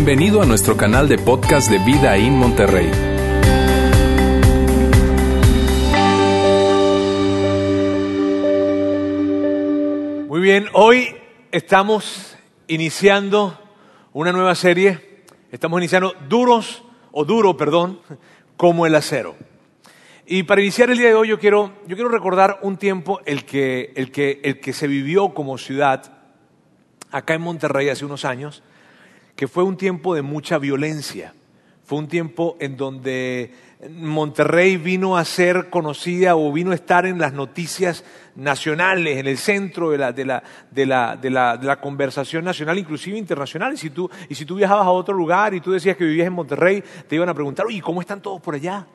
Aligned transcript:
Bienvenido 0.00 0.40
a 0.40 0.46
nuestro 0.46 0.76
canal 0.76 1.08
de 1.08 1.18
podcast 1.18 1.68
de 1.68 1.78
Vida 1.80 2.16
en 2.16 2.32
Monterrey. 2.34 2.86
Muy 10.28 10.40
bien, 10.40 10.68
hoy 10.72 11.16
estamos 11.50 12.36
iniciando 12.68 13.58
una 14.12 14.30
nueva 14.30 14.54
serie. 14.54 15.24
Estamos 15.50 15.80
iniciando 15.80 16.14
duros, 16.28 16.84
o 17.10 17.24
duro, 17.24 17.56
perdón, 17.56 18.00
como 18.56 18.86
el 18.86 18.94
acero. 18.94 19.34
Y 20.26 20.44
para 20.44 20.60
iniciar 20.60 20.90
el 20.90 20.98
día 20.98 21.08
de 21.08 21.14
hoy 21.14 21.26
yo 21.26 21.40
quiero, 21.40 21.72
yo 21.88 21.96
quiero 21.96 22.08
recordar 22.08 22.60
un 22.62 22.76
tiempo 22.76 23.18
el 23.26 23.44
que, 23.44 23.92
el, 23.96 24.12
que, 24.12 24.40
el 24.44 24.60
que 24.60 24.72
se 24.72 24.86
vivió 24.86 25.34
como 25.34 25.58
ciudad 25.58 26.12
acá 27.10 27.34
en 27.34 27.42
Monterrey 27.42 27.88
hace 27.88 28.04
unos 28.04 28.24
años, 28.24 28.62
que 29.38 29.46
fue 29.46 29.62
un 29.62 29.76
tiempo 29.76 30.16
de 30.16 30.22
mucha 30.22 30.58
violencia. 30.58 31.32
Fue 31.84 31.96
un 31.96 32.08
tiempo 32.08 32.56
en 32.58 32.76
donde 32.76 33.52
Monterrey 33.88 34.76
vino 34.76 35.16
a 35.16 35.24
ser 35.24 35.70
conocida 35.70 36.34
o 36.34 36.52
vino 36.52 36.72
a 36.72 36.74
estar 36.74 37.06
en 37.06 37.20
las 37.20 37.32
noticias 37.32 38.04
nacionales, 38.34 39.16
en 39.16 39.28
el 39.28 39.38
centro 39.38 39.90
de 39.90 39.98
la, 39.98 40.10
de 40.10 40.24
la, 40.24 40.42
de 40.72 40.86
la, 40.86 41.16
de 41.16 41.30
la, 41.30 41.80
conversación 41.80 42.44
nacional, 42.44 42.78
inclusive 42.78 43.16
internacional. 43.16 43.74
Y 43.74 43.76
si, 43.76 43.90
tú, 43.90 44.10
y 44.28 44.34
si 44.34 44.44
tú 44.44 44.56
viajabas 44.56 44.86
a 44.86 44.90
otro 44.90 45.14
lugar 45.14 45.54
y 45.54 45.60
tú 45.60 45.70
decías 45.70 45.96
que 45.96 46.04
vivías 46.04 46.26
en 46.26 46.32
Monterrey, 46.32 46.82
te 47.06 47.14
iban 47.14 47.28
a 47.28 47.34
preguntar, 47.34 47.64
oye, 47.64 47.80
¿cómo 47.80 48.00
están 48.00 48.20
todos 48.20 48.40
por 48.40 48.56
allá? 48.56 48.88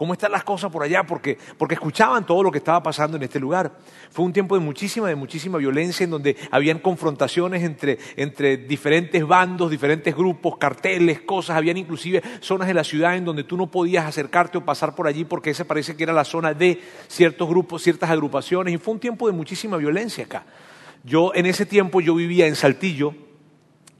¿Cómo 0.00 0.14
están 0.14 0.32
las 0.32 0.44
cosas 0.44 0.72
por 0.72 0.82
allá? 0.82 1.02
Porque, 1.02 1.36
porque 1.58 1.74
escuchaban 1.74 2.24
todo 2.24 2.42
lo 2.42 2.50
que 2.50 2.56
estaba 2.56 2.82
pasando 2.82 3.18
en 3.18 3.22
este 3.22 3.38
lugar. 3.38 3.70
Fue 4.08 4.24
un 4.24 4.32
tiempo 4.32 4.54
de 4.54 4.64
muchísima, 4.64 5.06
de 5.08 5.14
muchísima 5.14 5.58
violencia 5.58 6.04
en 6.04 6.08
donde 6.08 6.38
habían 6.50 6.78
confrontaciones 6.78 7.62
entre, 7.62 7.98
entre 8.16 8.56
diferentes 8.56 9.26
bandos, 9.26 9.70
diferentes 9.70 10.16
grupos, 10.16 10.56
carteles, 10.56 11.20
cosas. 11.20 11.58
Habían 11.58 11.76
inclusive 11.76 12.22
zonas 12.40 12.66
de 12.68 12.72
la 12.72 12.82
ciudad 12.82 13.14
en 13.14 13.26
donde 13.26 13.44
tú 13.44 13.58
no 13.58 13.70
podías 13.70 14.06
acercarte 14.06 14.56
o 14.56 14.64
pasar 14.64 14.94
por 14.94 15.06
allí 15.06 15.26
porque 15.26 15.50
esa 15.50 15.66
parece 15.66 15.94
que 15.94 16.04
era 16.04 16.14
la 16.14 16.24
zona 16.24 16.54
de 16.54 16.80
ciertos 17.06 17.46
grupos, 17.46 17.82
ciertas 17.82 18.08
agrupaciones. 18.08 18.72
Y 18.72 18.78
fue 18.78 18.94
un 18.94 19.00
tiempo 19.00 19.26
de 19.26 19.34
muchísima 19.34 19.76
violencia 19.76 20.24
acá. 20.24 20.46
Yo 21.04 21.32
en 21.34 21.44
ese 21.44 21.66
tiempo 21.66 22.00
yo 22.00 22.14
vivía 22.14 22.46
en 22.46 22.56
Saltillo 22.56 23.12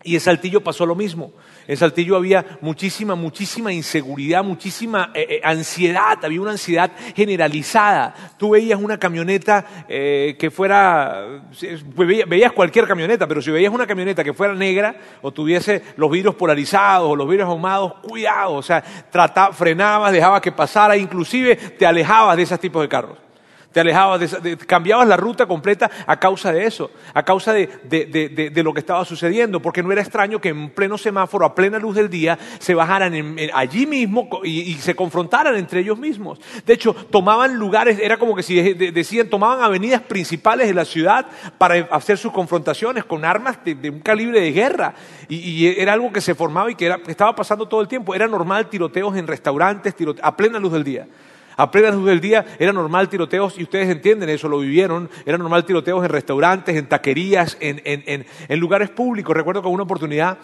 y 0.03 0.15
en 0.15 0.21
Saltillo 0.23 0.65
pasó 0.65 0.87
lo 0.87 0.95
mismo. 0.95 1.35
En 1.67 1.77
Saltillo 1.77 2.17
había 2.17 2.59
muchísima, 2.61 3.15
muchísima 3.15 3.73
inseguridad, 3.73 4.43
muchísima 4.43 5.11
eh, 5.15 5.27
eh, 5.29 5.41
ansiedad, 5.43 6.19
había 6.23 6.41
una 6.41 6.53
ansiedad 6.53 6.91
generalizada. 7.15 8.15
Tú 8.37 8.51
veías 8.51 8.81
una 8.81 8.99
camioneta 8.99 9.85
eh, 9.89 10.37
que 10.39 10.51
fuera, 10.51 11.43
pues 11.95 12.29
veías, 12.29 12.53
cualquier 12.53 12.87
camioneta, 12.87 13.27
pero 13.27 13.41
si 13.41 13.51
veías 13.51 13.73
una 13.73 13.87
camioneta 13.87 14.25
que 14.25 14.33
fuera 14.33 14.55
negra 14.55 14.97
o 15.23 15.33
tuviese 15.33 15.83
los 15.97 16.11
vidrios 16.11 16.35
polarizados 16.35 17.11
o 17.11 17.17
los 17.17 17.29
vidrios 17.29 17.49
ahumados, 17.49 17.95
cuidado, 18.03 18.55
o 18.55 18.63
sea, 18.63 18.83
frenabas, 19.53 20.13
dejabas 20.13 20.41
que 20.41 20.53
pasara, 20.53 20.97
inclusive 20.97 21.57
te 21.57 21.87
alejabas 21.87 22.37
de 22.37 22.43
esos 22.43 22.59
tipos 22.59 22.83
de 22.83 22.89
carros. 22.89 23.30
Te 23.73 23.81
alejabas, 23.81 24.43
de, 24.43 24.57
cambiabas 24.57 25.07
la 25.07 25.17
ruta 25.17 25.47
completa 25.47 25.89
a 26.07 26.19
causa 26.19 26.53
de 26.53 26.67
eso, 26.67 26.91
a 27.15 27.23
causa 27.23 27.53
de, 27.53 27.69
de, 27.85 28.63
lo 28.65 28.75
que 28.75 28.81
estaba 28.81 29.05
sucediendo, 29.05 29.63
porque 29.63 29.81
no 29.83 29.93
era 29.93 30.01
extraño 30.01 30.41
que 30.41 30.49
en 30.49 30.71
pleno 30.71 30.99
semáforo, 30.99 31.47
a 31.47 31.55
plena 31.55 31.79
luz 31.79 31.95
del 31.95 32.11
día, 32.11 32.37
se 32.59 32.75
bajaran 32.75 33.37
allí 33.55 33.87
mismo 33.87 34.29
y, 34.43 34.75
se 34.75 34.97
confrontaran 34.97 35.57
entre 35.57 35.81
ellos 35.81 35.99
mismos. 35.99 36.41
De 36.67 36.73
hecho, 36.73 36.95
tomaban 36.95 37.55
lugares, 37.55 37.99
era 38.03 38.17
como 38.17 38.35
que 38.35 38.43
si 38.43 38.61
decían, 38.75 39.29
tomaban 39.29 39.63
avenidas 39.63 40.01
principales 40.03 40.67
de 40.67 40.75
la 40.75 40.85
ciudad 40.85 41.27
para 41.57 41.77
hacer 41.93 42.19
sus 42.19 42.33
confrontaciones 42.33 43.05
con 43.05 43.25
armas 43.25 43.59
de, 43.65 43.91
un 43.91 44.01
calibre 44.01 44.41
de 44.41 44.51
guerra. 44.51 44.95
Y, 45.29 45.67
era 45.81 45.93
algo 45.93 46.13
que 46.13 46.21
se 46.21 46.35
formaba 46.35 46.71
y 46.73 46.75
que, 46.75 46.93
estaba 47.07 47.37
pasando 47.37 47.69
todo 47.69 47.81
el 47.81 47.89
tiempo. 47.89 48.17
Era 48.17 48.27
normal 48.27 48.69
tiroteos 48.69 49.17
en 49.17 49.29
restaurantes, 49.29 49.95
a 50.23 50.37
plena 50.37 50.59
luz 50.59 50.73
del 50.73 50.83
día. 50.83 51.07
A 51.61 51.71
plena 51.71 51.91
luz 51.91 52.07
del 52.07 52.23
día 52.23 52.47
era 52.59 52.73
normal 52.73 53.11
tiroteos, 53.11 53.59
y 53.59 53.65
ustedes 53.65 53.91
entienden 53.91 54.31
eso, 54.31 54.49
lo 54.49 54.61
vivieron, 54.61 55.11
era 55.27 55.37
normal 55.37 55.67
tiroteos 55.67 56.03
en 56.03 56.09
restaurantes, 56.09 56.75
en 56.75 56.89
taquerías, 56.89 57.59
en, 57.61 58.25
lugares 58.59 58.89
públicos. 58.89 59.37
Recuerdo 59.37 59.61
que 59.61 59.69
una 59.69 59.83
oportunidad 59.83 60.39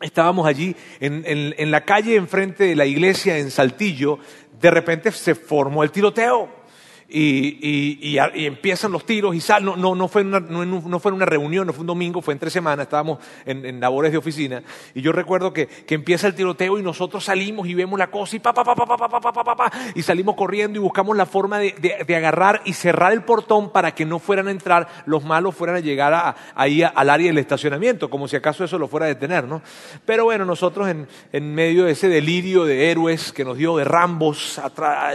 estábamos 0.00 0.44
allí 0.48 0.74
en, 0.98 1.70
la 1.70 1.84
calle 1.84 2.16
enfrente 2.16 2.64
de 2.64 2.74
la 2.74 2.84
iglesia 2.84 3.38
en 3.38 3.52
Saltillo, 3.52 4.18
de 4.60 4.72
repente 4.72 5.12
se 5.12 5.36
formó 5.36 5.84
el 5.84 5.92
tiroteo 5.92 6.63
y, 7.08 8.16
empiezan 8.18 8.92
los 8.92 9.04
tiros 9.04 9.34
y 9.34 9.40
sal, 9.40 9.64
no, 9.64 9.76
no, 9.76 9.94
no, 9.94 10.08
fue 10.08 10.22
una, 10.22 10.40
no, 10.40 10.98
fue 10.98 11.12
una 11.12 11.26
reunión, 11.26 11.66
no 11.66 11.72
fue 11.72 11.82
un 11.82 11.86
domingo, 11.86 12.22
fue 12.22 12.34
en 12.34 12.40
tres 12.40 12.52
semanas, 12.52 12.84
estábamos 12.84 13.18
en, 13.44 13.80
labores 13.80 14.12
de 14.12 14.18
oficina 14.18 14.62
y 14.94 15.02
yo 15.02 15.12
recuerdo 15.12 15.52
que, 15.52 15.66
que, 15.66 15.94
empieza 15.94 16.26
el 16.26 16.34
tiroteo 16.34 16.78
y 16.78 16.82
nosotros 16.82 17.24
salimos 17.24 17.66
y 17.68 17.74
vemos 17.74 17.98
la 17.98 18.10
cosa 18.10 18.36
y 18.36 18.38
pa, 18.38 18.52
pa, 18.52 18.64
pa, 18.64 18.74
pa, 18.74 18.86
pa, 18.86 19.08
pa, 19.08 19.32
pa, 19.32 19.56
pa, 19.56 19.72
y 19.94 20.02
salimos 20.02 20.34
corriendo 20.34 20.78
y 20.78 20.82
buscamos 20.82 21.16
la 21.16 21.26
forma 21.26 21.58
de, 21.58 21.72
de, 22.06 22.16
agarrar 22.16 22.62
y 22.64 22.72
cerrar 22.72 23.12
el 23.12 23.22
portón 23.22 23.70
para 23.70 23.94
que 23.94 24.04
no 24.04 24.18
fueran 24.18 24.48
a 24.48 24.50
entrar, 24.50 24.88
los 25.06 25.24
malos 25.24 25.54
fueran 25.54 25.76
a 25.76 25.80
llegar 25.80 26.14
a, 26.14 26.36
ahí 26.54 26.82
al 26.82 27.10
área 27.10 27.26
del 27.26 27.38
estacionamiento, 27.38 28.08
como 28.08 28.28
si 28.28 28.36
acaso 28.36 28.64
eso 28.64 28.78
lo 28.78 28.88
fuera 28.88 29.06
a 29.06 29.08
detener, 29.08 29.44
¿no? 29.44 29.62
Pero 30.04 30.24
bueno, 30.24 30.44
nosotros 30.44 30.88
en, 30.88 31.06
en 31.32 31.54
medio 31.54 31.84
de 31.84 31.92
ese 31.92 32.08
delirio 32.08 32.64
de 32.64 32.90
héroes 32.90 33.32
que 33.32 33.44
nos 33.44 33.56
dio 33.56 33.76
de 33.76 33.84
Rambos, 33.84 34.60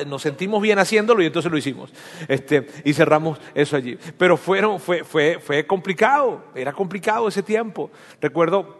nos 0.07 0.21
sentimos 0.21 0.61
bien 0.61 0.79
haciéndolo 0.79 1.21
y 1.21 1.27
entonces 1.27 1.51
lo 1.51 1.57
hicimos. 1.57 1.78
Este, 2.27 2.67
y 2.83 2.93
cerramos 2.93 3.39
eso 3.53 3.75
allí. 3.75 3.97
Pero 4.17 4.37
fueron, 4.37 4.79
fue, 4.79 5.03
fue, 5.03 5.39
fue 5.39 5.65
complicado, 5.65 6.43
era 6.55 6.73
complicado 6.73 7.27
ese 7.27 7.43
tiempo. 7.43 7.89
Recuerdo 8.21 8.78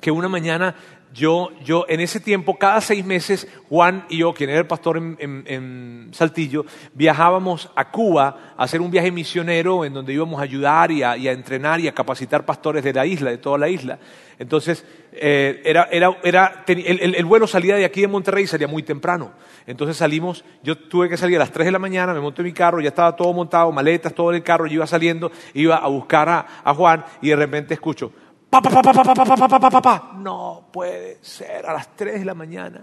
que 0.00 0.10
una 0.10 0.28
mañana 0.28 0.74
yo, 1.12 1.50
yo, 1.64 1.86
en 1.88 2.00
ese 2.00 2.20
tiempo, 2.20 2.58
cada 2.58 2.80
seis 2.80 3.04
meses, 3.04 3.48
Juan 3.68 4.04
y 4.08 4.18
yo, 4.18 4.34
quien 4.34 4.50
era 4.50 4.58
el 4.58 4.66
pastor 4.66 4.98
en, 4.98 6.10
Saltillo, 6.12 6.64
viajábamos 6.94 7.70
a 7.74 7.90
Cuba 7.90 8.54
a 8.56 8.62
hacer 8.62 8.80
un 8.80 8.90
viaje 8.90 9.10
misionero 9.10 9.84
en 9.84 9.94
donde 9.94 10.12
íbamos 10.12 10.38
a 10.38 10.42
ayudar 10.42 10.90
y 10.90 11.02
a, 11.02 11.14
entrenar 11.14 11.80
y 11.80 11.88
a 11.88 11.92
capacitar 11.92 12.44
pastores 12.44 12.84
de 12.84 12.92
la 12.92 13.06
isla, 13.06 13.30
de 13.30 13.38
toda 13.38 13.58
la 13.58 13.68
isla. 13.68 13.98
Entonces, 14.38 14.84
eh, 15.12 15.60
era, 15.64 15.88
era, 15.90 16.16
era, 16.22 16.64
el, 16.66 17.14
el, 17.14 17.24
vuelo 17.24 17.46
salía 17.46 17.76
de 17.76 17.84
aquí 17.84 18.02
de 18.02 18.08
Monterrey 18.08 18.44
y 18.44 18.46
salía 18.46 18.68
muy 18.68 18.82
temprano. 18.82 19.32
Entonces 19.66 19.96
salimos, 19.96 20.44
yo 20.62 20.76
tuve 20.76 21.08
que 21.08 21.16
salir 21.16 21.36
a 21.36 21.40
las 21.40 21.50
tres 21.50 21.66
de 21.66 21.72
la 21.72 21.78
mañana, 21.78 22.14
me 22.14 22.20
monté 22.20 22.42
en 22.42 22.46
mi 22.46 22.52
carro, 22.52 22.80
ya 22.80 22.88
estaba 22.88 23.16
todo 23.16 23.32
montado, 23.32 23.72
maletas, 23.72 24.14
todo 24.14 24.30
en 24.30 24.36
el 24.36 24.42
carro, 24.42 24.66
yo 24.66 24.74
iba 24.74 24.86
saliendo, 24.86 25.32
iba 25.54 25.76
a 25.76 25.88
buscar 25.88 26.28
a, 26.28 26.46
a 26.62 26.74
Juan 26.74 27.04
y 27.20 27.30
de 27.30 27.36
repente 27.36 27.74
escucho, 27.74 28.12
Pa, 28.50 28.62
pa, 28.62 28.70
pa, 28.70 29.80
pa, 29.82 30.12
No 30.16 30.68
puede 30.72 31.18
ser, 31.20 31.66
a 31.66 31.72
las 31.74 31.94
3 31.94 32.20
de 32.20 32.24
la 32.24 32.34
mañana. 32.34 32.82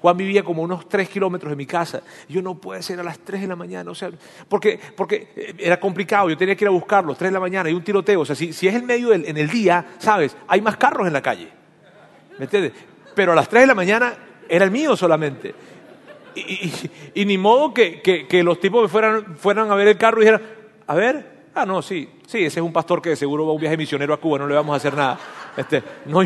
Juan 0.00 0.16
vivía 0.16 0.44
como 0.44 0.62
unos 0.62 0.88
3 0.88 1.08
kilómetros 1.08 1.50
de 1.50 1.56
mi 1.56 1.66
casa. 1.66 2.02
Yo 2.28 2.40
no 2.40 2.54
puede 2.54 2.80
ser 2.82 3.00
a 3.00 3.02
las 3.02 3.18
3 3.18 3.40
de 3.40 3.46
la 3.48 3.56
mañana. 3.56 3.90
O 3.90 3.94
sea, 3.94 4.10
porque, 4.48 4.78
porque 4.96 5.54
era 5.58 5.80
complicado, 5.80 6.30
yo 6.30 6.36
tenía 6.36 6.54
que 6.54 6.64
ir 6.64 6.68
a 6.68 6.72
buscarlo, 6.72 7.14
3 7.16 7.28
de 7.28 7.34
la 7.34 7.40
mañana, 7.40 7.68
y 7.68 7.72
un 7.72 7.82
tiroteo. 7.82 8.20
O 8.20 8.24
sea, 8.24 8.36
si, 8.36 8.52
si 8.52 8.68
es 8.68 8.74
el 8.74 8.84
medio 8.84 9.08
del, 9.08 9.26
en 9.26 9.36
el 9.36 9.48
día, 9.50 9.94
¿sabes? 9.98 10.36
Hay 10.46 10.60
más 10.60 10.76
carros 10.76 11.08
en 11.08 11.12
la 11.12 11.22
calle. 11.22 11.48
¿Me 12.38 12.44
entiendes? 12.44 12.72
Pero 13.14 13.32
a 13.32 13.34
las 13.34 13.48
3 13.48 13.64
de 13.64 13.66
la 13.66 13.74
mañana 13.74 14.14
era 14.48 14.64
el 14.64 14.70
mío 14.70 14.96
solamente. 14.96 15.54
Y, 16.36 16.70
y, 17.14 17.24
ni 17.24 17.36
modo 17.36 17.74
que, 17.74 18.00
que, 18.00 18.42
los 18.44 18.60
tipos 18.60 18.88
fueran, 18.88 19.36
fueran 19.36 19.72
a 19.72 19.74
ver 19.74 19.88
el 19.88 19.98
carro 19.98 20.18
y 20.18 20.26
dijeran, 20.26 20.42
a 20.86 20.94
ver, 20.94 21.40
Ah, 21.54 21.66
no, 21.66 21.82
sí, 21.82 22.08
sí, 22.30 22.38
ese 22.44 22.60
es 22.60 22.64
un 22.64 22.72
pastor 22.72 23.02
que 23.02 23.16
seguro 23.16 23.44
va 23.44 23.50
a 23.50 23.54
un 23.54 23.60
viaje 23.60 23.76
misionero 23.76 24.14
a 24.14 24.20
Cuba, 24.20 24.38
no 24.38 24.46
le 24.46 24.54
vamos 24.54 24.72
a 24.72 24.76
hacer 24.76 24.94
nada. 24.94 25.18
Este, 25.56 25.82
no, 26.06 26.20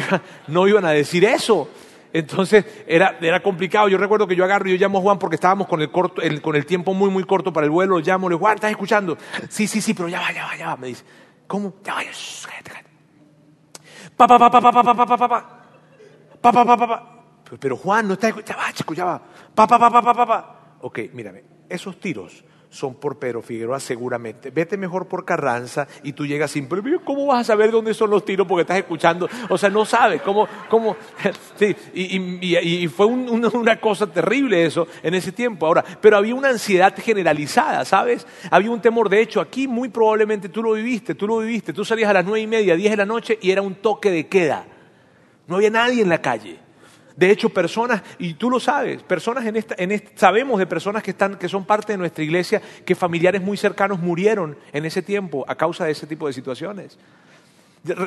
no 0.48 0.68
iban 0.68 0.84
a 0.84 0.90
decir 0.90 1.24
eso. 1.24 1.68
Entonces 2.12 2.64
era, 2.86 3.16
era 3.20 3.42
complicado. 3.42 3.88
Yo 3.88 3.96
recuerdo 3.96 4.26
que 4.26 4.36
yo 4.36 4.44
agarro 4.44 4.68
y 4.68 4.72
yo 4.72 4.78
llamo 4.78 4.98
a 4.98 5.00
Juan 5.00 5.18
porque 5.18 5.36
estábamos 5.36 5.66
con 5.66 5.80
el, 5.80 5.90
corto, 5.90 6.20
el, 6.20 6.42
con 6.42 6.56
el 6.56 6.66
tiempo 6.66 6.92
muy, 6.92 7.10
muy 7.10 7.24
corto 7.24 7.52
para 7.52 7.64
el 7.64 7.70
vuelo. 7.70 7.98
Lo 7.98 8.04
llamo, 8.04 8.28
le 8.28 8.36
Juan, 8.36 8.56
¿estás 8.56 8.70
escuchando? 8.70 9.16
Sí, 9.48 9.66
sí, 9.66 9.80
sí, 9.80 9.94
pero 9.94 10.08
ya 10.08 10.20
va, 10.20 10.30
ya 10.30 10.44
va, 10.44 10.56
ya 10.56 10.66
va. 10.66 10.76
Me 10.76 10.88
dice, 10.88 11.04
¿cómo? 11.46 11.74
Ya 11.82 11.94
va, 11.94 12.00
cállate, 12.02 12.70
cállate. 12.70 12.90
Pa, 14.14 14.28
pa, 14.28 14.38
pa, 14.38 14.50
pa, 14.50 14.60
pa, 14.60 14.72
pa, 14.72 14.82
pa, 14.82 14.94
pa, 14.94 15.16
pa, 15.16 15.28
pa. 15.28 15.62
Pa, 16.40 16.52
pa, 16.52 16.64
pa, 16.64 16.76
pa, 16.76 16.86
pa. 16.86 17.24
Pero, 17.58 17.76
Juan, 17.76 18.06
no 18.06 18.14
está 18.14 18.28
escuchando. 18.28 18.52
Ya 18.52 18.66
va, 18.66 18.72
chico, 18.72 18.94
ya 18.94 19.04
va. 19.06 19.22
Pa, 19.54 19.66
pa, 19.66 19.78
pa, 19.78 19.90
pa, 19.90 20.02
pa, 20.02 20.14
pa, 20.14 20.26
pa. 20.26 20.56
Ok, 20.82 20.98
mírame, 21.14 21.42
esos 21.68 21.98
tiros 21.98 22.44
son 22.74 22.96
por 22.96 23.18
Pedro 23.18 23.40
Figueroa 23.40 23.78
seguramente. 23.78 24.50
Vete 24.50 24.76
mejor 24.76 25.06
por 25.06 25.24
Carranza 25.24 25.86
y 26.02 26.12
tú 26.12 26.26
llegas 26.26 26.50
sin, 26.50 26.68
pero 26.68 26.82
¿cómo 27.04 27.26
vas 27.26 27.42
a 27.42 27.44
saber 27.44 27.70
dónde 27.70 27.94
son 27.94 28.10
los 28.10 28.24
tiros 28.24 28.46
porque 28.48 28.62
estás 28.62 28.78
escuchando? 28.78 29.28
O 29.48 29.56
sea, 29.56 29.70
no 29.70 29.84
sabes 29.84 30.20
cómo, 30.22 30.48
cómo, 30.68 30.96
sí, 31.56 31.74
y, 31.94 32.88
fue 32.88 33.06
una 33.06 33.80
cosa 33.80 34.08
terrible 34.08 34.64
eso 34.64 34.88
en 35.02 35.14
ese 35.14 35.30
tiempo. 35.30 35.66
Ahora, 35.66 35.84
pero 36.00 36.16
había 36.16 36.34
una 36.34 36.48
ansiedad 36.48 36.94
generalizada, 36.98 37.84
¿sabes? 37.84 38.26
Había 38.50 38.72
un 38.72 38.80
temor. 38.80 39.08
De 39.08 39.20
hecho, 39.20 39.40
aquí 39.40 39.68
muy 39.68 39.88
probablemente 39.88 40.48
tú 40.48 40.62
lo 40.62 40.72
viviste, 40.72 41.14
tú 41.14 41.28
lo 41.28 41.38
viviste. 41.38 41.72
Tú 41.72 41.84
salías 41.84 42.10
a 42.10 42.14
las 42.14 42.24
nueve 42.24 42.40
y 42.40 42.46
media, 42.48 42.74
diez 42.74 42.90
de 42.90 42.96
la 42.96 43.06
noche 43.06 43.38
y 43.40 43.52
era 43.52 43.62
un 43.62 43.76
toque 43.76 44.10
de 44.10 44.26
queda. 44.26 44.66
No 45.46 45.56
había 45.56 45.70
nadie 45.70 46.02
en 46.02 46.08
la 46.08 46.20
calle. 46.20 46.63
De 47.16 47.30
hecho, 47.30 47.48
personas, 47.48 48.02
y 48.18 48.34
tú 48.34 48.50
lo 48.50 48.58
sabes, 48.58 49.02
personas 49.04 49.46
en 49.46 49.54
esta, 49.56 49.74
en 49.78 50.02
sabemos 50.16 50.58
de 50.58 50.66
personas 50.66 51.02
que, 51.02 51.12
están, 51.12 51.36
que 51.36 51.48
son 51.48 51.64
parte 51.64 51.92
de 51.92 51.96
nuestra 51.98 52.24
iglesia, 52.24 52.60
que 52.84 52.94
familiares 52.96 53.40
muy 53.40 53.56
cercanos 53.56 54.00
murieron 54.00 54.56
en 54.72 54.84
ese 54.84 55.00
tiempo 55.00 55.44
a 55.46 55.54
causa 55.54 55.84
de 55.84 55.92
ese 55.92 56.06
tipo 56.08 56.26
de 56.26 56.32
situaciones. 56.32 56.98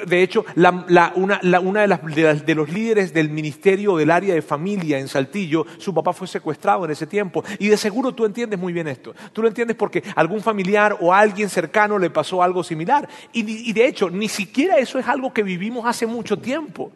De 0.08 0.24
hecho, 0.24 0.44
la- 0.56 1.14
una, 1.16 1.40
una 1.62 1.82
de, 1.82 1.88
las- 1.88 2.46
de 2.46 2.56
los 2.56 2.68
líderes 2.68 3.14
del 3.14 3.30
ministerio 3.30 3.96
del 3.96 4.10
área 4.10 4.34
de 4.34 4.42
familia 4.42 4.98
en 4.98 5.08
Saltillo, 5.08 5.68
su 5.78 5.94
papá 5.94 6.14
fue 6.14 6.28
secuestrado 6.28 6.84
en 6.84 6.90
ese 6.92 7.06
tiempo. 7.06 7.44
Y 7.60 7.68
de 7.68 7.78
seguro 7.78 8.12
tú 8.12 8.26
entiendes 8.26 8.60
muy 8.60 8.74
bien 8.74 8.88
esto. 8.88 9.14
Tú 9.32 9.44
lo 9.44 9.48
entiendes 9.48 9.78
porque 9.78 10.02
algún 10.16 10.42
familiar 10.42 10.98
o 11.00 11.14
alguien 11.14 11.48
cercano 11.48 12.00
le 12.00 12.10
pasó 12.10 12.42
algo 12.42 12.64
similar. 12.64 13.08
Y 13.32 13.72
de 13.72 13.88
hecho, 13.88 14.10
ni 14.10 14.28
siquiera 14.28 14.78
eso 14.80 14.98
es 14.98 15.08
algo 15.08 15.32
que 15.32 15.44
vivimos 15.44 15.86
hace 15.86 16.08
mucho 16.08 16.40
tiempo. 16.40 16.92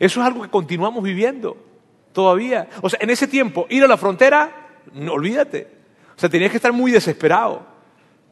Eso 0.00 0.20
es 0.20 0.26
algo 0.26 0.42
que 0.42 0.48
continuamos 0.48 1.04
viviendo 1.04 1.56
todavía. 2.12 2.68
O 2.80 2.88
sea, 2.88 2.98
en 3.02 3.10
ese 3.10 3.28
tiempo, 3.28 3.66
ir 3.68 3.84
a 3.84 3.86
la 3.86 3.98
frontera, 3.98 4.80
no, 4.94 5.12
olvídate. 5.12 5.68
O 6.16 6.18
sea, 6.18 6.30
tenías 6.30 6.50
que 6.50 6.56
estar 6.56 6.72
muy 6.72 6.90
desesperado. 6.90 7.62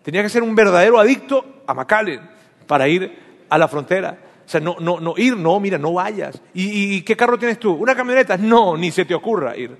Tenías 0.03 0.25
que 0.25 0.31
ser 0.31 0.43
un 0.43 0.55
verdadero 0.55 0.99
adicto 0.99 1.62
a 1.67 1.75
McAllen 1.75 2.23
para 2.67 2.88
ir 2.88 3.19
a 3.50 3.59
la 3.59 3.69
frontera. 3.69 4.19
O 4.47 4.49
sea, 4.49 4.61
no, 4.61 4.76
no, 4.81 4.99
no 4.99 5.12
ir, 5.19 5.37
no, 5.37 5.61
mira, 5.61 5.76
no 5.76 5.93
vayas. 5.93 6.41
¿Y, 6.55 6.94
y 6.94 7.03
qué 7.03 7.15
carro 7.15 7.38
tienes 7.38 7.61
tú? 7.61 7.75
¿Una 7.75 7.94
camioneta? 7.94 8.38
No, 8.38 8.75
ni 8.75 8.91
se 8.91 9.05
te 9.05 9.14
ocurra 9.14 9.55
ir. 9.55 9.76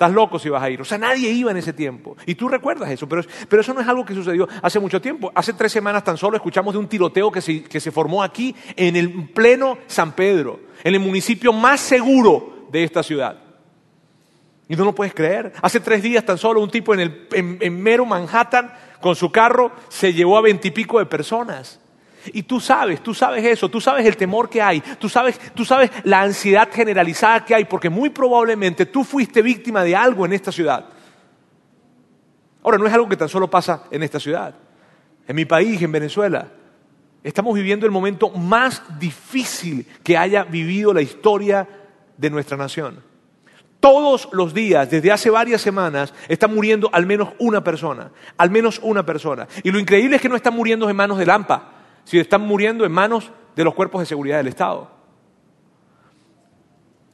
Estás 0.00 0.14
loco 0.14 0.38
si 0.38 0.48
vas 0.48 0.62
a 0.62 0.70
ir. 0.70 0.80
O 0.80 0.84
sea, 0.86 0.96
nadie 0.96 1.28
iba 1.30 1.50
en 1.50 1.58
ese 1.58 1.74
tiempo. 1.74 2.16
Y 2.24 2.34
tú 2.34 2.48
recuerdas 2.48 2.90
eso, 2.90 3.06
pero, 3.06 3.22
pero 3.50 3.60
eso 3.60 3.74
no 3.74 3.82
es 3.82 3.86
algo 3.86 4.02
que 4.02 4.14
sucedió 4.14 4.48
hace 4.62 4.80
mucho 4.80 4.98
tiempo. 4.98 5.30
Hace 5.34 5.52
tres 5.52 5.72
semanas 5.72 6.02
tan 6.02 6.16
solo 6.16 6.38
escuchamos 6.38 6.72
de 6.72 6.78
un 6.78 6.88
tiroteo 6.88 7.30
que 7.30 7.42
se, 7.42 7.62
que 7.64 7.80
se 7.80 7.90
formó 7.90 8.22
aquí 8.22 8.56
en 8.76 8.96
el 8.96 9.28
pleno 9.28 9.76
San 9.86 10.12
Pedro, 10.12 10.58
en 10.84 10.94
el 10.94 11.00
municipio 11.00 11.52
más 11.52 11.80
seguro 11.80 12.66
de 12.72 12.82
esta 12.82 13.02
ciudad. 13.02 13.40
Y 14.70 14.74
no 14.74 14.86
lo 14.86 14.94
puedes 14.94 15.12
creer. 15.12 15.52
Hace 15.60 15.80
tres 15.80 16.02
días 16.02 16.24
tan 16.24 16.38
solo 16.38 16.62
un 16.62 16.70
tipo 16.70 16.94
en, 16.94 17.00
el, 17.00 17.28
en 17.32 17.82
mero 17.82 18.06
Manhattan 18.06 18.72
con 19.02 19.14
su 19.14 19.30
carro 19.30 19.70
se 19.90 20.14
llevó 20.14 20.38
a 20.38 20.40
veintipico 20.40 20.98
de 20.98 21.04
personas. 21.04 21.78
Y 22.32 22.42
tú 22.42 22.60
sabes, 22.60 23.02
tú 23.02 23.14
sabes 23.14 23.44
eso, 23.44 23.68
tú 23.68 23.80
sabes 23.80 24.06
el 24.06 24.16
temor 24.16 24.48
que 24.48 24.60
hay, 24.60 24.80
tú 24.98 25.08
sabes, 25.08 25.38
tú 25.54 25.64
sabes 25.64 25.90
la 26.04 26.22
ansiedad 26.22 26.68
generalizada 26.72 27.44
que 27.44 27.54
hay, 27.54 27.64
porque 27.64 27.88
muy 27.88 28.10
probablemente 28.10 28.86
tú 28.86 29.04
fuiste 29.04 29.42
víctima 29.42 29.82
de 29.82 29.96
algo 29.96 30.26
en 30.26 30.32
esta 30.32 30.52
ciudad. 30.52 30.86
Ahora, 32.62 32.78
no 32.78 32.86
es 32.86 32.92
algo 32.92 33.08
que 33.08 33.16
tan 33.16 33.28
solo 33.28 33.48
pasa 33.48 33.84
en 33.90 34.02
esta 34.02 34.20
ciudad. 34.20 34.54
En 35.26 35.36
mi 35.36 35.44
país, 35.44 35.80
en 35.80 35.92
Venezuela, 35.92 36.48
estamos 37.22 37.54
viviendo 37.54 37.86
el 37.86 37.92
momento 37.92 38.30
más 38.30 38.82
difícil 38.98 39.86
que 40.02 40.16
haya 40.16 40.44
vivido 40.44 40.92
la 40.92 41.02
historia 41.02 41.66
de 42.16 42.30
nuestra 42.30 42.56
nación. 42.56 43.02
Todos 43.80 44.28
los 44.32 44.52
días, 44.52 44.90
desde 44.90 45.10
hace 45.10 45.30
varias 45.30 45.62
semanas, 45.62 46.12
está 46.28 46.48
muriendo 46.48 46.90
al 46.92 47.06
menos 47.06 47.30
una 47.38 47.64
persona, 47.64 48.10
al 48.36 48.50
menos 48.50 48.78
una 48.82 49.06
persona. 49.06 49.48
Y 49.62 49.70
lo 49.70 49.78
increíble 49.78 50.16
es 50.16 50.22
que 50.22 50.28
no 50.28 50.36
están 50.36 50.54
muriendo 50.54 50.90
en 50.90 50.96
manos 50.96 51.16
de 51.16 51.24
Lampa, 51.24 51.79
sino 52.10 52.22
están 52.22 52.40
muriendo 52.40 52.84
en 52.84 52.90
manos 52.90 53.30
de 53.54 53.62
los 53.62 53.72
cuerpos 53.72 54.00
de 54.00 54.06
seguridad 54.06 54.38
del 54.38 54.48
Estado. 54.48 54.90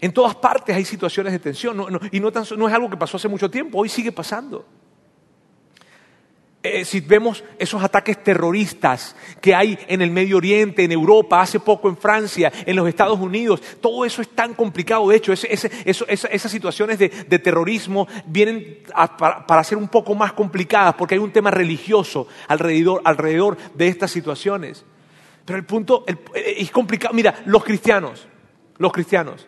En 0.01 0.11
todas 0.11 0.35
partes 0.37 0.75
hay 0.75 0.87
situaciones 0.87 1.35
de 1.35 1.39
tensión 1.39 2.01
y 2.11 2.19
no 2.19 2.29
es 2.31 2.75
algo 2.75 2.89
que 2.89 2.97
pasó 2.97 3.19
hace 3.19 3.29
mucho 3.29 3.51
tiempo, 3.51 3.77
hoy 3.77 3.91
sigue 3.91 4.11
pasando. 4.11 4.65
Eh, 6.67 6.85
si 6.85 7.01
vemos 7.01 7.45
esos 7.59 7.83
ataques 7.83 8.23
terroristas 8.23 9.15
que 9.41 9.55
hay 9.55 9.79
en 9.89 10.03
el 10.03 10.11
Medio 10.11 10.39
Oriente, 10.39 10.85
en 10.85 10.93
Europa, 10.93 11.41
hace 11.41 11.61
poco 11.61 11.89
en 11.89 11.97
Francia, 11.97 12.53
en 12.65 12.75
los 12.77 12.89
Estados 12.89 13.19
Unidos, 13.21 13.63
todo 13.81 14.05
eso 14.05 14.23
es 14.23 14.29
tan 14.31 14.55
complicado. 14.55 15.09
De 15.09 15.17
hecho, 15.17 15.33
esas 15.33 16.51
situaciones 16.51 16.99
de, 16.99 17.09
terrorismo 17.39 18.09
vienen 18.27 18.79
para, 19.19 19.65
ser 19.65 19.79
un 19.79 19.89
poco 19.89 20.15
más 20.15 20.33
complicadas 20.33 20.95
porque 20.95 21.15
hay 21.15 21.21
un 21.21 21.33
tema 21.33 21.51
religioso 21.51 22.27
alrededor, 22.49 23.57
de 23.75 23.89
estas 23.89 24.11
situaciones. 24.11 24.85
Pero 25.45 25.59
el 25.59 25.65
punto 25.65 26.05
eh, 26.07 26.57
es 26.59 26.71
complicado. 26.71 27.15
Mira, 27.15 27.43
los 27.47 27.63
cristianos, 27.63 28.27
los 28.79 28.93
cristianos, 28.93 29.47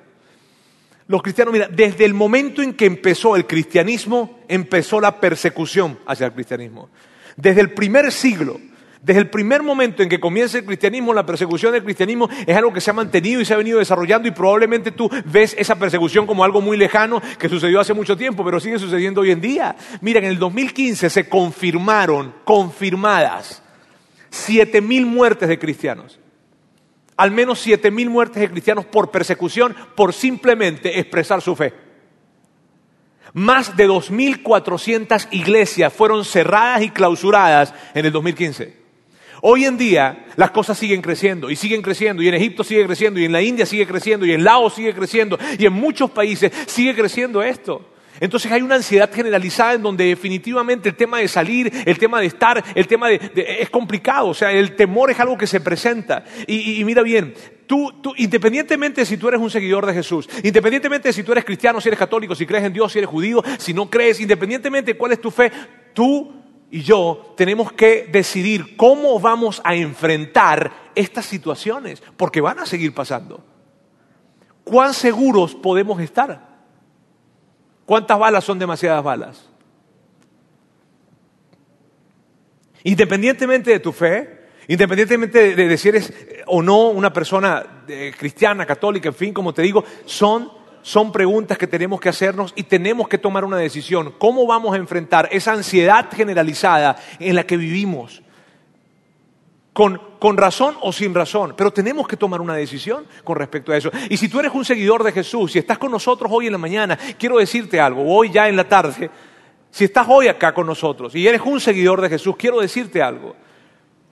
los 1.08 1.22
cristianos, 1.22 1.52
mira, 1.52 1.68
desde 1.68 2.04
el 2.04 2.12
momento 2.12 2.62
en 2.62 2.74
que 2.74 2.84
empezó 2.84 3.34
el 3.34 3.46
cristianismo, 3.46 4.40
empezó 4.46 5.00
la 5.00 5.18
persecución 5.18 5.98
hacia 6.06 6.26
el 6.26 6.32
cristianismo. 6.32 6.90
Desde 7.38 7.60
el 7.60 7.70
primer 7.70 8.10
siglo, 8.10 8.60
desde 9.00 9.20
el 9.20 9.30
primer 9.30 9.62
momento 9.62 10.02
en 10.02 10.08
que 10.08 10.18
comienza 10.18 10.58
el 10.58 10.64
cristianismo, 10.64 11.14
la 11.14 11.24
persecución 11.24 11.70
del 11.72 11.84
cristianismo 11.84 12.28
es 12.44 12.56
algo 12.56 12.72
que 12.72 12.80
se 12.80 12.90
ha 12.90 12.94
mantenido 12.94 13.40
y 13.40 13.44
se 13.44 13.54
ha 13.54 13.56
venido 13.56 13.78
desarrollando 13.78 14.26
y 14.26 14.32
probablemente 14.32 14.90
tú 14.90 15.08
ves 15.24 15.54
esa 15.56 15.76
persecución 15.76 16.26
como 16.26 16.42
algo 16.42 16.60
muy 16.60 16.76
lejano 16.76 17.22
que 17.38 17.48
sucedió 17.48 17.78
hace 17.78 17.94
mucho 17.94 18.16
tiempo, 18.16 18.44
pero 18.44 18.58
sigue 18.58 18.80
sucediendo 18.80 19.20
hoy 19.20 19.30
en 19.30 19.40
día. 19.40 19.76
Mira, 20.00 20.18
en 20.18 20.24
el 20.24 20.38
2015 20.40 21.08
se 21.08 21.28
confirmaron, 21.28 22.34
confirmadas, 22.42 23.62
siete 24.30 24.80
mil 24.80 25.06
muertes 25.06 25.48
de 25.48 25.60
cristianos 25.60 26.18
al 27.16 27.32
menos 27.32 27.58
siete 27.58 27.90
mil 27.90 28.08
muertes 28.08 28.40
de 28.40 28.48
cristianos 28.48 28.84
por 28.84 29.10
persecución, 29.10 29.74
por 29.96 30.12
simplemente 30.12 31.00
expresar 31.00 31.42
su 31.42 31.56
fe. 31.56 31.87
Más 33.34 33.76
de 33.76 33.88
2.400 33.88 35.28
iglesias 35.32 35.92
fueron 35.92 36.24
cerradas 36.24 36.82
y 36.82 36.90
clausuradas 36.90 37.74
en 37.94 38.06
el 38.06 38.12
2015. 38.12 38.76
Hoy 39.40 39.64
en 39.64 39.78
día 39.78 40.26
las 40.36 40.50
cosas 40.50 40.78
siguen 40.78 41.00
creciendo 41.00 41.50
y 41.50 41.56
siguen 41.56 41.82
creciendo 41.82 42.22
y 42.22 42.28
en 42.28 42.34
Egipto 42.34 42.64
sigue 42.64 42.86
creciendo 42.86 43.20
y 43.20 43.24
en 43.24 43.32
la 43.32 43.42
India 43.42 43.66
sigue 43.66 43.86
creciendo 43.86 44.26
y 44.26 44.32
en 44.32 44.42
Laos 44.42 44.74
sigue 44.74 44.94
creciendo 44.94 45.38
y 45.58 45.66
en 45.66 45.72
muchos 45.72 46.10
países 46.10 46.52
sigue 46.66 46.94
creciendo 46.94 47.42
esto. 47.42 47.84
Entonces 48.20 48.50
hay 48.50 48.62
una 48.62 48.76
ansiedad 48.76 49.10
generalizada 49.12 49.74
en 49.74 49.82
donde 49.82 50.04
definitivamente 50.04 50.88
el 50.88 50.96
tema 50.96 51.18
de 51.18 51.28
salir, 51.28 51.72
el 51.86 51.98
tema 51.98 52.20
de 52.20 52.26
estar, 52.26 52.62
el 52.74 52.86
tema 52.86 53.08
de, 53.08 53.20
es 53.60 53.70
complicado, 53.70 54.28
o 54.28 54.34
sea, 54.34 54.52
el 54.52 54.76
temor 54.76 55.10
es 55.10 55.20
algo 55.20 55.36
que 55.36 55.46
se 55.46 55.60
presenta. 55.60 56.24
Y 56.46 56.84
mira 56.84 57.02
bien, 57.02 57.34
tú, 57.68 57.92
tú, 58.02 58.12
independientemente 58.16 59.02
de 59.02 59.06
si 59.06 59.16
tú 59.16 59.28
eres 59.28 59.40
un 59.40 59.50
seguidor 59.50 59.86
de 59.86 59.94
Jesús, 59.94 60.28
independientemente 60.42 61.08
de 61.08 61.12
si 61.12 61.22
tú 61.22 61.30
eres 61.30 61.44
cristiano, 61.44 61.80
si 61.80 61.88
eres 61.88 61.98
católico, 61.98 62.34
si 62.34 62.46
crees 62.46 62.64
en 62.64 62.72
Dios, 62.72 62.90
si 62.90 62.98
eres 62.98 63.10
judío, 63.10 63.44
si 63.58 63.72
no 63.72 63.88
crees, 63.88 64.20
independientemente 64.20 64.94
de 64.94 64.98
cuál 64.98 65.12
es 65.12 65.20
tu 65.20 65.30
fe, 65.30 65.52
tú 65.94 66.34
y 66.70 66.82
yo 66.82 67.34
tenemos 67.36 67.72
que 67.72 68.08
decidir 68.10 68.76
cómo 68.76 69.20
vamos 69.20 69.60
a 69.64 69.74
enfrentar 69.74 70.90
estas 70.94 71.26
situaciones, 71.26 72.02
porque 72.16 72.40
van 72.40 72.58
a 72.58 72.66
seguir 72.66 72.92
pasando. 72.92 73.44
¿Cuán 74.64 74.92
seguros 74.92 75.54
podemos 75.54 76.00
estar? 76.00 76.47
¿Cuántas 77.88 78.18
balas 78.18 78.44
son 78.44 78.58
demasiadas 78.58 79.02
balas? 79.02 79.48
Independientemente 82.84 83.70
de 83.70 83.80
tu 83.80 83.92
fe, 83.92 84.42
independientemente 84.66 85.56
de, 85.56 85.78
si 85.78 85.88
eres 85.88 86.10
eh, 86.10 86.42
o 86.48 86.60
no 86.60 86.88
una 86.88 87.10
persona 87.10 87.84
eh, 87.88 88.12
cristiana, 88.14 88.66
católica, 88.66 89.08
en 89.08 89.14
fin, 89.14 89.32
como 89.32 89.54
te 89.54 89.62
digo, 89.62 89.86
son, 90.04 90.52
son 90.82 91.10
preguntas 91.10 91.56
que 91.56 91.66
tenemos 91.66 91.98
que 91.98 92.10
hacernos 92.10 92.52
y 92.54 92.64
tenemos 92.64 93.08
que 93.08 93.16
tomar 93.16 93.42
una 93.42 93.56
decisión. 93.56 94.12
¿Cómo 94.18 94.46
vamos 94.46 94.74
a 94.74 94.76
enfrentar 94.76 95.30
esa 95.32 95.52
ansiedad 95.52 96.10
generalizada 96.14 96.96
en 97.18 97.36
la 97.36 97.46
que 97.46 97.56
vivimos? 97.56 98.20
Con, 99.78 100.00
con 100.18 100.36
razón 100.36 100.74
o 100.80 100.92
sin 100.92 101.14
razón, 101.14 101.54
pero 101.56 101.70
tenemos 101.70 102.08
que 102.08 102.16
tomar 102.16 102.40
una 102.40 102.54
decisión 102.54 103.06
con 103.22 103.36
respecto 103.36 103.70
a 103.70 103.76
eso. 103.76 103.92
Y 104.10 104.16
si 104.16 104.28
tú 104.28 104.40
eres 104.40 104.52
un 104.52 104.64
seguidor 104.64 105.04
de 105.04 105.12
Jesús, 105.12 105.52
si 105.52 105.60
estás 105.60 105.78
con 105.78 105.92
nosotros 105.92 106.28
hoy 106.34 106.46
en 106.46 106.52
la 106.52 106.58
mañana, 106.58 106.98
quiero 107.16 107.38
decirte 107.38 107.78
algo, 107.78 108.02
hoy 108.12 108.28
ya 108.32 108.48
en 108.48 108.56
la 108.56 108.68
tarde, 108.68 109.08
si 109.70 109.84
estás 109.84 110.04
hoy 110.10 110.26
acá 110.26 110.52
con 110.52 110.66
nosotros 110.66 111.14
y 111.14 111.28
eres 111.28 111.42
un 111.44 111.60
seguidor 111.60 112.00
de 112.00 112.08
Jesús, 112.08 112.34
quiero 112.36 112.58
decirte 112.58 113.00
algo. 113.00 113.36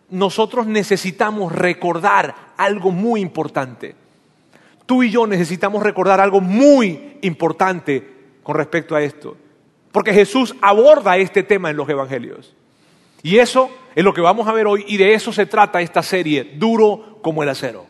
Nosotros 0.08 0.68
necesitamos 0.68 1.50
recordar 1.50 2.52
algo 2.56 2.92
muy 2.92 3.20
importante. 3.20 3.96
Tú 4.86 5.02
y 5.02 5.10
yo 5.10 5.26
necesitamos 5.26 5.82
recordar 5.82 6.20
algo 6.20 6.40
muy 6.40 7.18
importante 7.22 8.08
con 8.44 8.54
respecto 8.54 8.94
a 8.94 9.02
esto. 9.02 9.36
Porque 9.90 10.12
Jesús 10.12 10.54
aborda 10.62 11.16
este 11.16 11.42
tema 11.42 11.70
en 11.70 11.76
los 11.76 11.88
evangelios. 11.88 12.54
Y 13.24 13.38
eso 13.38 13.68
es 13.96 14.04
lo 14.04 14.12
que 14.12 14.20
vamos 14.20 14.46
a 14.46 14.52
ver 14.52 14.66
hoy 14.66 14.84
y 14.86 14.98
de 14.98 15.14
eso 15.14 15.32
se 15.32 15.46
trata 15.46 15.80
esta 15.80 16.02
serie, 16.02 16.52
duro 16.58 17.18
como 17.22 17.42
el 17.42 17.48
acero. 17.48 17.86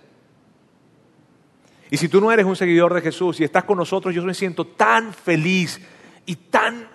Y 1.91 1.97
si 1.97 2.09
tú 2.09 2.21
no 2.21 2.31
eres 2.31 2.47
un 2.47 2.55
seguidor 2.55 2.95
de 2.95 3.01
Jesús 3.01 3.41
y 3.41 3.45
estás 3.45 3.65
con 3.65 3.77
nosotros, 3.77 4.15
yo 4.15 4.23
me 4.23 4.33
siento 4.33 4.65
tan 4.65 5.13
feliz 5.13 5.81
y 6.25 6.37
tan 6.37 6.89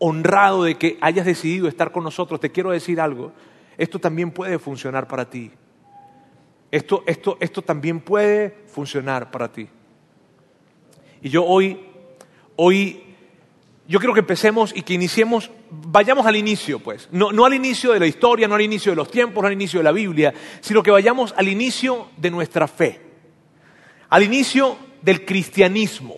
honrado 0.00 0.64
de 0.64 0.74
que 0.74 0.98
hayas 1.00 1.24
decidido 1.24 1.68
estar 1.68 1.92
con 1.92 2.02
nosotros. 2.02 2.40
Te 2.40 2.50
quiero 2.50 2.72
decir 2.72 3.00
algo, 3.00 3.32
esto 3.76 4.00
también 4.00 4.32
puede 4.32 4.58
funcionar 4.58 5.06
para 5.06 5.30
ti. 5.30 5.52
Esto, 6.72 7.04
esto, 7.06 7.36
esto 7.38 7.62
también 7.62 8.00
puede 8.00 8.50
funcionar 8.66 9.30
para 9.30 9.52
ti. 9.52 9.68
Y 11.22 11.28
yo 11.28 11.44
hoy, 11.44 11.80
hoy 12.56 13.04
yo 13.86 14.00
quiero 14.00 14.14
que 14.14 14.20
empecemos 14.20 14.76
y 14.76 14.82
que 14.82 14.94
iniciemos, 14.94 15.52
vayamos 15.70 16.26
al 16.26 16.36
inicio, 16.36 16.78
pues. 16.78 17.08
No, 17.12 17.44
al 17.44 17.54
inicio 17.54 17.92
de 17.92 18.00
la 18.00 18.06
historia, 18.06 18.48
no 18.48 18.54
al 18.54 18.62
inicio 18.62 18.92
de 18.92 18.96
los 18.96 19.10
tiempos, 19.10 19.42
no 19.42 19.46
al 19.46 19.52
inicio 19.52 19.80
de 19.80 19.84
la 19.84 19.92
Biblia, 19.92 20.32
sino 20.60 20.82
que 20.82 20.90
vayamos 20.90 21.34
al 21.36 21.48
inicio 21.48 22.08
de 22.16 22.30
nuestra 22.30 22.68
fe. 22.68 23.00
Al 24.08 24.22
inicio 24.22 24.76
del 25.02 25.24
cristianismo. 25.24 26.16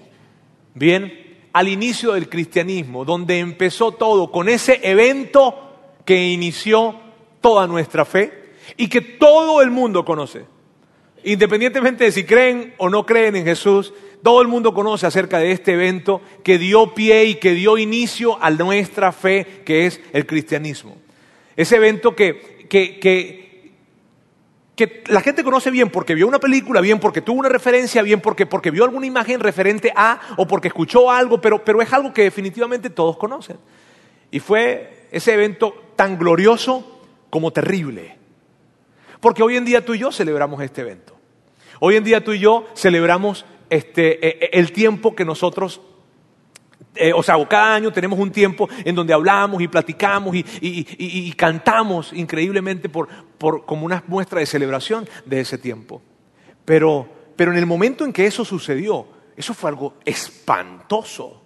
Bien, 0.75 1.39
al 1.53 1.69
inicio 1.69 2.13
del 2.13 2.29
cristianismo, 2.29 3.05
donde 3.05 3.39
empezó 3.39 3.93
todo 3.93 4.31
con 4.31 4.49
ese 4.49 4.81
evento 4.83 5.71
que 6.05 6.29
inició 6.29 6.99
toda 7.41 7.67
nuestra 7.67 8.05
fe 8.05 8.53
y 8.77 8.89
que 8.89 9.01
todo 9.01 9.63
el 9.63 9.71
mundo 9.71 10.05
conoce. 10.05 10.45
Independientemente 11.25 12.05
de 12.05 12.13
si 12.13 12.25
creen 12.25 12.75
o 12.79 12.89
no 12.89 13.05
creen 13.05 13.37
en 13.37 13.45
Jesús, 13.45 13.93
todo 14.23 14.43
el 14.43 14.49
mundo 14.49 14.75
conoce 14.75 15.07
acerca 15.07 15.39
de 15.39 15.53
este 15.53 15.73
evento 15.73 16.21
que 16.43 16.59
dio 16.59 16.95
pie 16.95 17.25
y 17.25 17.35
que 17.37 17.53
dio 17.53 17.79
inicio 17.79 18.43
a 18.43 18.51
nuestra 18.51 19.13
fe, 19.13 19.63
que 19.65 19.87
es 19.87 20.01
el 20.13 20.27
cristianismo. 20.27 20.97
Ese 21.57 21.77
evento 21.77 22.15
que, 22.15 22.67
que, 22.69 22.99
que, 23.01 23.73
que 24.77 25.05
la 25.09 25.21
gente 25.21 25.45
conoce 25.45 25.71
bien 25.71 25.91
porque 25.91 26.15
vio 26.15 26.27
una 26.27 26.39
película, 26.39 26.81
bien 26.81 27.01
porque 27.01 27.21
tuvo 27.21 27.41
una 27.41 27.49
referencia, 27.49 28.03
bien 28.03 28.21
porque, 28.21 28.47
porque 28.47 28.71
vio 28.71 28.85
alguna 28.85 29.07
imagen 29.07 29.41
referente 29.41 29.93
a 29.95 30.21
o 30.37 30.47
porque 30.47 30.69
escuchó 30.69 31.11
algo, 31.11 31.41
pero, 31.41 31.65
pero 31.65 31.83
es 31.83 31.93
algo 31.93 32.13
que 32.13 32.23
definitivamente 32.23 32.91
todos 32.91 33.17
conocen. 33.17 33.59
Y 34.31 34.41
fue 34.41 35.07
ese 35.11 35.35
evento 35.35 35.93
tan 35.97 36.19
glorioso 36.19 37.03
como 37.31 37.53
terrible. 37.53 38.20
Porque 39.21 39.43
hoy 39.43 39.57
en 39.57 39.65
día 39.65 39.85
tú 39.85 39.95
y 39.95 39.99
yo 39.99 40.13
celebramos 40.13 40.63
este 40.63 40.81
evento. 40.81 41.17
Hoy 41.79 41.97
en 41.97 42.05
día 42.05 42.25
tú 42.25 42.33
y 42.33 42.39
yo 42.39 42.67
celebramos 42.75 43.45
este, 43.69 44.27
eh, 44.27 44.39
eh, 44.41 44.51
el 44.55 44.73
tiempo 44.73 45.15
que 45.15 45.25
nosotros 45.25 45.81
eh, 46.95 47.13
o 47.13 47.23
sea, 47.23 47.37
cada 47.49 47.75
año 47.77 47.93
tenemos 47.93 48.19
un 48.19 48.33
tiempo 48.33 48.69
en 48.85 48.95
donde 48.95 49.15
hablamos 49.15 49.63
y 49.63 49.69
platicamos 49.69 50.35
y, 50.35 51.33
cantamos 51.33 52.13
increíblemente 52.13 52.89
por, 52.89 53.09
como 53.65 53.87
una 53.87 54.03
muestra 54.09 54.41
de 54.41 54.47
celebración 54.47 55.09
de 55.25 55.41
ese 55.41 55.57
tiempo. 55.57 56.03
Pero, 56.65 57.09
pero 57.37 57.53
en 57.53 57.59
el 57.59 57.67
momento 57.67 58.05
en 58.05 58.13
que 58.13 58.27
eso 58.27 58.45
sucedió, 58.45 59.07
eso 59.37 59.55
fue 59.55 59.71
algo 59.71 59.95
espantoso. 60.05 61.43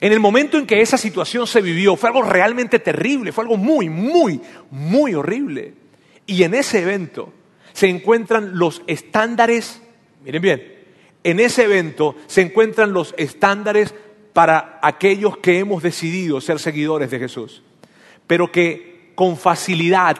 En 0.00 0.12
el 0.12 0.20
momento 0.20 0.56
en 0.56 0.66
que 0.66 0.80
esa 0.80 0.96
situación 0.96 1.46
se 1.46 1.60
vivió, 1.60 1.96
fue 1.96 2.08
algo 2.08 2.22
realmente 2.22 2.78
terrible, 2.78 3.32
fue 3.32 3.42
algo 3.42 3.56
muy, 3.56 3.88
muy, 3.88 4.40
muy 4.70 5.14
horrible. 5.14 5.74
Y 6.28 6.42
en 6.42 6.52
ese 6.52 6.82
evento 6.82 7.32
se 7.72 7.88
encuentran 7.88 8.58
los 8.58 8.82
estándares, 8.86 9.80
miren 10.22 10.42
bien, 10.42 10.78
en 11.24 11.40
ese 11.40 11.64
evento 11.64 12.16
se 12.26 12.42
encuentran 12.42 12.92
los 12.92 13.14
estándares 13.16 13.94
para 14.34 14.78
aquellos 14.82 15.38
que 15.38 15.58
hemos 15.58 15.82
decidido 15.82 16.40
ser 16.42 16.58
seguidores 16.58 17.10
de 17.10 17.18
Jesús, 17.18 17.62
pero 18.26 18.52
que 18.52 19.12
con 19.14 19.38
facilidad 19.38 20.18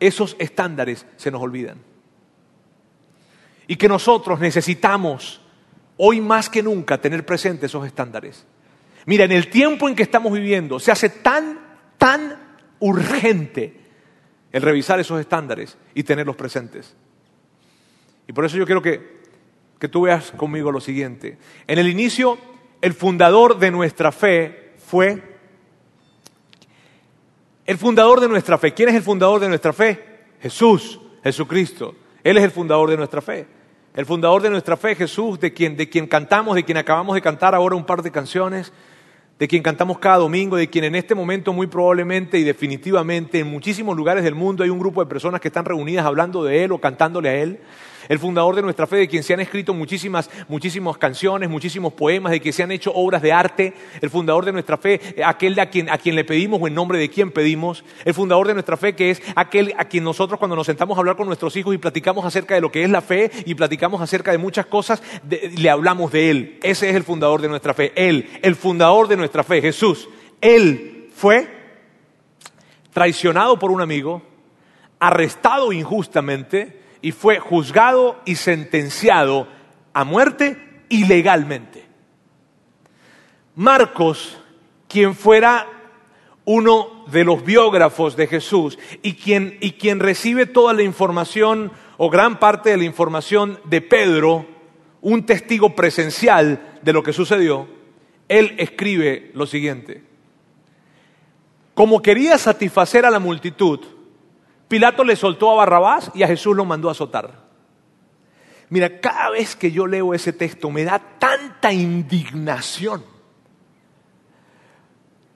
esos 0.00 0.34
estándares 0.40 1.06
se 1.16 1.30
nos 1.30 1.40
olvidan. 1.40 1.78
Y 3.68 3.76
que 3.76 3.88
nosotros 3.88 4.40
necesitamos 4.40 5.40
hoy 5.98 6.20
más 6.20 6.50
que 6.50 6.64
nunca 6.64 7.00
tener 7.00 7.24
presentes 7.24 7.70
esos 7.70 7.86
estándares. 7.86 8.44
Mira, 9.06 9.24
en 9.24 9.32
el 9.32 9.48
tiempo 9.50 9.88
en 9.88 9.94
que 9.94 10.02
estamos 10.02 10.32
viviendo 10.32 10.80
se 10.80 10.90
hace 10.90 11.10
tan, 11.10 11.60
tan 11.96 12.56
urgente 12.80 13.83
el 14.54 14.62
revisar 14.62 14.98
esos 14.98 15.20
estándares 15.20 15.76
y 15.92 16.02
tenerlos 16.02 16.36
presentes. 16.36 16.96
Y 18.26 18.32
por 18.32 18.46
eso 18.46 18.56
yo 18.56 18.64
quiero 18.64 18.80
que 18.80 19.14
que 19.84 19.88
tú 19.90 20.02
veas 20.02 20.30
conmigo 20.32 20.72
lo 20.72 20.80
siguiente. 20.80 21.36
En 21.66 21.78
el 21.78 21.88
inicio, 21.88 22.38
el 22.80 22.94
fundador 22.94 23.58
de 23.58 23.70
nuestra 23.70 24.10
fe 24.12 24.72
fue... 24.78 25.34
El 27.66 27.76
fundador 27.76 28.18
de 28.20 28.28
nuestra 28.28 28.56
fe. 28.56 28.72
¿Quién 28.72 28.88
es 28.88 28.94
el 28.94 29.02
fundador 29.02 29.40
de 29.40 29.48
nuestra 29.48 29.74
fe? 29.74 30.02
Jesús, 30.40 30.98
Jesucristo. 31.22 31.94
Él 32.22 32.38
es 32.38 32.44
el 32.44 32.50
fundador 32.50 32.88
de 32.88 32.96
nuestra 32.96 33.20
fe. 33.20 33.46
El 33.94 34.06
fundador 34.06 34.40
de 34.40 34.48
nuestra 34.48 34.78
fe, 34.78 34.94
Jesús, 34.94 35.38
de 35.38 35.52
quien, 35.52 35.76
de 35.76 35.90
quien 35.90 36.06
cantamos, 36.06 36.54
de 36.54 36.64
quien 36.64 36.78
acabamos 36.78 37.14
de 37.14 37.20
cantar 37.20 37.54
ahora 37.54 37.76
un 37.76 37.84
par 37.84 38.02
de 38.02 38.10
canciones, 38.10 38.72
de 39.38 39.48
quien 39.48 39.62
cantamos 39.62 39.98
cada 39.98 40.18
domingo, 40.18 40.56
de 40.56 40.68
quien 40.68 40.84
en 40.84 40.94
este 40.94 41.14
momento 41.14 41.52
muy 41.52 41.66
probablemente 41.66 42.38
y 42.38 42.44
definitivamente 42.44 43.40
en 43.40 43.48
muchísimos 43.48 43.96
lugares 43.96 44.22
del 44.22 44.34
mundo 44.34 44.62
hay 44.62 44.70
un 44.70 44.78
grupo 44.78 45.02
de 45.02 45.08
personas 45.08 45.40
que 45.40 45.48
están 45.48 45.64
reunidas 45.64 46.06
hablando 46.06 46.44
de 46.44 46.64
Él 46.64 46.72
o 46.72 46.80
cantándole 46.80 47.28
a 47.28 47.34
Él 47.34 47.58
el 48.08 48.18
fundador 48.18 48.56
de 48.56 48.62
nuestra 48.62 48.86
fe, 48.86 48.96
de 48.96 49.08
quien 49.08 49.22
se 49.22 49.34
han 49.34 49.40
escrito 49.40 49.74
muchísimas, 49.74 50.30
muchísimas 50.48 50.98
canciones, 50.98 51.48
muchísimos 51.48 51.92
poemas, 51.92 52.32
de 52.32 52.40
quien 52.40 52.52
se 52.52 52.62
han 52.62 52.70
hecho 52.70 52.92
obras 52.94 53.22
de 53.22 53.32
arte, 53.32 53.74
el 54.00 54.10
fundador 54.10 54.44
de 54.44 54.52
nuestra 54.52 54.76
fe, 54.76 55.00
aquel 55.24 55.54
de 55.54 55.60
a 55.60 55.70
quien, 55.70 55.90
a 55.90 55.98
quien 55.98 56.14
le 56.14 56.24
pedimos 56.24 56.60
o 56.60 56.66
en 56.66 56.74
nombre 56.74 56.98
de 56.98 57.08
quien 57.08 57.30
pedimos, 57.30 57.84
el 58.04 58.14
fundador 58.14 58.46
de 58.46 58.54
nuestra 58.54 58.76
fe 58.76 58.94
que 58.94 59.10
es 59.10 59.22
aquel 59.36 59.74
a 59.78 59.86
quien 59.86 60.04
nosotros 60.04 60.38
cuando 60.38 60.56
nos 60.56 60.66
sentamos 60.66 60.96
a 60.96 61.00
hablar 61.00 61.16
con 61.16 61.26
nuestros 61.26 61.56
hijos 61.56 61.74
y 61.74 61.78
platicamos 61.78 62.24
acerca 62.24 62.54
de 62.54 62.60
lo 62.60 62.70
que 62.70 62.84
es 62.84 62.90
la 62.90 63.00
fe 63.00 63.30
y 63.44 63.54
platicamos 63.54 64.00
acerca 64.00 64.30
de 64.30 64.38
muchas 64.38 64.66
cosas, 64.66 65.02
le 65.28 65.70
hablamos 65.70 66.12
de 66.12 66.30
Él. 66.30 66.58
Ese 66.62 66.90
es 66.90 66.96
el 66.96 67.04
fundador 67.04 67.40
de 67.40 67.48
nuestra 67.48 67.74
fe, 67.74 67.92
Él, 67.96 68.28
el 68.42 68.56
fundador 68.56 69.08
de 69.08 69.16
nuestra 69.16 69.42
fe, 69.42 69.60
Jesús. 69.60 70.08
Él 70.40 71.08
fue 71.14 71.48
traicionado 72.92 73.58
por 73.58 73.70
un 73.70 73.80
amigo, 73.80 74.22
arrestado 74.98 75.72
injustamente, 75.72 76.83
y 77.04 77.12
fue 77.12 77.38
juzgado 77.38 78.18
y 78.24 78.36
sentenciado 78.36 79.46
a 79.92 80.04
muerte 80.04 80.56
ilegalmente. 80.88 81.84
Marcos, 83.56 84.38
quien 84.88 85.14
fuera 85.14 85.66
uno 86.46 87.04
de 87.08 87.24
los 87.24 87.44
biógrafos 87.44 88.16
de 88.16 88.26
Jesús 88.26 88.78
y 89.02 89.16
quien, 89.16 89.58
y 89.60 89.72
quien 89.72 90.00
recibe 90.00 90.46
toda 90.46 90.72
la 90.72 90.82
información 90.82 91.72
o 91.98 92.08
gran 92.08 92.38
parte 92.38 92.70
de 92.70 92.78
la 92.78 92.84
información 92.84 93.60
de 93.64 93.82
Pedro, 93.82 94.46
un 95.02 95.26
testigo 95.26 95.76
presencial 95.76 96.78
de 96.80 96.92
lo 96.94 97.02
que 97.02 97.12
sucedió, 97.12 97.68
él 98.28 98.54
escribe 98.56 99.30
lo 99.34 99.44
siguiente. 99.44 100.02
Como 101.74 102.00
quería 102.00 102.38
satisfacer 102.38 103.04
a 103.04 103.10
la 103.10 103.18
multitud, 103.18 103.80
Pilato 104.68 105.04
le 105.04 105.16
soltó 105.16 105.50
a 105.50 105.56
Barrabás 105.56 106.10
y 106.14 106.22
a 106.22 106.26
Jesús 106.26 106.56
lo 106.56 106.64
mandó 106.64 106.88
a 106.88 106.92
azotar. 106.92 107.44
Mira, 108.70 109.00
cada 109.00 109.30
vez 109.30 109.54
que 109.54 109.70
yo 109.70 109.86
leo 109.86 110.14
ese 110.14 110.32
texto 110.32 110.70
me 110.70 110.84
da 110.84 110.98
tanta 110.98 111.72
indignación. 111.72 113.04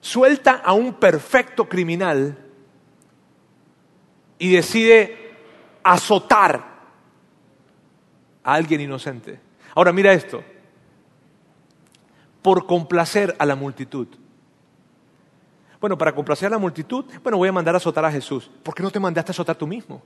Suelta 0.01 0.61
a 0.63 0.73
un 0.73 0.93
perfecto 0.93 1.69
criminal 1.69 2.37
y 4.39 4.51
decide 4.51 5.35
azotar 5.83 6.65
a 8.43 8.53
alguien 8.53 8.81
inocente. 8.81 9.39
Ahora 9.75 9.91
mira 9.91 10.13
esto, 10.13 10.43
por 12.41 12.65
complacer 12.65 13.35
a 13.37 13.45
la 13.45 13.55
multitud. 13.55 14.07
Bueno, 15.79 15.97
para 15.97 16.13
complacer 16.13 16.47
a 16.47 16.51
la 16.51 16.57
multitud, 16.57 17.05
bueno, 17.23 17.37
voy 17.37 17.49
a 17.49 17.53
mandar 17.53 17.73
a 17.73 17.77
azotar 17.77 18.03
a 18.03 18.11
Jesús. 18.11 18.49
¿Por 18.63 18.75
qué 18.75 18.83
no 18.83 18.91
te 18.91 18.99
mandaste 18.99 19.31
a 19.31 19.33
azotar 19.33 19.55
tú 19.55 19.65
mismo? 19.65 20.01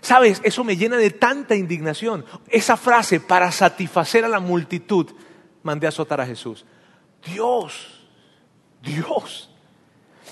Sabes, 0.00 0.40
eso 0.44 0.64
me 0.64 0.76
llena 0.76 0.96
de 0.96 1.10
tanta 1.10 1.54
indignación. 1.54 2.24
Esa 2.48 2.76
frase, 2.76 3.20
para 3.20 3.50
satisfacer 3.50 4.24
a 4.24 4.28
la 4.28 4.40
multitud, 4.40 5.06
mandé 5.62 5.86
a 5.86 5.90
azotar 5.90 6.20
a 6.20 6.26
Jesús. 6.26 6.64
Dios, 7.24 8.04
Dios. 8.82 9.50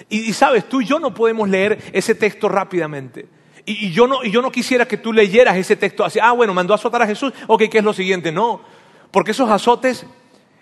Y, 0.08 0.32
sabes, 0.32 0.68
tú 0.68 0.80
y 0.80 0.86
yo 0.86 0.98
no 0.98 1.12
podemos 1.12 1.48
leer 1.48 1.78
ese 1.92 2.14
texto 2.14 2.48
rápidamente. 2.48 3.28
Y, 3.64 3.90
yo 3.92 4.06
no, 4.06 4.24
y 4.24 4.30
yo 4.30 4.42
no 4.42 4.50
quisiera 4.50 4.86
que 4.86 4.96
tú 4.96 5.12
leyeras 5.12 5.56
ese 5.56 5.76
texto 5.76 6.04
así, 6.04 6.18
ah, 6.20 6.32
bueno, 6.32 6.54
mandó 6.54 6.72
a 6.72 6.76
azotar 6.76 7.02
a 7.02 7.06
Jesús, 7.06 7.32
ok, 7.46 7.64
¿qué 7.70 7.78
es 7.78 7.84
lo 7.84 7.92
siguiente? 7.92 8.32
No, 8.32 8.62
porque 9.10 9.32
esos 9.32 9.50
azotes 9.50 10.06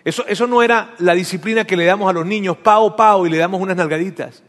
eso, 0.09 0.47
no 0.47 0.61
era 0.61 0.93
la 0.99 1.13
disciplina 1.13 1.65
que 1.65 1.77
le 1.77 1.85
damos 1.85 2.09
a 2.09 2.13
los 2.13 2.25
niños, 2.25 2.57
pao, 2.57 2.95
pao, 2.95 3.25
y 3.25 3.29
le 3.29 3.37
damos 3.37 3.61
unas 3.61 3.77
nalgaditas. 3.77 4.43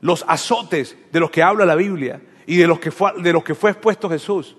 Los 0.00 0.24
azotes 0.26 0.96
de 1.12 1.20
los 1.20 1.30
que 1.30 1.42
habla 1.42 1.66
la 1.66 1.74
Biblia 1.74 2.20
y 2.46 2.56
de 2.56 2.66
los 2.66 2.80
que 2.80 2.90
fue, 2.90 3.12
de 3.22 3.32
los 3.32 3.44
que 3.44 3.54
fue 3.54 3.70
expuesto 3.70 4.08
Jesús 4.08 4.56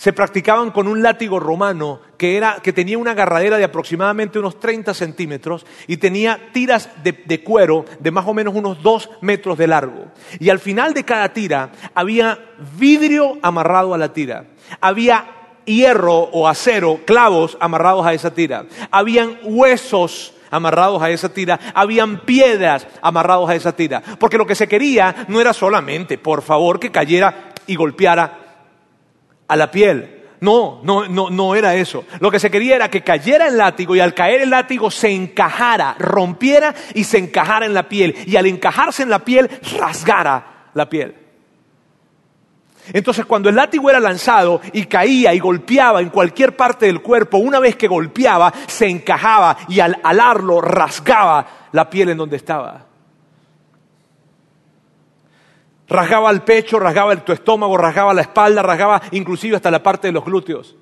se 0.00 0.14
practicaban 0.14 0.70
con 0.70 0.88
un 0.88 1.02
látigo 1.02 1.38
romano 1.38 2.00
que, 2.16 2.38
era, 2.38 2.60
que 2.62 2.72
tenía 2.72 2.96
una 2.96 3.10
agarradera 3.10 3.58
de 3.58 3.64
aproximadamente 3.64 4.38
unos 4.38 4.58
30 4.58 4.94
centímetros 4.94 5.66
y 5.86 5.98
tenía 5.98 6.52
tiras 6.54 6.88
de, 7.04 7.12
de, 7.12 7.44
cuero 7.44 7.84
de 7.98 8.10
más 8.10 8.26
o 8.26 8.32
menos 8.32 8.54
unos 8.54 8.82
2 8.82 9.10
metros 9.20 9.58
de 9.58 9.66
largo. 9.66 10.06
Y 10.38 10.48
al 10.48 10.58
final 10.58 10.94
de 10.94 11.04
cada 11.04 11.34
tira 11.34 11.72
había 11.94 12.38
vidrio 12.78 13.36
amarrado 13.42 13.92
a 13.92 13.98
la 13.98 14.14
tira. 14.14 14.46
Había 14.80 15.39
hierro 15.64 16.18
o 16.32 16.48
acero, 16.48 17.00
clavos 17.04 17.56
amarrados 17.60 18.06
a 18.06 18.14
esa 18.14 18.32
tira. 18.32 18.66
Habían 18.90 19.38
huesos 19.42 20.34
amarrados 20.50 21.00
a 21.02 21.10
esa 21.10 21.28
tira, 21.28 21.58
habían 21.74 22.20
piedras 22.20 22.86
amarrados 23.00 23.48
a 23.48 23.54
esa 23.54 23.72
tira. 23.72 24.02
Porque 24.18 24.38
lo 24.38 24.46
que 24.46 24.54
se 24.54 24.68
quería 24.68 25.26
no 25.28 25.40
era 25.40 25.52
solamente, 25.52 26.18
por 26.18 26.42
favor, 26.42 26.80
que 26.80 26.90
cayera 26.90 27.52
y 27.66 27.76
golpeara 27.76 28.38
a 29.46 29.56
la 29.56 29.70
piel. 29.70 30.16
No, 30.40 30.80
no, 30.82 31.06
no, 31.06 31.28
no 31.28 31.54
era 31.54 31.74
eso. 31.74 32.04
Lo 32.18 32.30
que 32.30 32.40
se 32.40 32.50
quería 32.50 32.76
era 32.76 32.90
que 32.90 33.02
cayera 33.02 33.46
el 33.46 33.58
látigo 33.58 33.94
y 33.94 34.00
al 34.00 34.14
caer 34.14 34.40
el 34.40 34.50
látigo 34.50 34.90
se 34.90 35.10
encajara, 35.10 35.96
rompiera 35.98 36.74
y 36.94 37.04
se 37.04 37.18
encajara 37.18 37.66
en 37.66 37.74
la 37.74 37.88
piel. 37.88 38.16
Y 38.26 38.36
al 38.36 38.46
encajarse 38.46 39.02
en 39.02 39.10
la 39.10 39.18
piel, 39.18 39.50
rasgara 39.78 40.70
la 40.72 40.88
piel. 40.88 41.14
Entonces 42.92 43.24
cuando 43.24 43.48
el 43.48 43.56
látigo 43.56 43.88
era 43.88 44.00
lanzado 44.00 44.60
y 44.72 44.84
caía 44.86 45.32
y 45.34 45.38
golpeaba 45.38 46.00
en 46.00 46.10
cualquier 46.10 46.56
parte 46.56 46.86
del 46.86 47.02
cuerpo, 47.02 47.38
una 47.38 47.60
vez 47.60 47.76
que 47.76 47.88
golpeaba, 47.88 48.52
se 48.66 48.88
encajaba 48.88 49.56
y 49.68 49.80
al 49.80 49.98
alarlo 50.02 50.60
rasgaba 50.60 51.46
la 51.72 51.88
piel 51.88 52.10
en 52.10 52.18
donde 52.18 52.36
estaba. 52.36 52.86
Rasgaba 55.88 56.30
el 56.30 56.42
pecho, 56.42 56.78
rasgaba 56.78 57.12
el, 57.12 57.22
tu 57.22 57.32
estómago, 57.32 57.76
rasgaba 57.76 58.14
la 58.14 58.22
espalda, 58.22 58.62
rasgaba 58.62 59.02
inclusive 59.10 59.56
hasta 59.56 59.70
la 59.70 59.82
parte 59.82 60.08
de 60.08 60.12
los 60.12 60.24
glúteos. 60.24 60.76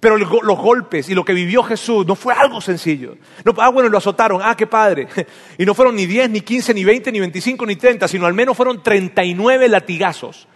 Pero 0.00 0.16
los 0.16 0.58
golpes 0.58 1.08
y 1.08 1.14
lo 1.14 1.24
que 1.24 1.32
vivió 1.32 1.62
Jesús 1.62 2.06
no 2.06 2.14
fue 2.14 2.32
algo 2.32 2.60
sencillo. 2.60 3.16
No, 3.44 3.52
ah, 3.58 3.68
bueno, 3.70 3.88
lo 3.88 3.98
azotaron, 3.98 4.40
ah, 4.42 4.54
qué 4.56 4.66
padre. 4.66 5.08
Y 5.58 5.66
no 5.66 5.74
fueron 5.74 5.96
ni 5.96 6.06
10, 6.06 6.30
ni 6.30 6.40
15, 6.40 6.72
ni 6.72 6.84
20, 6.84 7.10
ni 7.10 7.20
25, 7.20 7.66
ni 7.66 7.74
30, 7.74 8.06
sino 8.06 8.26
al 8.26 8.34
menos 8.34 8.56
fueron 8.56 8.80
39 8.82 9.68
latigazos 9.68 10.47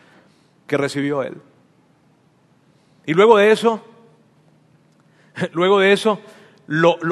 que 0.72 0.78
recibió 0.78 1.22
él. 1.22 1.34
Y 3.04 3.12
luego 3.12 3.36
de 3.36 3.52
eso, 3.52 3.84
luego 5.52 5.80
de 5.80 5.92
eso, 5.92 6.18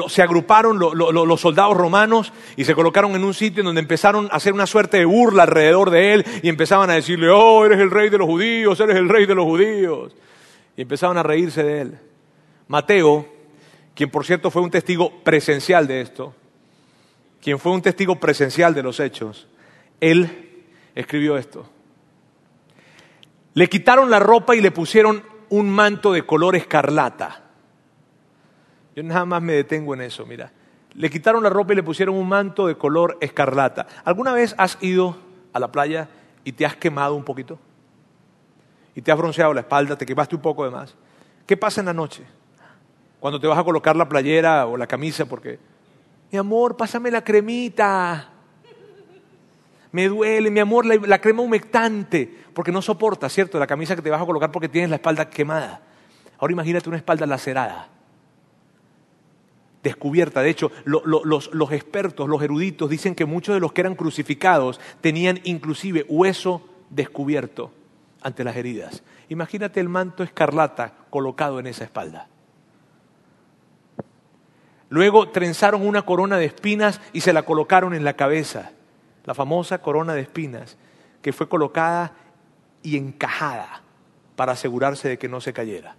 se 0.07 0.23
agruparon 0.23 0.79
los 0.79 1.39
soldados 1.41 1.77
romanos 1.77 2.33
y 2.55 2.65
se 2.65 2.73
colocaron 2.73 3.11
en 3.11 3.23
un 3.23 3.35
sitio 3.35 3.61
en 3.61 3.67
donde 3.67 3.81
empezaron 3.81 4.29
a 4.31 4.37
hacer 4.37 4.53
una 4.53 4.65
suerte 4.65 4.97
de 4.97 5.05
burla 5.05 5.43
alrededor 5.43 5.91
de 5.91 6.13
él 6.15 6.25
y 6.41 6.49
empezaban 6.49 6.89
a 6.89 6.95
decirle, 6.95 7.29
oh, 7.29 7.63
eres 7.63 7.79
el 7.79 7.91
rey 7.91 8.09
de 8.09 8.17
los 8.17 8.25
judíos, 8.25 8.79
eres 8.79 8.95
el 8.95 9.07
rey 9.07 9.27
de 9.27 9.35
los 9.35 9.45
judíos. 9.45 10.15
Y 10.75 10.81
empezaban 10.81 11.19
a 11.19 11.21
reírse 11.21 11.61
de 11.61 11.81
él. 11.81 11.99
Mateo, 12.67 13.27
quien 13.93 14.09
por 14.09 14.25
cierto 14.25 14.49
fue 14.49 14.63
un 14.63 14.71
testigo 14.71 15.21
presencial 15.23 15.85
de 15.85 16.01
esto, 16.01 16.33
quien 17.39 17.59
fue 17.59 17.73
un 17.73 17.83
testigo 17.83 18.19
presencial 18.19 18.73
de 18.73 18.81
los 18.81 18.99
hechos, 18.99 19.47
él 19.99 20.49
escribió 20.95 21.37
esto. 21.37 21.69
Le 23.53 23.67
quitaron 23.67 24.09
la 24.09 24.19
ropa 24.19 24.55
y 24.55 24.61
le 24.61 24.71
pusieron 24.71 25.23
un 25.49 25.69
manto 25.69 26.13
de 26.13 26.25
color 26.25 26.55
escarlata. 26.55 27.43
Yo 28.95 29.03
nada 29.03 29.25
más 29.25 29.41
me 29.41 29.53
detengo 29.53 29.93
en 29.93 30.01
eso, 30.01 30.25
mira. 30.25 30.51
Le 30.93 31.09
quitaron 31.09 31.43
la 31.43 31.49
ropa 31.49 31.73
y 31.73 31.75
le 31.75 31.83
pusieron 31.83 32.15
un 32.15 32.27
manto 32.27 32.67
de 32.67 32.77
color 32.77 33.17
escarlata. 33.21 33.87
¿Alguna 34.03 34.33
vez 34.33 34.55
has 34.57 34.77
ido 34.81 35.17
a 35.53 35.59
la 35.59 35.71
playa 35.71 36.09
y 36.43 36.53
te 36.53 36.65
has 36.65 36.75
quemado 36.75 37.15
un 37.15 37.23
poquito? 37.23 37.59
Y 38.95 39.01
te 39.01 39.11
has 39.11 39.17
bronceado 39.17 39.53
la 39.53 39.61
espalda, 39.61 39.97
te 39.97 40.05
quemaste 40.05 40.35
un 40.35 40.41
poco 40.41 40.65
de 40.65 40.71
más. 40.71 40.95
¿Qué 41.45 41.55
pasa 41.55 41.81
en 41.81 41.87
la 41.87 41.93
noche? 41.93 42.25
Cuando 43.19 43.39
te 43.39 43.47
vas 43.47 43.57
a 43.57 43.63
colocar 43.63 43.95
la 43.95 44.09
playera 44.09 44.65
o 44.65 44.75
la 44.75 44.87
camisa, 44.87 45.25
porque, 45.25 45.59
mi 46.31 46.37
amor, 46.37 46.75
pásame 46.75 47.11
la 47.11 47.23
cremita. 47.23 48.30
Me 49.91 50.07
duele, 50.07 50.49
mi 50.49 50.59
amor, 50.59 50.85
la, 50.85 51.19
crema 51.19 51.41
humectante, 51.41 52.33
porque 52.53 52.71
no 52.71 52.81
soporta, 52.81 53.27
¿cierto? 53.27 53.59
La 53.59 53.67
camisa 53.67 53.95
que 53.95 54.01
te 54.01 54.09
vas 54.09 54.21
a 54.21 54.25
colocar 54.25 54.51
porque 54.51 54.69
tienes 54.69 54.89
la 54.89 54.95
espalda 54.97 55.29
quemada. 55.29 55.81
Ahora 56.37 56.53
imagínate 56.53 56.87
una 56.87 56.97
espalda 56.97 57.25
lacerada, 57.25 57.89
descubierta. 59.83 60.41
De 60.41 60.49
hecho, 60.49 60.71
los, 60.85 61.53
los 61.53 61.71
expertos, 61.71 62.29
los 62.29 62.41
eruditos, 62.41 62.89
dicen 62.89 63.15
que 63.15 63.25
muchos 63.25 63.53
de 63.53 63.59
los 63.59 63.73
que 63.73 63.81
eran 63.81 63.95
crucificados 63.95 64.79
tenían 65.01 65.41
inclusive 65.43 66.05
hueso 66.07 66.67
descubierto 66.89 67.71
ante 68.21 68.43
las 68.43 68.55
heridas. 68.55 69.03
Imagínate 69.29 69.79
el 69.79 69.89
manto 69.89 70.23
escarlata 70.23 70.93
colocado 71.09 71.59
en 71.59 71.67
esa 71.67 71.83
espalda. 71.83 72.27
Luego 74.89 75.29
trenzaron 75.29 75.87
una 75.87 76.01
corona 76.01 76.37
de 76.37 76.45
espinas 76.45 76.99
y 77.13 77.21
se 77.21 77.33
la 77.33 77.43
colocaron 77.43 77.93
en 77.93 78.03
la 78.03 78.15
cabeza. 78.17 78.71
La 79.25 79.33
famosa 79.33 79.81
corona 79.81 80.13
de 80.13 80.21
espinas 80.21 80.77
que 81.21 81.33
fue 81.33 81.47
colocada 81.47 82.13
y 82.83 82.97
encajada 82.97 83.81
para 84.35 84.53
asegurarse 84.53 85.09
de 85.09 85.17
que 85.17 85.29
no 85.29 85.41
se 85.41 85.53
cayera. 85.53 85.95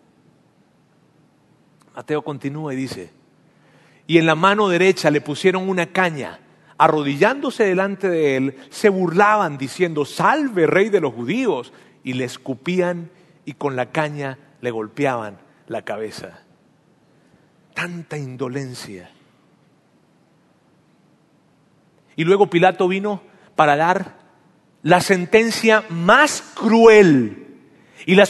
Mateo 1.95 2.23
continúa 2.23 2.73
y 2.73 2.76
dice, 2.76 3.12
y 4.07 4.19
en 4.19 4.26
la 4.26 4.35
mano 4.35 4.69
derecha 4.69 5.11
le 5.11 5.21
pusieron 5.21 5.69
una 5.69 5.87
caña, 5.87 6.41
arrodillándose 6.79 7.64
delante 7.64 8.09
de 8.09 8.37
él, 8.37 8.57
se 8.71 8.88
burlaban 8.88 9.59
diciendo, 9.59 10.05
salve 10.05 10.67
rey 10.67 10.88
de 10.88 11.00
los 11.00 11.12
judíos, 11.12 11.73
y 12.02 12.14
le 12.14 12.25
escupían 12.25 13.11
y 13.45 13.55
con 13.55 13.76
la 13.76 13.93
caña 13.93 14.38
le 14.61 14.71
golpeaban 14.73 15.38
la 15.69 15.83
cabeza 15.83 16.43
tanta 17.75 18.17
indolencia. 18.17 19.11
Y 22.16 22.25
luego 22.25 22.48
Pilato 22.48 22.88
vino 22.88 23.22
para 23.56 23.76
dar 23.76 24.18
la 24.82 25.00
sentencia 25.00 25.84
más 25.88 26.42
cruel 26.54 27.42
y 28.06 28.14
la, 28.14 28.26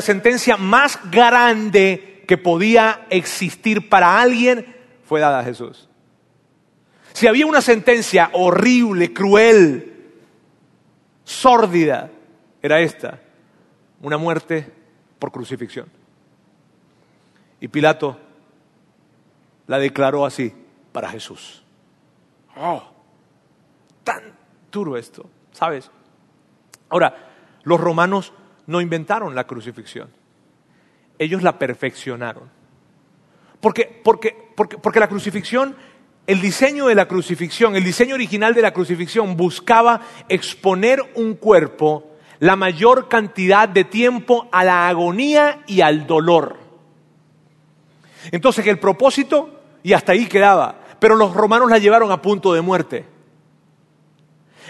sentencia 0.00 0.56
más 0.56 0.98
grande 1.10 2.22
que 2.26 2.38
podía 2.38 3.06
existir 3.10 3.88
para 3.88 4.20
alguien 4.20 4.76
fue 5.04 5.20
dada 5.20 5.40
a 5.40 5.44
Jesús. 5.44 5.88
Si 7.12 7.26
había 7.26 7.46
una 7.46 7.60
sentencia 7.60 8.30
horrible, 8.32 9.12
cruel, 9.12 10.12
sórdida, 11.24 12.10
era 12.62 12.80
esta, 12.80 13.20
una 14.00 14.18
muerte 14.18 14.70
por 15.18 15.32
crucifixión. 15.32 15.86
Y 17.60 17.68
Pilato 17.68 18.20
la 19.66 19.78
declaró 19.78 20.24
así 20.24 20.52
para 20.92 21.08
Jesús. 21.08 21.64
Oh, 22.56 22.95
tan 24.06 24.22
duro 24.70 24.96
esto, 24.96 25.28
¿sabes? 25.50 25.90
Ahora, 26.88 27.32
los 27.64 27.80
romanos 27.80 28.32
no 28.68 28.80
inventaron 28.80 29.34
la 29.34 29.48
crucifixión, 29.48 30.08
ellos 31.18 31.42
la 31.42 31.58
perfeccionaron. 31.58 32.48
Porque, 33.60 34.00
porque, 34.04 34.52
porque, 34.54 34.78
porque 34.78 35.00
la 35.00 35.08
crucifixión, 35.08 35.74
el 36.28 36.40
diseño 36.40 36.86
de 36.86 36.94
la 36.94 37.08
crucifixión, 37.08 37.74
el 37.74 37.82
diseño 37.82 38.14
original 38.14 38.54
de 38.54 38.62
la 38.62 38.72
crucifixión 38.72 39.36
buscaba 39.36 40.02
exponer 40.28 41.02
un 41.16 41.34
cuerpo 41.34 42.12
la 42.38 42.54
mayor 42.54 43.08
cantidad 43.08 43.68
de 43.68 43.84
tiempo 43.84 44.48
a 44.52 44.62
la 44.62 44.88
agonía 44.88 45.62
y 45.66 45.80
al 45.80 46.06
dolor. 46.06 46.58
Entonces 48.30 48.64
el 48.66 48.78
propósito 48.78 49.60
y 49.82 49.94
hasta 49.94 50.12
ahí 50.12 50.26
quedaba. 50.26 50.76
Pero 51.00 51.16
los 51.16 51.34
romanos 51.34 51.70
la 51.70 51.78
llevaron 51.78 52.10
a 52.12 52.22
punto 52.22 52.52
de 52.52 52.60
muerte. 52.60 53.15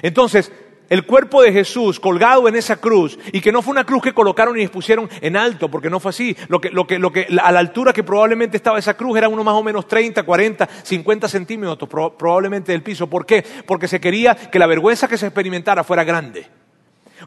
Entonces, 0.02 0.52
el 0.88 1.04
cuerpo 1.04 1.42
de 1.42 1.52
Jesús 1.52 1.98
colgado 1.98 2.48
en 2.48 2.56
esa 2.56 2.76
cruz, 2.76 3.18
y 3.32 3.40
que 3.40 3.52
no 3.52 3.62
fue 3.62 3.72
una 3.72 3.84
cruz 3.84 4.02
que 4.02 4.12
colocaron 4.12 4.58
y 4.58 4.62
expusieron 4.62 5.08
en 5.20 5.36
alto, 5.36 5.68
porque 5.70 5.90
no 5.90 6.00
fue 6.00 6.10
así. 6.10 6.36
Lo 6.48 6.60
que, 6.60 6.70
lo 6.70 6.86
que, 6.86 6.98
lo 6.98 7.12
que, 7.12 7.26
a 7.42 7.52
la 7.52 7.58
altura 7.58 7.92
que 7.92 8.04
probablemente 8.04 8.56
estaba 8.56 8.78
esa 8.78 8.94
cruz 8.94 9.18
era 9.18 9.28
uno 9.28 9.42
más 9.42 9.54
o 9.54 9.62
menos 9.62 9.88
30, 9.88 10.22
40, 10.22 10.68
50 10.82 11.28
centímetros 11.28 11.88
probablemente 12.16 12.72
del 12.72 12.82
piso. 12.82 13.08
¿Por 13.08 13.26
qué? 13.26 13.44
Porque 13.66 13.88
se 13.88 14.00
quería 14.00 14.34
que 14.34 14.58
la 14.58 14.66
vergüenza 14.66 15.08
que 15.08 15.18
se 15.18 15.26
experimentara 15.26 15.82
fuera 15.82 16.04
grande. 16.04 16.46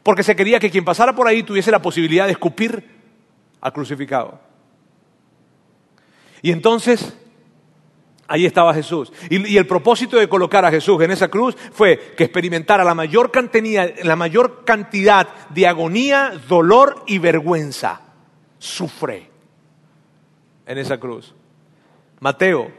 Porque 0.02 0.22
se 0.22 0.36
quería 0.36 0.60
que 0.60 0.70
quien 0.70 0.84
pasara 0.84 1.14
por 1.14 1.26
ahí 1.26 1.42
tuviese 1.42 1.70
la 1.70 1.82
posibilidad 1.82 2.26
de 2.26 2.32
escupir 2.32 2.82
al 3.60 3.72
crucificado. 3.72 4.40
Y 6.42 6.52
entonces 6.52 7.14
Ahí 8.30 8.46
estaba 8.46 8.72
Jesús. 8.72 9.12
Y, 9.28 9.56
el 9.56 9.66
propósito 9.66 10.16
de 10.16 10.28
colocar 10.28 10.64
a 10.64 10.70
Jesús 10.70 11.02
en 11.02 11.10
esa 11.10 11.26
cruz 11.26 11.56
fue 11.72 12.14
que 12.16 12.22
experimentara 12.22 12.84
la 12.84 12.94
mayor, 12.94 13.32
cantidad, 13.32 13.92
la 14.04 14.14
mayor 14.14 14.64
cantidad 14.64 15.26
de 15.48 15.66
agonía, 15.66 16.40
dolor 16.46 17.02
y 17.08 17.18
vergüenza. 17.18 18.02
Sufre 18.56 19.28
en 20.64 20.78
esa 20.78 21.00
cruz. 21.00 21.34
Mateo, 22.20 22.70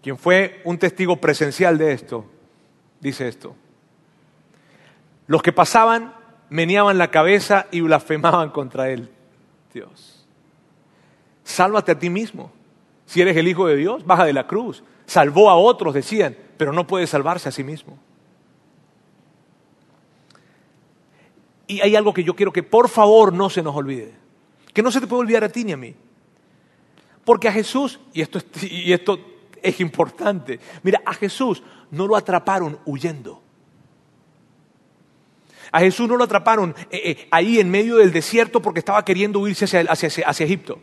quien 0.00 0.16
fue 0.16 0.60
un 0.62 0.78
testigo 0.78 1.16
presencial 1.16 1.76
de 1.76 1.92
esto, 1.92 2.24
dice 3.00 3.26
esto. 3.26 3.56
Los 5.26 5.42
que 5.42 5.52
pasaban 5.52 6.14
meneaban 6.50 6.98
la 6.98 7.10
cabeza 7.10 7.66
y 7.72 7.80
blasfemaban 7.80 8.50
contra 8.50 8.90
él. 8.90 9.10
Dios, 9.72 10.24
sálvate 11.42 11.90
a 11.90 11.98
ti 11.98 12.10
mismo 12.10 12.52
si 13.06 13.20
eres 13.20 13.36
el 13.36 13.48
Hijo 13.48 13.66
de 13.66 13.76
Dios, 13.76 14.04
baja 14.04 14.24
de 14.24 14.32
la 14.32 14.46
cruz. 14.46 14.82
Salvó 15.06 15.50
a 15.50 15.56
otros, 15.56 15.94
decían, 15.94 16.36
pero 16.56 16.72
no 16.72 16.86
puede 16.86 17.06
salvarse 17.06 17.48
a 17.48 17.52
sí 17.52 17.62
mismo. 17.62 17.98
Y 21.66 21.80
hay 21.80 21.96
algo 21.96 22.12
que 22.12 22.24
yo 22.24 22.34
quiero 22.34 22.52
que 22.52 22.62
por 22.62 22.88
favor 22.88 23.32
no 23.32 23.50
se 23.50 23.62
nos 23.62 23.74
olvide. 23.74 24.14
Que 24.72 24.82
no 24.82 24.90
se 24.90 25.00
te 25.00 25.06
puede 25.06 25.22
olvidar 25.22 25.44
a 25.44 25.48
ti 25.48 25.64
ni 25.64 25.72
a 25.72 25.76
mí. 25.76 25.94
Porque 27.24 27.48
a 27.48 27.52
Jesús, 27.52 28.00
y 28.12 28.20
esto 28.20 28.38
es, 28.38 28.44
y 28.70 28.92
esto 28.92 29.18
es 29.62 29.80
importante, 29.80 30.60
mira, 30.82 31.00
a 31.04 31.14
Jesús 31.14 31.62
no 31.90 32.06
lo 32.06 32.16
atraparon 32.16 32.78
huyendo. 32.84 33.42
A 35.72 35.80
Jesús 35.80 36.08
no 36.08 36.16
lo 36.16 36.24
atraparon 36.24 36.74
eh, 36.90 37.00
eh, 37.04 37.28
ahí 37.30 37.58
en 37.58 37.70
medio 37.70 37.96
del 37.96 38.12
desierto 38.12 38.60
porque 38.60 38.78
estaba 38.78 39.04
queriendo 39.04 39.40
huirse 39.40 39.64
hacia 39.88 40.46
Egipto. 40.46 40.78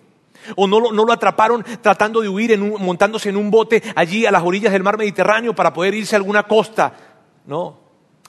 O 0.56 0.68
no 0.68 0.80
lo, 0.80 1.12
atraparon 1.12 1.64
tratando 1.82 2.22
de 2.22 2.30
huir, 2.30 2.58
montándose 2.58 3.30
en 3.30 3.38
un 3.38 3.52
bote 3.52 3.82
allí 3.96 4.26
a 4.26 4.32
las 4.32 4.44
orillas 4.44 4.74
del 4.74 4.84
mar 4.84 4.98
Mediterráneo 4.98 5.56
para 5.56 5.74
poder 5.74 5.94
irse 5.94 6.16
a 6.16 6.20
alguna 6.20 6.44
costa. 6.44 6.94
No, 7.46 7.80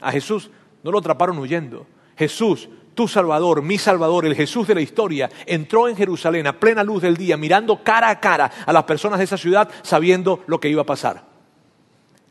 a 0.00 0.12
Jesús 0.12 0.50
no 0.82 0.90
lo 0.90 0.98
atraparon 0.98 1.38
huyendo. 1.38 1.86
Jesús, 2.16 2.68
tu 2.94 3.08
Salvador, 3.08 3.62
mi 3.62 3.78
Salvador, 3.78 4.26
el 4.26 4.34
Jesús 4.34 4.66
de 4.68 4.74
la 4.74 4.80
historia, 4.80 5.30
entró 5.46 5.88
en 5.88 5.96
Jerusalén 5.96 6.46
a 6.46 6.58
plena 6.58 6.84
luz 6.84 7.02
del 7.02 7.16
día, 7.16 7.36
mirando 7.36 7.82
cara 7.82 8.10
a 8.10 8.20
cara 8.20 8.50
a 8.66 8.72
las 8.72 8.84
personas 8.84 9.18
de 9.18 9.24
esa 9.24 9.36
ciudad, 9.36 9.68
sabiendo 9.82 10.42
lo 10.46 10.60
que 10.60 10.68
iba 10.68 10.82
a 10.82 10.86
pasar. 10.86 11.24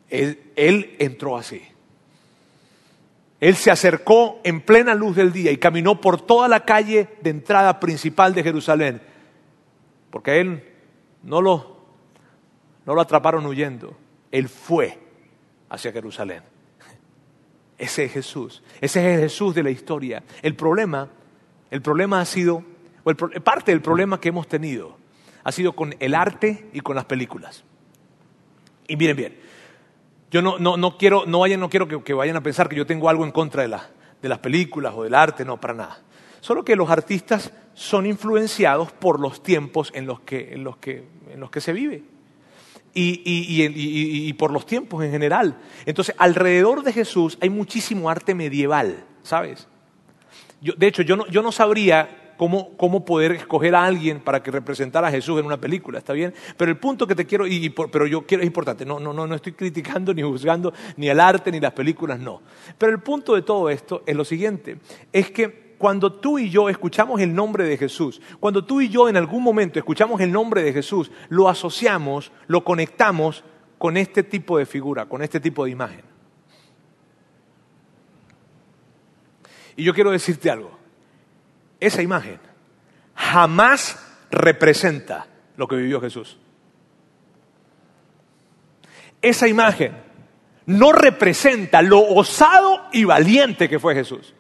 él 0.09 0.95
entró 0.99 1.37
así. 1.37 1.61
Él 3.41 3.55
se 3.55 3.71
acercó 3.71 4.39
en 4.43 4.61
plena 4.61 4.93
luz 4.93 5.15
del 5.15 5.33
día 5.33 5.51
y 5.51 5.57
caminó 5.57 5.99
por 5.99 6.21
toda 6.21 6.47
la 6.47 6.63
calle 6.63 7.09
de 7.21 7.31
entrada 7.31 7.79
principal 7.79 8.35
de 8.35 8.43
Jerusalén, 8.43 9.01
porque 10.11 10.39
él 10.39 10.63
no 11.23 11.41
lo, 11.41 11.77
no 12.85 12.93
lo 12.93 13.01
atraparon 13.01 13.45
huyendo, 13.45 13.95
él 14.31 14.49
fue 14.49 14.99
hacia 15.69 15.91
Jerusalén. 15.91 16.43
Ese 17.77 18.05
es 18.05 18.11
Jesús, 18.11 18.61
ese 18.79 18.99
es 18.99 19.17
el 19.17 19.21
Jesús 19.21 19.55
de 19.55 19.63
la 19.63 19.71
historia. 19.71 20.23
El 20.43 20.55
problema, 20.55 21.09
el 21.71 21.81
problema 21.81 22.21
ha 22.21 22.25
sido, 22.25 22.63
o 23.03 23.13
parte 23.15 23.71
del 23.71 23.81
problema 23.81 24.19
que 24.19 24.29
hemos 24.29 24.47
tenido 24.47 25.01
ha 25.43 25.51
sido 25.51 25.73
con 25.73 25.95
el 25.99 26.13
arte 26.13 26.69
y 26.73 26.81
con 26.81 26.95
las 26.95 27.05
películas. 27.05 27.63
Y 28.87 28.95
miren 28.95 29.17
bien, 29.17 29.39
yo 30.29 30.41
no, 30.41 30.59
no, 30.59 30.77
no 30.77 30.97
quiero, 30.97 31.25
no, 31.25 31.39
vayan, 31.39 31.59
no 31.59 31.69
quiero 31.69 31.87
que, 32.03 32.13
vayan 32.13 32.35
a 32.35 32.43
pensar 32.43 32.69
que 32.69 32.75
yo 32.75 32.85
tengo 32.85 33.09
algo 33.09 33.25
en 33.25 33.31
contra 33.31 33.63
de, 33.63 33.67
la, 33.67 33.89
de 34.21 34.29
las 34.29 34.39
películas 34.39 34.93
o 34.95 35.03
del 35.03 35.15
arte, 35.15 35.43
no, 35.45 35.59
para 35.59 35.73
nada. 35.73 35.99
Solo 36.41 36.65
que 36.65 36.75
los 36.75 36.89
artistas 36.89 37.53
son 37.73 38.05
influenciados 38.05 38.91
por 38.91 39.19
los 39.19 39.41
tiempos 39.41 39.91
en 39.95 40.05
los 40.05 40.19
que, 40.21 40.53
en 40.53 40.63
los 40.63 40.77
que, 40.77 41.05
en 41.31 41.39
los 41.39 41.49
que 41.49 41.61
se 41.61 41.71
vive. 41.71 42.03
Y, 42.93 43.21
y, 43.23 43.63
y, 43.63 44.27
y, 44.27 44.33
por 44.33 44.51
los 44.51 44.65
tiempos 44.65 45.01
en 45.05 45.11
general. 45.11 45.57
Entonces, 45.85 46.13
alrededor 46.17 46.83
de 46.83 46.91
Jesús 46.91 47.37
hay 47.39 47.49
muchísimo 47.49 48.09
arte 48.09 48.35
medieval, 48.35 49.05
¿sabes? 49.23 49.69
Yo, 50.59 50.73
de 50.75 50.87
hecho, 50.87 51.01
yo 51.01 51.15
no, 51.15 51.25
yo 51.27 51.41
no 51.41 51.53
sabría 51.53 52.21
cómo, 52.37 53.05
poder 53.05 53.33
escoger 53.33 53.75
a 53.75 53.85
alguien 53.85 54.19
para 54.19 54.41
que 54.41 54.49
representara 54.49 55.09
a 55.09 55.11
Jesús 55.11 55.39
en 55.39 55.45
una 55.45 55.61
película, 55.61 55.99
¿está 55.99 56.11
bien? 56.11 56.33
Pero 56.57 56.71
el 56.71 56.77
punto 56.77 57.05
que 57.05 57.13
te 57.13 57.27
quiero, 57.27 57.45
y, 57.45 57.69
pero 57.69 58.07
yo 58.07 58.25
quiero, 58.25 58.41
es 58.41 58.47
importante, 58.47 58.83
no, 58.83 58.99
no, 58.99 59.13
no, 59.13 59.27
no 59.27 59.35
estoy 59.35 59.53
criticando 59.53 60.11
ni 60.15 60.23
juzgando 60.23 60.73
ni 60.97 61.07
el 61.07 61.19
arte 61.19 61.51
ni 61.51 61.59
las 61.59 61.73
películas, 61.73 62.19
no. 62.19 62.41
Pero 62.79 62.91
el 62.91 62.99
punto 62.99 63.35
de 63.35 63.43
todo 63.43 63.69
esto 63.69 64.01
es 64.07 64.15
lo 64.15 64.25
siguiente, 64.25 64.77
es 65.13 65.29
que 65.29 65.70
cuando 65.81 66.13
tú 66.13 66.37
y 66.37 66.49
yo 66.49 66.69
escuchamos 66.69 67.19
el 67.19 67.33
nombre 67.33 67.65
de 67.65 67.75
Jesús, 67.75 68.21
cuando 68.39 68.63
tú 68.63 68.79
y 68.79 68.87
yo 68.87 69.09
en 69.09 69.17
algún 69.17 69.41
momento 69.41 69.79
escuchamos 69.79 70.21
el 70.21 70.31
nombre 70.31 70.61
de 70.61 70.71
Jesús, 70.71 71.11
lo 71.29 71.49
asociamos, 71.49 72.31
lo 72.45 72.63
conectamos 72.63 73.43
con 73.79 73.97
este 73.97 74.21
tipo 74.21 74.59
de 74.59 74.67
figura, 74.67 75.07
con 75.07 75.23
este 75.23 75.39
tipo 75.39 75.65
de 75.65 75.71
imagen. 75.71 76.03
Y 79.75 79.83
yo 79.83 79.93
quiero 79.93 80.11
decirte 80.11 80.51
algo 80.51 80.79
esa 81.81 82.03
imagen 82.03 82.39
jamás 83.15 83.99
representa 84.29 85.27
lo 85.57 85.67
que 85.67 85.75
vivió 85.75 85.99
Jesús. 85.99 86.37
Esa 89.21 89.47
imagen 89.47 89.97
no 90.67 90.91
representa 90.91 91.81
lo 91.81 92.01
osado 92.01 92.87
y 92.93 93.03
valiente 93.03 93.67
que 93.67 93.79
fue 93.79 93.95
Jesús. 93.95 94.33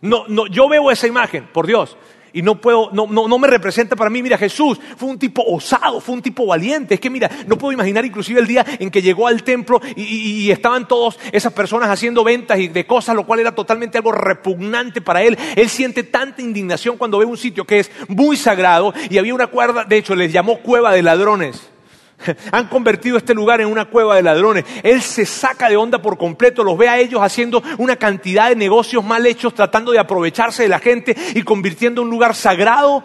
No, 0.00 0.24
no, 0.28 0.46
yo 0.46 0.68
veo 0.68 0.90
esa 0.90 1.06
imagen, 1.06 1.48
por 1.52 1.66
Dios, 1.66 1.96
y 2.32 2.42
no 2.42 2.60
puedo, 2.60 2.90
no, 2.92 3.06
no, 3.06 3.26
no, 3.26 3.38
me 3.38 3.48
representa 3.48 3.96
para 3.96 4.10
mí. 4.10 4.22
Mira, 4.22 4.38
Jesús 4.38 4.78
fue 4.96 5.08
un 5.08 5.18
tipo 5.18 5.42
osado, 5.42 6.00
fue 6.00 6.14
un 6.14 6.22
tipo 6.22 6.46
valiente. 6.46 6.94
Es 6.94 7.00
que 7.00 7.10
mira, 7.10 7.30
no 7.46 7.56
puedo 7.56 7.72
imaginar 7.72 8.04
inclusive 8.04 8.40
el 8.40 8.46
día 8.46 8.64
en 8.78 8.90
que 8.90 9.02
llegó 9.02 9.26
al 9.26 9.42
templo 9.42 9.80
y, 9.96 10.50
estaban 10.50 10.88
todas 10.88 11.18
esas 11.32 11.52
personas 11.52 11.90
haciendo 11.90 12.24
ventas 12.24 12.58
y 12.58 12.68
de 12.68 12.86
cosas, 12.86 13.14
lo 13.14 13.26
cual 13.26 13.40
era 13.40 13.54
totalmente 13.54 13.98
algo 13.98 14.12
repugnante 14.12 15.00
para 15.00 15.22
él. 15.22 15.36
Él 15.56 15.68
siente 15.68 16.02
tanta 16.02 16.42
indignación 16.42 16.96
cuando 16.96 17.18
ve 17.18 17.24
un 17.24 17.36
sitio 17.36 17.64
que 17.64 17.80
es 17.80 17.90
muy 18.08 18.36
sagrado 18.36 18.92
y 19.10 19.18
había 19.18 19.34
una 19.34 19.48
cuerda, 19.48 19.84
de 19.84 19.98
hecho, 19.98 20.14
les 20.14 20.32
llamó 20.32 20.58
cueva 20.60 20.92
de 20.92 21.02
ladrones. 21.02 21.70
Han 22.52 22.68
convertido 22.68 23.16
este 23.16 23.34
lugar 23.34 23.60
en 23.60 23.68
una 23.68 23.86
cueva 23.86 24.16
de 24.16 24.22
ladrones. 24.22 24.64
Él 24.82 25.02
se 25.02 25.24
saca 25.26 25.68
de 25.68 25.76
onda 25.76 26.00
por 26.00 26.18
completo, 26.18 26.64
los 26.64 26.76
ve 26.76 26.88
a 26.88 26.98
ellos 26.98 27.20
haciendo 27.22 27.62
una 27.78 27.96
cantidad 27.96 28.48
de 28.48 28.56
negocios 28.56 29.04
mal 29.04 29.26
hechos, 29.26 29.54
tratando 29.54 29.92
de 29.92 29.98
aprovecharse 29.98 30.64
de 30.64 30.68
la 30.68 30.78
gente 30.78 31.16
y 31.34 31.42
convirtiendo 31.42 32.02
un 32.02 32.10
lugar 32.10 32.34
sagrado 32.34 33.04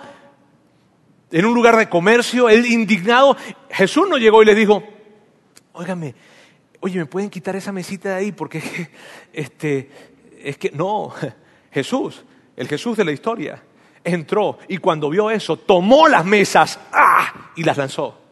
en 1.31 1.45
un 1.45 1.53
lugar 1.53 1.77
de 1.77 1.89
comercio. 1.89 2.49
Él 2.49 2.65
indignado, 2.65 3.37
Jesús 3.69 4.07
no 4.09 4.17
llegó 4.17 4.41
y 4.41 4.45
le 4.45 4.55
dijo, 4.55 4.83
óigame, 5.73 6.15
oye, 6.79 6.99
¿me 6.99 7.05
pueden 7.05 7.29
quitar 7.29 7.55
esa 7.55 7.71
mesita 7.71 8.09
de 8.09 8.15
ahí? 8.15 8.31
Porque 8.31 8.61
este, 9.33 9.89
es 10.41 10.57
que 10.57 10.71
no, 10.71 11.13
Jesús, 11.71 12.23
el 12.55 12.67
Jesús 12.67 12.97
de 12.97 13.05
la 13.05 13.11
historia, 13.11 13.61
entró 14.03 14.57
y 14.67 14.77
cuando 14.77 15.09
vio 15.09 15.31
eso, 15.31 15.57
tomó 15.57 16.07
las 16.07 16.25
mesas 16.25 16.79
¡ah! 16.91 17.51
y 17.55 17.63
las 17.63 17.77
lanzó 17.77 18.22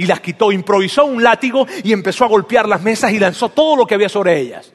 y 0.00 0.06
las 0.06 0.20
quitó, 0.20 0.50
improvisó 0.50 1.04
un 1.04 1.22
látigo 1.22 1.66
y 1.84 1.92
empezó 1.92 2.24
a 2.24 2.28
golpear 2.28 2.66
las 2.66 2.80
mesas 2.80 3.12
y 3.12 3.18
lanzó 3.18 3.50
todo 3.50 3.76
lo 3.76 3.86
que 3.86 3.94
había 3.94 4.08
sobre 4.08 4.40
ellas. 4.40 4.72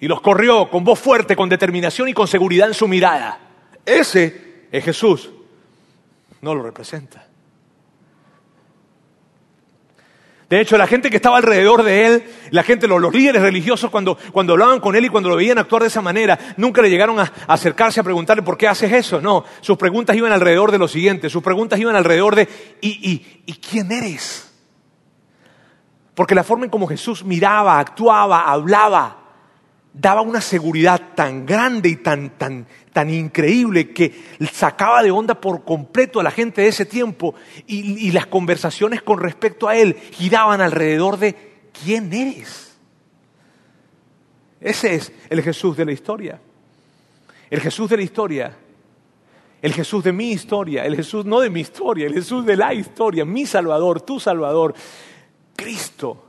Y 0.00 0.08
los 0.08 0.20
corrió 0.20 0.68
con 0.68 0.82
voz 0.82 0.98
fuerte, 0.98 1.36
con 1.36 1.48
determinación 1.48 2.08
y 2.08 2.12
con 2.12 2.26
seguridad 2.26 2.66
en 2.66 2.74
su 2.74 2.88
mirada. 2.88 3.38
Ese 3.86 4.66
es 4.72 4.84
Jesús. 4.84 5.30
No 6.40 6.56
lo 6.56 6.64
representa. 6.64 7.24
De 10.50 10.60
hecho, 10.60 10.76
la 10.76 10.88
gente 10.88 11.10
que 11.10 11.16
estaba 11.16 11.36
alrededor 11.36 11.84
de 11.84 12.06
él, 12.06 12.24
la 12.50 12.64
gente, 12.64 12.88
los, 12.88 13.14
líderes 13.14 13.40
religiosos, 13.40 13.88
cuando, 13.88 14.18
cuando, 14.32 14.54
hablaban 14.54 14.80
con 14.80 14.96
él 14.96 15.04
y 15.04 15.08
cuando 15.08 15.28
lo 15.28 15.36
veían 15.36 15.58
actuar 15.58 15.82
de 15.82 15.88
esa 15.88 16.02
manera, 16.02 16.36
nunca 16.56 16.82
le 16.82 16.90
llegaron 16.90 17.20
a, 17.20 17.32
acercarse 17.46 18.00
a 18.00 18.02
preguntarle 18.02 18.42
por 18.42 18.58
qué 18.58 18.66
haces 18.66 18.92
eso. 18.92 19.20
No, 19.20 19.44
sus 19.60 19.78
preguntas 19.78 20.16
iban 20.16 20.32
alrededor 20.32 20.72
de 20.72 20.78
lo 20.78 20.88
siguiente, 20.88 21.30
sus 21.30 21.40
preguntas 21.40 21.78
iban 21.78 21.94
alrededor 21.94 22.34
de 22.34 22.48
¿y, 22.80 22.88
y, 22.88 23.42
y 23.46 23.52
quién 23.54 23.92
eres? 23.92 24.52
Porque 26.16 26.34
la 26.34 26.42
forma 26.42 26.64
en 26.64 26.70
como 26.72 26.88
Jesús 26.88 27.24
miraba, 27.24 27.78
actuaba, 27.78 28.50
hablaba, 28.50 29.19
daba 29.92 30.20
una 30.20 30.40
seguridad 30.40 31.14
tan 31.14 31.44
grande 31.44 31.88
y 31.88 31.96
tan, 31.96 32.30
tan, 32.30 32.66
tan 32.92 33.10
increíble 33.10 33.90
que 33.90 34.12
sacaba 34.52 35.02
de 35.02 35.10
onda 35.10 35.40
por 35.40 35.64
completo 35.64 36.20
a 36.20 36.22
la 36.22 36.30
gente 36.30 36.62
de 36.62 36.68
ese 36.68 36.86
tiempo 36.86 37.34
y, 37.66 38.10
las 38.12 38.26
conversaciones 38.26 39.02
con 39.02 39.18
respecto 39.18 39.68
a 39.68 39.76
él 39.76 39.94
giraban 40.12 40.60
alrededor 40.60 41.18
de 41.18 41.34
¿quién 41.84 42.12
eres? 42.12 42.76
Ese 44.60 44.94
es 44.94 45.12
el 45.28 45.42
Jesús 45.42 45.76
de 45.76 45.84
la 45.86 45.92
historia. 45.92 46.40
El 47.48 47.60
Jesús 47.60 47.88
de 47.90 47.96
la 47.96 48.02
historia. 48.02 48.56
El 49.62 49.72
Jesús 49.72 50.04
de 50.04 50.12
mi 50.12 50.32
historia. 50.32 50.84
El 50.84 50.96
Jesús 50.96 51.24
no 51.24 51.40
de 51.40 51.50
mi 51.50 51.60
historia, 51.60 52.06
el 52.06 52.14
Jesús 52.14 52.44
de 52.44 52.56
la 52.56 52.74
historia. 52.74 53.24
Mi 53.24 53.46
Salvador, 53.46 54.02
tu 54.02 54.20
Salvador. 54.20 54.74
Cristo. 55.56 56.26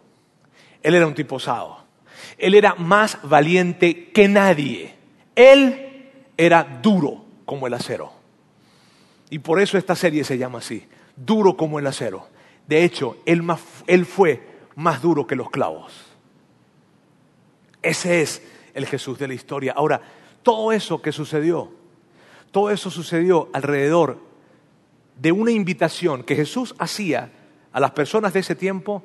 Él 0.82 0.95
era 0.95 1.06
un 1.06 1.13
tipo 1.13 1.36
osado 1.36 1.81
él 2.41 2.56
era 2.56 2.73
más 2.75 3.19
valiente 3.23 4.10
que 4.12 4.27
nadie. 4.27 4.95
Él 5.36 6.10
era 6.36 6.63
duro 6.82 7.23
como 7.45 7.67
el 7.67 7.73
acero. 7.75 8.12
Y 9.30 9.39
por 9.39 9.62
eso 9.62 9.77
esta 9.77 9.95
serie 9.95 10.23
se 10.23 10.38
llama 10.38 10.58
así, 10.58 10.86
duro 11.15 11.56
como 11.56 11.77
el 11.77 11.86
acero. 11.86 12.27
De 12.67 12.84
hecho, 12.84 13.17
él, 13.25 13.43
él 13.86 14.06
fue 14.06 14.41
más 14.75 15.01
duro 15.01 15.27
que 15.27 15.36
los 15.36 15.51
clavos. 15.51 15.93
Ese 17.82 18.21
es 18.21 18.41
el 18.73 18.88
Jesús 18.88 19.19
de 19.19 19.27
la 19.27 19.36
historia. 19.36 19.73
Ahora, 19.75 20.01
todo 20.41 20.71
eso 20.71 21.01
que 21.01 21.12
sucedió, 21.12 21.71
todo 22.51 22.71
eso 22.71 22.89
sucedió 22.89 23.49
alrededor 23.54 24.19
de 25.15 25.32
una 25.32 25.51
invitación 25.51 26.23
que 26.23 26.36
Jesús 26.36 26.73
hacía 26.80 27.32
a 27.71 27.80
las 27.80 27.91
personas 27.91 28.34
de 28.34 28.39
ese 28.39 28.56
tiempo 28.56 29.04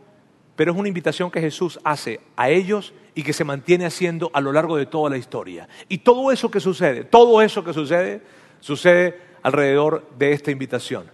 pero 0.56 0.72
es 0.72 0.78
una 0.78 0.88
invitación 0.88 1.30
que 1.30 1.40
Jesús 1.40 1.78
hace 1.84 2.20
a 2.34 2.48
ellos 2.48 2.94
y 3.14 3.22
que 3.22 3.34
se 3.34 3.44
mantiene 3.44 3.84
haciendo 3.84 4.30
a 4.32 4.40
lo 4.40 4.52
largo 4.52 4.76
de 4.76 4.86
toda 4.86 5.10
la 5.10 5.18
historia. 5.18 5.68
Y 5.88 5.98
todo 5.98 6.32
eso 6.32 6.50
que 6.50 6.60
sucede, 6.60 7.04
todo 7.04 7.42
eso 7.42 7.62
que 7.62 7.74
sucede, 7.74 8.22
sucede 8.60 9.20
alrededor 9.42 10.08
de 10.18 10.32
esta 10.32 10.50
invitación. 10.50 11.10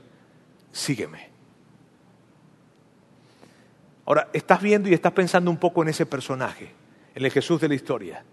Sígueme. 0.70 1.30
Ahora, 4.06 4.28
estás 4.32 4.62
viendo 4.62 4.88
y 4.88 4.94
estás 4.94 5.12
pensando 5.12 5.50
un 5.50 5.56
poco 5.56 5.82
en 5.82 5.88
ese 5.88 6.06
personaje, 6.06 6.72
en 7.14 7.24
el 7.24 7.30
Jesús 7.30 7.60
de 7.60 7.68
la 7.68 7.74
historia, 7.74 8.24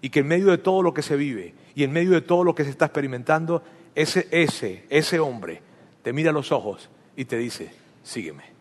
y 0.00 0.10
que 0.10 0.20
en 0.20 0.26
medio 0.26 0.46
de 0.50 0.58
todo 0.58 0.82
lo 0.82 0.92
que 0.92 1.02
se 1.02 1.16
vive 1.16 1.54
y 1.74 1.84
en 1.84 1.92
medio 1.92 2.10
de 2.10 2.20
todo 2.20 2.42
lo 2.44 2.54
que 2.54 2.64
se 2.64 2.70
está 2.70 2.86
experimentando, 2.86 3.62
ese, 3.94 4.28
ese, 4.30 4.84
ese 4.88 5.20
hombre 5.20 5.62
te 6.02 6.12
mira 6.12 6.30
a 6.30 6.32
los 6.34 6.52
ojos 6.52 6.90
y 7.16 7.24
te 7.24 7.38
dice, 7.38 7.70
sígueme. 8.02 8.54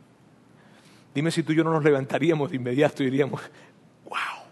Dime 1.13 1.31
si 1.31 1.43
tú 1.43 1.53
y 1.53 1.55
yo 1.55 1.63
no 1.63 1.71
nos 1.71 1.83
levantaríamos 1.83 2.49
de 2.49 2.55
inmediato 2.57 3.03
y 3.03 3.05
diríamos, 3.05 3.41
wow, 4.05 4.45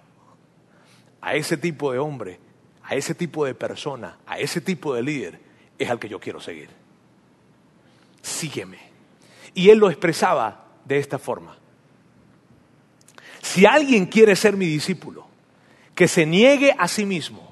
a 1.22 1.36
ese 1.36 1.58
tipo 1.58 1.92
de 1.92 2.00
hombre, 2.00 2.40
a 2.84 2.96
ese 2.96 3.16
tipo 3.16 3.46
de 3.46 3.56
persona, 3.56 4.18
a 4.26 4.38
ese 4.38 4.62
tipo 4.62 4.94
de 4.94 5.02
líder 5.02 5.40
es 5.78 5.90
al 5.90 6.00
que 6.00 6.10
yo 6.10 6.20
quiero 6.20 6.40
seguir. 6.40 6.70
Sígueme. 8.22 8.78
Y 9.54 9.70
él 9.70 9.80
lo 9.80 9.90
expresaba 9.90 10.68
de 10.86 11.00
esta 11.00 11.18
forma. 11.18 11.58
Si 13.42 13.66
alguien 13.66 14.06
quiere 14.06 14.36
ser 14.36 14.56
mi 14.56 14.68
discípulo, 14.68 15.28
que 15.96 16.08
se 16.08 16.26
niegue 16.26 16.76
a 16.78 16.88
sí 16.88 17.06
mismo, 17.06 17.52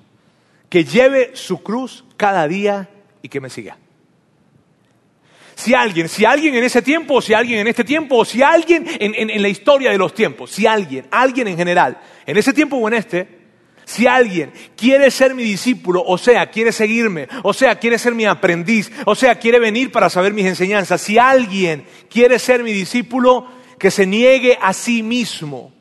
que 0.69 0.83
lleve 0.83 1.35
su 1.35 1.63
cruz 1.63 2.05
cada 2.15 2.47
día 2.47 2.89
y 3.21 3.29
que 3.29 3.41
me 3.41 3.49
siga. 3.49 3.78
Si 5.59 5.73
alguien, 5.73 6.07
si 6.07 6.23
alguien 6.23 6.55
en 6.55 6.63
ese 6.63 6.81
tiempo, 6.81 7.15
o 7.15 7.21
si 7.21 7.33
alguien 7.33 7.59
en 7.59 7.67
este 7.67 7.83
tiempo, 7.83 8.19
o 8.19 8.23
si 8.23 8.41
alguien 8.41 8.85
en, 8.97 9.41
la 9.41 9.49
historia 9.49 9.91
de 9.91 9.97
los 9.97 10.13
tiempos, 10.13 10.51
si 10.51 10.65
alguien, 10.65 11.05
alguien 11.11 11.49
en 11.49 11.57
general, 11.57 11.99
en 12.25 12.37
ese 12.37 12.53
tiempo 12.53 12.77
o 12.77 12.87
en 12.87 12.93
este, 12.93 13.27
Si 13.83 14.07
alguien 14.07 14.53
quiere 14.77 15.11
ser 15.11 15.35
mi 15.35 15.43
discípulo, 15.43 16.01
o 16.07 16.17
sea, 16.17 16.49
quiere 16.49 16.71
seguirme, 16.71 17.27
o 17.43 17.53
sea, 17.53 17.77
quiere 17.77 17.97
ser 17.97 18.15
mi 18.15 18.23
aprendiz, 18.25 18.89
o 19.05 19.15
sea, 19.15 19.35
quiere 19.35 19.59
venir 19.59 19.91
para 19.91 20.09
saber 20.09 20.31
mis 20.31 20.45
enseñanzas, 20.45 21.01
si 21.01 21.17
alguien 21.17 21.83
quiere 22.09 22.39
ser 22.39 22.63
mi 22.63 22.71
discípulo, 22.71 23.45
que 23.77 23.91
se 23.91 24.05
niegue 24.05 24.57
a 24.61 24.71
sí 24.71 25.03
mismo. 25.03 25.73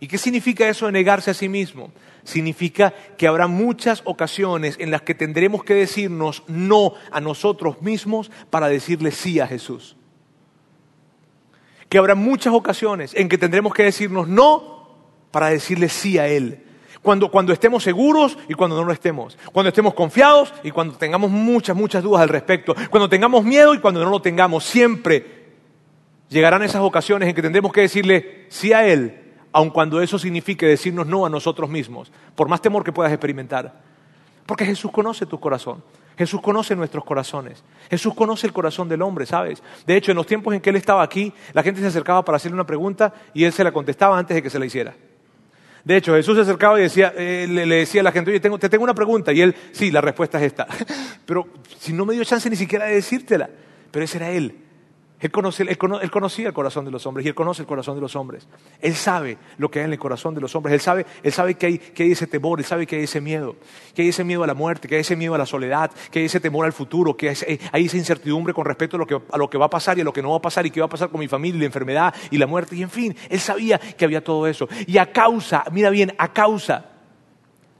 ¿Y 0.00 0.08
qué 0.08 0.18
significa 0.18 0.68
eso 0.68 0.86
de 0.86 0.92
negarse 0.92 1.30
a 1.30 1.34
sí 1.34 1.48
mismo? 1.48 1.92
Significa 2.28 2.92
que 3.16 3.26
habrá 3.26 3.46
muchas 3.46 4.02
ocasiones 4.04 4.76
en 4.78 4.90
las 4.90 5.00
que 5.00 5.14
tendremos 5.14 5.64
que 5.64 5.72
decirnos 5.72 6.42
no 6.46 6.92
a 7.10 7.22
nosotros 7.22 7.80
mismos 7.80 8.30
para 8.50 8.68
decirle 8.68 9.12
sí 9.12 9.40
a 9.40 9.46
Jesús. 9.46 9.96
Que 11.88 11.96
habrá 11.96 12.14
muchas 12.14 12.52
ocasiones 12.52 13.14
en 13.14 13.30
que 13.30 13.38
tendremos 13.38 13.72
que 13.72 13.84
decirnos 13.84 14.28
no 14.28 14.90
para 15.30 15.48
decirle 15.48 15.88
sí 15.88 16.18
a 16.18 16.28
Él. 16.28 16.66
Cuando, 17.00 17.30
cuando 17.30 17.54
estemos 17.54 17.82
seguros 17.82 18.36
y 18.46 18.52
cuando 18.52 18.76
no 18.76 18.84
lo 18.84 18.92
estemos. 18.92 19.38
Cuando 19.50 19.70
estemos 19.70 19.94
confiados 19.94 20.52
y 20.62 20.70
cuando 20.70 20.98
tengamos 20.98 21.30
muchas, 21.30 21.74
muchas 21.74 22.02
dudas 22.02 22.20
al 22.20 22.28
respecto. 22.28 22.76
Cuando 22.90 23.08
tengamos 23.08 23.42
miedo 23.42 23.72
y 23.72 23.78
cuando 23.78 24.04
no 24.04 24.10
lo 24.10 24.20
tengamos. 24.20 24.64
Siempre 24.64 25.46
llegarán 26.28 26.62
esas 26.62 26.82
ocasiones 26.82 27.26
en 27.30 27.34
que 27.34 27.40
tendremos 27.40 27.72
que 27.72 27.80
decirle 27.80 28.44
sí 28.50 28.74
a 28.74 28.86
Él 28.86 29.27
aun 29.52 29.70
cuando 29.70 30.00
eso 30.00 30.18
signifique 30.18 30.66
decirnos 30.66 31.06
no 31.06 31.26
a 31.26 31.30
nosotros 31.30 31.68
mismos, 31.68 32.10
por 32.34 32.48
más 32.48 32.60
temor 32.60 32.84
que 32.84 32.92
puedas 32.92 33.12
experimentar. 33.12 33.80
Porque 34.46 34.64
Jesús 34.64 34.90
conoce 34.90 35.26
tu 35.26 35.38
corazón. 35.38 35.82
Jesús 36.16 36.40
conoce 36.40 36.74
nuestros 36.74 37.04
corazones. 37.04 37.62
Jesús 37.88 38.12
conoce 38.14 38.46
el 38.46 38.52
corazón 38.52 38.88
del 38.88 39.02
hombre, 39.02 39.24
¿sabes? 39.24 39.62
De 39.86 39.96
hecho, 39.96 40.10
en 40.10 40.16
los 40.16 40.26
tiempos 40.26 40.52
en 40.52 40.60
que 40.60 40.70
Él 40.70 40.76
estaba 40.76 41.02
aquí, 41.02 41.32
la 41.52 41.62
gente 41.62 41.80
se 41.80 41.86
acercaba 41.86 42.24
para 42.24 42.36
hacerle 42.36 42.54
una 42.54 42.66
pregunta 42.66 43.14
y 43.34 43.44
Él 43.44 43.52
se 43.52 43.62
la 43.62 43.70
contestaba 43.70 44.18
antes 44.18 44.34
de 44.34 44.42
que 44.42 44.50
se 44.50 44.58
la 44.58 44.66
hiciera. 44.66 44.94
De 45.84 45.96
hecho, 45.96 46.14
Jesús 46.14 46.34
se 46.34 46.42
acercaba 46.42 46.78
y 46.78 46.82
decía, 46.82 47.14
eh, 47.16 47.46
le, 47.48 47.66
decía 47.66 48.00
a 48.00 48.04
la 48.04 48.12
gente, 48.12 48.30
oye, 48.30 48.40
te 48.40 48.68
tengo 48.68 48.84
una 48.84 48.94
pregunta. 48.94 49.32
Y 49.32 49.40
Él, 49.40 49.54
sí, 49.72 49.90
la 49.90 50.00
respuesta 50.00 50.38
es 50.38 50.44
esta. 50.44 50.66
Pero 51.26 51.46
si 51.78 51.92
no 51.92 52.04
me 52.04 52.14
dio 52.14 52.24
chance 52.24 52.50
ni 52.50 52.56
siquiera 52.56 52.86
de 52.86 52.94
decírtela. 52.94 53.48
Pero 53.90 54.04
ese 54.04 54.18
era 54.18 54.30
Él. 54.30 54.56
Él, 55.20 55.30
conocía 55.32 56.46
el 56.46 56.52
corazón 56.52 56.84
de 56.84 56.92
los 56.92 57.04
hombres 57.06 57.26
y 57.26 57.28
Él 57.28 57.34
conoce 57.34 57.62
el 57.62 57.66
corazón 57.66 57.96
de 57.96 58.00
los 58.00 58.14
hombres. 58.14 58.46
Él 58.80 58.94
sabe 58.94 59.36
lo 59.56 59.68
que 59.68 59.80
hay 59.80 59.86
en 59.86 59.92
el 59.92 59.98
corazón 59.98 60.34
de 60.34 60.40
los 60.40 60.54
hombres. 60.54 60.74
Él 60.74 60.80
sabe, 60.80 61.06
él 61.24 61.32
sabe 61.32 61.54
que, 61.54 61.66
hay, 61.66 61.78
que 61.78 62.04
hay 62.04 62.12
ese 62.12 62.28
temor, 62.28 62.60
Él 62.60 62.64
sabe 62.64 62.86
que 62.86 62.96
hay 62.96 63.04
ese 63.04 63.20
miedo, 63.20 63.56
que 63.94 64.02
hay 64.02 64.08
ese 64.08 64.22
miedo 64.22 64.44
a 64.44 64.46
la 64.46 64.54
muerte, 64.54 64.86
que 64.86 64.94
hay 64.94 65.00
ese 65.00 65.16
miedo 65.16 65.34
a 65.34 65.38
la 65.38 65.46
soledad, 65.46 65.90
que 66.12 66.20
hay 66.20 66.26
ese 66.26 66.38
temor 66.38 66.66
al 66.66 66.72
futuro, 66.72 67.16
que 67.16 67.30
hay, 67.30 67.84
esa 67.84 67.96
incertidumbre 67.96 68.54
con 68.54 68.64
respecto 68.64 68.96
a 68.96 68.98
lo, 68.98 69.06
que, 69.06 69.20
a 69.30 69.38
lo 69.38 69.50
que 69.50 69.58
va 69.58 69.66
a 69.66 69.70
pasar 69.70 69.98
y 69.98 70.02
a 70.02 70.04
lo 70.04 70.12
que 70.12 70.22
no 70.22 70.30
va 70.30 70.36
a 70.36 70.42
pasar 70.42 70.64
y 70.66 70.70
qué 70.70 70.80
va 70.80 70.86
a 70.86 70.90
pasar 70.90 71.08
con 71.08 71.18
mi 71.18 71.26
familia, 71.26 71.58
la 71.60 71.66
enfermedad 71.66 72.14
y 72.30 72.38
la 72.38 72.46
muerte. 72.46 72.76
Y 72.76 72.82
en 72.82 72.90
fin, 72.90 73.16
Él 73.28 73.40
sabía 73.40 73.78
que 73.78 74.04
había 74.04 74.22
todo 74.22 74.46
eso. 74.46 74.68
Y 74.86 74.98
a 74.98 75.10
causa, 75.10 75.64
mira 75.72 75.90
bien, 75.90 76.14
a 76.16 76.32
causa 76.32 76.86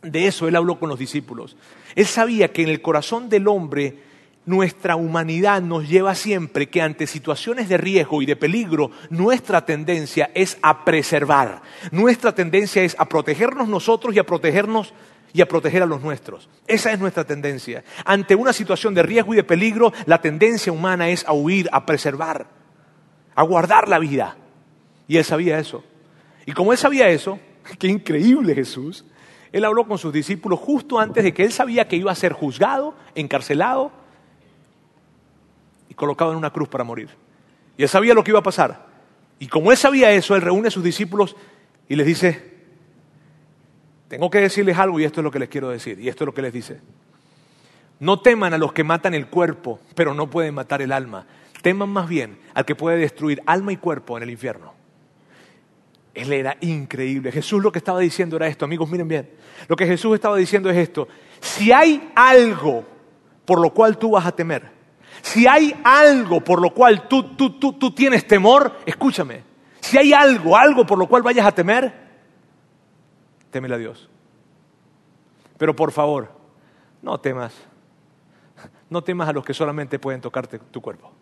de 0.03 0.27
eso 0.27 0.49
Él 0.49 0.57
habló 0.57 0.79
con 0.79 0.89
los 0.89 0.99
discípulos. 0.99 1.57
Él 1.95 2.07
sabía 2.07 2.53
que 2.53 2.63
en 2.63 2.69
el 2.69 2.83
corazón 2.83 3.29
del 3.29 3.47
hombre 3.47 4.08
nuestra 4.49 4.97
humanidad 4.97 5.61
nos 5.61 5.87
lleva 5.87 6.15
siempre 6.15 6.71
que 6.71 6.81
ante 6.81 7.07
situaciones 7.07 7.69
de 7.69 7.77
riesgo 7.77 8.23
y 8.23 8.27
de 8.27 8.35
peligro, 8.35 8.91
nuestra 9.11 9.67
tendencia 9.67 10.31
es 10.33 10.57
a 10.63 10.87
preservar. 10.87 11.61
Nuestra 11.93 12.35
tendencia 12.35 12.83
es 12.83 12.97
a 12.99 13.05
protegernos 13.05 13.69
nosotros 13.69 14.17
y 14.17 14.19
a 14.19 14.25
protegernos 14.25 14.95
y 15.35 15.43
a 15.43 15.47
proteger 15.47 15.83
a 15.83 15.87
los 15.87 16.01
nuestros. 16.01 16.49
Esa 16.67 16.91
es 16.93 16.99
nuestra 16.99 17.25
tendencia. 17.25 17.85
Ante 18.07 18.35
una 18.35 18.55
situación 18.55 18.95
de 18.95 19.03
riesgo 19.03 19.35
y 19.35 19.37
de 19.37 19.45
peligro, 19.45 19.93
la 20.07 20.23
tendencia 20.23 20.73
humana 20.73 21.11
es 21.11 21.27
a 21.29 21.35
huir, 21.35 21.69
a 21.71 21.85
preservar, 21.85 22.47
a 23.35 23.43
guardar 23.43 23.87
la 23.87 23.99
vida. 23.99 24.39
Y 25.09 25.19
él 25.19 25.25
sabía 25.25 25.59
eso. 25.59 25.85
Y 26.47 26.53
como 26.53 26.73
él 26.73 26.79
sabía 26.79 27.11
eso, 27.11 27.39
qué 27.79 27.89
increíble 27.89 28.55
Jesús, 28.55 29.05
él 29.53 29.67
habló 29.67 29.87
con 29.87 29.99
sus 29.99 30.11
discípulos 30.11 30.59
justo 30.59 30.99
antes 30.99 31.23
de 31.23 31.35
que 31.35 31.45
él 31.45 31.53
sabía 31.53 31.87
que 31.87 31.97
iba 31.97 32.11
a 32.11 32.15
ser 32.15 32.33
juzgado, 32.33 32.95
encarcelado 33.15 33.98
colocado 35.99 36.33
en 36.33 36.39
una 36.39 36.51
cruz 36.51 36.69
para 36.69 36.85
morir. 36.85 37.11
Y 37.77 37.83
él 37.83 37.89
sabía 37.89 38.15
lo 38.15 38.25
que 38.25 38.31
iba 38.31 38.41
a 38.41 38.43
pasar. 38.43 38.87
Y 39.39 39.49
como 39.49 39.71
él 39.71 39.77
sabía 39.77 40.11
eso, 40.13 40.35
él 40.35 40.43
reúne 40.43 40.69
a 40.69 40.71
sus 40.71 40.83
discípulos 40.83 41.37
y 41.89 41.97
les 41.97 42.07
dice, 42.07 42.59
tengo 44.09 44.31
que 44.31 44.41
decirles 44.41 44.79
algo 44.79 44.99
y 44.99 45.05
esto 45.05 45.21
es 45.21 45.25
lo 45.25 45.31
que 45.31 45.39
les 45.39 45.49
quiero 45.49 45.69
decir. 45.69 46.01
Y 46.01 46.09
esto 46.09 46.25
es 46.25 46.27
lo 46.27 46.35
que 46.35 46.43
les 46.43 46.53
dice. 46.53 46.81
No 48.01 48.21
teman 48.21 48.55
a 48.55 48.59
los 48.59 48.73
que 48.73 48.85
matan 48.85 49.15
el 49.15 49.27
cuerpo, 49.27 49.81
pero 49.95 50.15
no 50.15 50.31
pueden 50.31 50.55
matar 50.55 50.81
el 50.81 50.93
alma. 50.93 51.27
Teman 51.63 51.89
más 51.89 52.09
bien 52.09 52.39
al 52.55 52.65
que 52.65 52.75
puede 52.75 52.97
destruir 52.97 53.43
alma 53.45 53.73
y 53.73 53.77
cuerpo 53.77 54.17
en 54.17 54.23
el 54.23 54.31
infierno. 54.31 54.73
Él 56.15 56.33
era 56.33 56.57
increíble. 56.61 57.31
Jesús 57.31 57.63
lo 57.63 57.71
que 57.71 57.79
estaba 57.79 58.01
diciendo 58.01 58.37
era 58.37 58.49
esto, 58.49 58.65
amigos, 58.65 58.89
miren 58.91 59.09
bien. 59.09 59.31
Lo 59.69 59.77
que 59.77 59.87
Jesús 59.87 60.15
estaba 60.15 60.37
diciendo 60.37 60.71
es 60.71 60.77
esto. 60.77 61.07
Si 61.41 61.71
hay 61.71 62.11
algo 62.15 62.85
por 63.45 63.61
lo 63.61 63.71
cual 63.71 63.99
tú 63.99 64.11
vas 64.11 64.27
a 64.27 64.33
temer, 64.33 64.78
si 65.23 65.47
hay 65.47 65.79
algo 65.85 66.41
por 66.41 66.61
lo 66.61 66.71
cual 66.71 67.09
tú, 67.09 67.35
tú, 67.35 67.59
tú, 67.59 67.73
tú 67.75 67.91
tienes 67.93 68.27
temor, 68.27 68.79
escúchame. 68.87 69.43
Si 69.81 69.97
hay 69.97 70.13
algo, 70.13 70.57
algo 70.57 70.85
por 70.87 70.99
lo 70.99 71.07
cual 71.07 71.23
vayas 71.23 71.47
a 71.47 71.53
temer, 71.53 71.93
temele 73.51 73.75
a 73.75 73.79
Dios. 73.79 74.09
Pero 75.57 75.75
por 75.75 75.93
favor, 75.93 76.33
no 77.03 77.19
temas. 77.19 77.55
No 78.91 79.03
temas 79.03 79.29
a 79.29 79.33
los 79.33 79.45
que 79.45 79.55
solamente 79.55 79.99
pueden 79.99 80.21
tocarte 80.21 80.59
tu 80.59 80.81
cuerpo. 80.81 81.13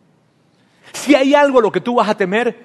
Si 0.92 1.14
hay 1.14 1.34
algo 1.34 1.58
a 1.58 1.62
lo 1.62 1.72
que 1.72 1.80
tú 1.80 1.96
vas 1.96 2.08
a 2.08 2.16
temer, 2.16 2.64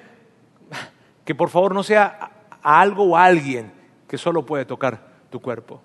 que 1.24 1.34
por 1.34 1.50
favor 1.50 1.74
no 1.74 1.82
sea 1.82 2.30
a 2.62 2.80
algo 2.80 3.04
o 3.04 3.16
a 3.16 3.24
alguien 3.24 3.72
que 4.06 4.18
solo 4.18 4.44
puede 4.44 4.64
tocar 4.64 5.12
tu 5.30 5.40
cuerpo. 5.40 5.80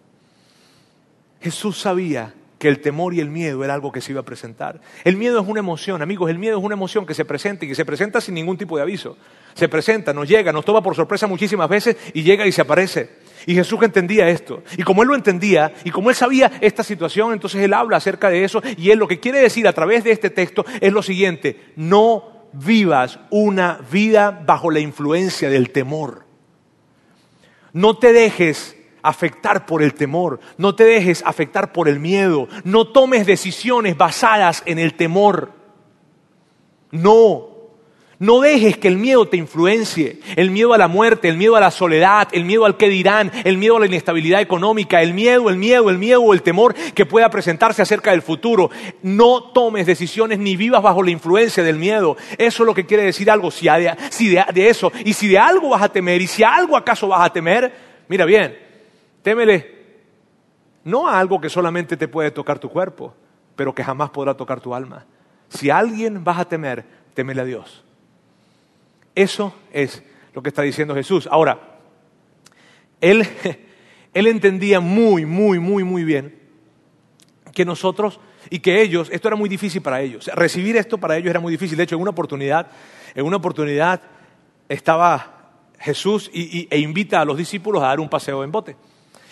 Jesús 1.42 1.80
sabía 1.80 2.34
que 2.60 2.68
el 2.68 2.80
temor 2.80 3.14
y 3.14 3.20
el 3.20 3.30
miedo 3.30 3.64
era 3.64 3.74
algo 3.74 3.92
que 3.92 4.02
se 4.02 4.12
iba 4.12 4.22
a 4.22 4.26
presentar. 4.26 4.82
El 5.04 5.18
miedo 5.18 5.40
es 5.40 5.48
una 5.48 5.60
emoción, 5.60 6.02
amigos, 6.02 6.30
el 6.30 6.40
miedo 6.40 6.58
es 6.58 6.64
una 6.64 6.74
emoción 6.74 7.06
que 7.06 7.14
se 7.14 7.26
presenta 7.26 7.66
y 7.66 7.68
que 7.68 7.76
se 7.76 7.86
presenta 7.86 8.20
sin 8.20 8.36
ningún 8.36 8.58
tipo 8.58 8.78
de 8.78 8.84
aviso. 8.84 9.18
Se 9.54 9.70
presenta, 9.70 10.14
nos 10.14 10.28
llega, 10.28 10.52
nos 10.52 10.66
toma 10.66 10.82
por 10.82 10.96
sorpresa 10.96 11.28
muchísimas 11.28 11.70
veces 11.70 11.98
y 12.14 12.24
llega 12.24 12.46
y 12.46 12.52
se 12.52 12.62
aparece. 12.62 13.10
Y 13.46 13.54
Jesús 13.56 13.82
entendía 13.84 14.28
esto. 14.30 14.64
Y 14.78 14.84
como 14.84 15.04
él 15.04 15.10
lo 15.10 15.16
entendía 15.16 15.74
y 15.84 15.92
como 15.92 16.10
él 16.10 16.16
sabía 16.16 16.52
esta 16.62 16.84
situación, 16.84 17.34
entonces 17.34 17.62
él 17.64 17.74
habla 17.74 17.98
acerca 17.98 18.30
de 18.30 18.44
eso 18.44 18.62
y 18.78 18.92
él 18.92 19.00
lo 19.00 19.08
que 19.08 19.20
quiere 19.20 19.40
decir 19.40 19.68
a 19.68 19.74
través 19.74 20.04
de 20.04 20.12
este 20.12 20.30
texto 20.30 20.66
es 20.82 20.92
lo 20.92 21.04
siguiente, 21.04 21.72
no 21.76 22.50
vivas 22.54 23.20
una 23.30 23.80
vida 23.92 24.44
bajo 24.46 24.72
la 24.72 24.80
influencia 24.80 25.50
del 25.50 25.72
temor. 25.72 26.26
No 27.74 27.98
te 27.98 28.14
dejes 28.14 28.77
afectar 29.08 29.66
por 29.66 29.82
el 29.82 29.94
temor, 29.94 30.40
no 30.58 30.76
te 30.76 30.84
dejes 30.84 31.24
afectar 31.26 31.72
por 31.72 31.88
el 31.88 32.00
miedo, 32.00 32.48
no 32.64 32.88
tomes 32.88 33.26
decisiones 33.26 33.98
basadas 33.98 34.64
en 34.66 34.80
el 34.80 34.94
temor. 34.94 35.52
No, 36.90 37.58
no 38.20 38.40
dejes 38.40 38.78
que 38.78 38.88
el 38.88 38.98
miedo 38.98 39.28
te 39.28 39.38
influencie, 39.38 40.20
el 40.36 40.50
miedo 40.50 40.74
a 40.74 40.78
la 40.80 40.88
muerte, 40.88 41.30
el 41.30 41.38
miedo 41.38 41.56
a 41.56 41.60
la 41.60 41.70
soledad, 41.70 42.28
el 42.32 42.46
miedo 42.46 42.66
al 42.66 42.76
que 42.76 42.90
dirán, 42.90 43.32
el 43.44 43.58
miedo 43.58 43.78
a 43.78 43.80
la 43.80 43.86
inestabilidad 43.86 44.42
económica, 44.42 45.04
el 45.04 45.14
miedo, 45.14 45.50
el 45.50 45.58
miedo, 45.58 45.92
el 45.92 46.00
miedo 46.00 46.22
o 46.22 46.34
el 46.34 46.42
temor 46.42 46.74
que 46.74 47.06
pueda 47.06 47.30
presentarse 47.30 47.84
acerca 47.84 48.12
del 48.12 48.24
futuro. 48.24 48.72
No 49.04 49.52
tomes 49.52 49.86
decisiones 49.86 50.40
ni 50.40 50.56
vivas 50.56 50.82
bajo 50.82 51.04
la 51.04 51.12
influencia 51.12 51.62
del 51.62 51.78
miedo. 51.78 52.18
Eso 52.40 52.64
es 52.64 52.68
lo 52.68 52.74
que 52.74 52.88
quiere 52.88 53.04
decir 53.04 53.30
algo, 53.30 53.52
si, 53.52 53.68
de, 53.68 54.68
eso, 54.68 54.92
y 55.06 55.14
si 55.14 55.28
de 55.28 55.38
algo 55.38 55.70
vas 55.70 55.84
a 55.84 55.90
temer, 55.90 56.20
y 56.20 56.28
si 56.28 56.44
algo 56.44 56.76
acaso 56.76 57.08
vas 57.10 57.24
a 57.24 57.32
temer, 57.32 57.72
mira 58.08 58.26
bien, 58.26 58.67
Témele 59.28 59.76
no 60.86 61.06
a 61.06 61.20
algo 61.20 61.42
que 61.42 61.50
solamente 61.50 61.98
te 61.98 62.08
puede 62.08 62.32
tocar 62.32 62.60
tu 62.60 62.70
cuerpo, 62.70 63.14
pero 63.58 63.76
que 63.76 63.84
jamás 63.84 64.10
podrá 64.10 64.36
tocar 64.36 64.62
tu 64.62 64.74
alma. 64.74 65.06
Si 65.50 65.70
a 65.70 65.80
alguien 65.80 66.24
vas 66.24 66.40
a 66.40 66.46
temer, 66.46 66.86
temele 67.14 67.42
a 67.42 67.44
Dios. 67.44 67.84
Eso 69.16 69.54
es 69.74 70.02
lo 70.34 70.42
que 70.42 70.48
está 70.48 70.62
diciendo 70.62 70.96
Jesús. 70.96 71.28
Ahora, 71.30 71.60
él, 73.02 73.28
él 74.14 74.28
entendía 74.28 74.80
muy, 74.80 75.26
muy, 75.26 75.60
muy, 75.60 75.84
muy 75.84 76.06
bien 76.06 76.34
que 77.54 77.66
nosotros 77.66 78.22
y 78.50 78.60
que 78.60 78.82
ellos, 78.82 79.10
esto 79.12 79.28
era 79.28 79.36
muy 79.36 79.50
difícil 79.50 79.82
para 79.82 80.00
ellos. 80.00 80.28
Recibir 80.36 80.78
esto 80.78 80.98
para 81.00 81.18
ellos 81.18 81.32
era 81.32 81.42
muy 81.42 81.52
difícil. 81.52 81.76
De 81.76 81.84
hecho, 81.84 81.96
en 81.96 82.02
una 82.02 82.12
oportunidad, 82.12 82.68
una 83.18 83.36
oportunidad 83.36 84.02
estaba 84.70 85.52
Jesús 85.80 86.32
e 86.34 86.80
invita 86.80 87.20
a 87.20 87.26
los 87.26 87.36
discípulos 87.36 87.84
a 87.84 87.88
dar 87.88 88.00
un 88.00 88.08
paseo 88.08 88.42
en 88.46 88.54
bote. 88.54 88.78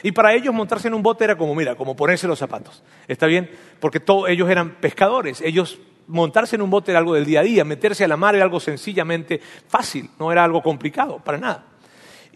Y 0.06 0.12
para 0.12 0.36
ellos 0.36 0.54
montarse 0.54 0.88
en 0.88 0.94
un 0.94 1.02
bote 1.02 1.24
era 1.24 1.36
como, 1.36 1.56
mira, 1.56 1.74
como 1.74 1.96
ponerse 1.96 2.28
los 2.28 2.38
zapatos. 2.38 2.84
¿Está 3.08 3.26
bien? 3.26 3.50
Porque 3.80 4.00
todos 4.00 4.30
ellos 4.30 4.48
eran 4.52 4.76
pescadores. 4.76 5.42
Ellos 5.42 5.80
montarse 6.06 6.56
en 6.56 6.62
un 6.62 6.70
bote 6.70 6.92
era 6.92 7.00
algo 7.00 7.16
del 7.16 7.26
día 7.26 7.40
a 7.40 7.44
día, 7.44 7.66
meterse 7.66 8.04
a 8.04 8.08
la 8.08 8.16
mar 8.16 8.36
era 8.36 8.44
algo 8.44 8.60
sencillamente 8.60 9.42
fácil, 9.68 10.12
no 10.20 10.32
era 10.32 10.44
algo 10.44 10.62
complicado, 10.62 11.18
para 11.26 11.40
nada. 11.40 11.66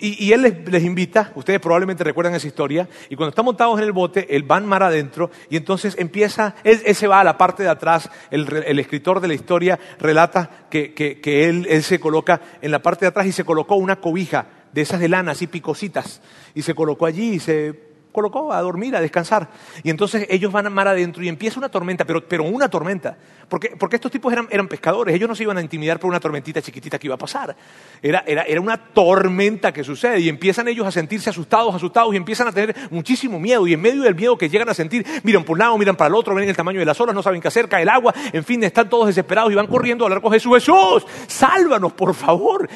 Y, 0.01 0.31
él 0.31 0.63
les, 0.65 0.83
invita, 0.83 1.31
ustedes 1.35 1.59
probablemente 1.59 2.03
recuerdan 2.05 2.33
esa 2.33 2.47
historia, 2.47 2.87
y 3.07 3.15
cuando 3.15 3.29
están 3.29 3.45
montados 3.45 3.77
en 3.77 3.83
el 3.83 3.91
bote, 3.91 4.33
él 4.35 4.49
va 4.49 4.59
mar 4.61 4.81
adentro, 4.81 5.29
y 5.51 5.57
entonces 5.57 5.95
empieza, 5.99 6.55
él, 6.63 6.95
se 6.95 7.05
va 7.05 7.19
a 7.19 7.23
la 7.23 7.37
parte 7.37 7.61
de 7.61 7.69
atrás, 7.69 8.09
el, 8.31 8.79
escritor 8.79 9.19
de 9.19 9.27
la 9.27 9.33
historia 9.35 9.77
relata 9.99 10.67
que, 10.71 10.95
que 10.95 11.49
él, 11.49 11.67
él 11.69 11.83
se 11.83 11.99
coloca 11.99 12.41
en 12.61 12.71
la 12.71 12.81
parte 12.81 13.05
de 13.05 13.09
atrás 13.09 13.27
y 13.27 13.31
se 13.33 13.43
colocó 13.43 13.75
una 13.75 13.97
cobija 13.97 14.47
de 14.73 14.81
esas 14.81 14.99
de 14.99 15.09
lana, 15.09 15.31
así 15.31 15.47
picositas, 15.47 16.21
y 16.53 16.61
se 16.61 16.75
colocó 16.75 17.05
allí 17.05 17.33
y 17.35 17.39
se 17.39 17.88
colocó 18.11 18.51
a 18.53 18.61
dormir, 18.61 18.95
a 18.95 19.01
descansar. 19.01 19.49
Y 19.83 19.89
entonces 19.89 20.25
ellos 20.29 20.51
van 20.51 20.71
mar 20.71 20.87
adentro 20.87 21.23
y 21.23 21.27
empieza 21.27 21.59
una 21.59 21.69
tormenta, 21.69 22.05
pero, 22.05 22.27
pero 22.27 22.43
una 22.43 22.69
tormenta. 22.69 23.17
Porque, 23.47 23.75
porque 23.79 23.95
estos 23.95 24.11
tipos 24.11 24.31
eran, 24.31 24.47
eran, 24.51 24.67
pescadores, 24.67 25.15
ellos 25.15 25.27
no 25.27 25.35
se 25.35 25.43
iban 25.43 25.57
a 25.57 25.61
intimidar 25.61 25.99
por 25.99 26.09
una 26.09 26.19
tormentita 26.19 26.61
chiquitita 26.61 26.99
que 26.99 27.07
iba 27.07 27.15
a 27.15 27.17
pasar. 27.17 27.55
Era, 28.01 28.23
era, 28.27 28.43
era 28.43 28.61
una 28.61 28.77
tormenta 28.77 29.71
que 29.71 29.83
sucede 29.83 30.19
y 30.19 30.29
empiezan 30.29 30.67
ellos 30.67 30.85
a 30.85 30.91
sentirse 30.91 31.29
asustados, 31.29 31.73
asustados 31.73 32.13
y 32.13 32.17
empiezan 32.17 32.47
a 32.47 32.51
tener 32.51 32.75
muchísimo 32.91 33.39
miedo. 33.39 33.65
Y 33.65 33.73
en 33.73 33.81
medio 33.81 34.03
del 34.03 34.15
miedo 34.15 34.37
que 34.37 34.49
llegan 34.49 34.69
a 34.69 34.73
sentir, 34.73 35.05
miran 35.23 35.43
por 35.43 35.53
un 35.53 35.59
lado, 35.59 35.77
miran 35.77 35.95
para 35.95 36.09
el 36.09 36.15
otro, 36.15 36.35
ven 36.35 36.47
el 36.47 36.55
tamaño 36.55 36.79
de 36.79 36.85
las 36.85 36.99
olas, 37.01 37.15
no 37.15 37.23
saben 37.23 37.41
qué 37.41 37.47
hacer, 37.47 37.67
cae 37.67 37.83
el 37.83 37.89
agua, 37.89 38.13
en 38.31 38.43
fin, 38.43 38.63
están 38.63 38.89
todos 38.89 39.07
desesperados 39.07 39.51
y 39.51 39.55
van 39.55 39.67
corriendo 39.67 40.03
a 40.03 40.07
hablar 40.07 40.21
con 40.21 40.31
Jesús. 40.31 40.53
Jesús, 40.53 41.05
sálvanos, 41.27 41.93
por 41.93 42.13
favor, 42.13 42.69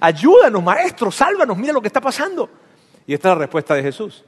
ayúdanos, 0.00 0.62
maestro, 0.62 1.10
sálvanos, 1.10 1.56
mira 1.56 1.72
lo 1.72 1.80
que 1.80 1.88
está 1.88 2.00
pasando. 2.00 2.50
Y 3.06 3.14
esta 3.14 3.30
es 3.30 3.34
la 3.34 3.40
respuesta 3.40 3.74
de 3.74 3.82
Jesús. 3.82 4.24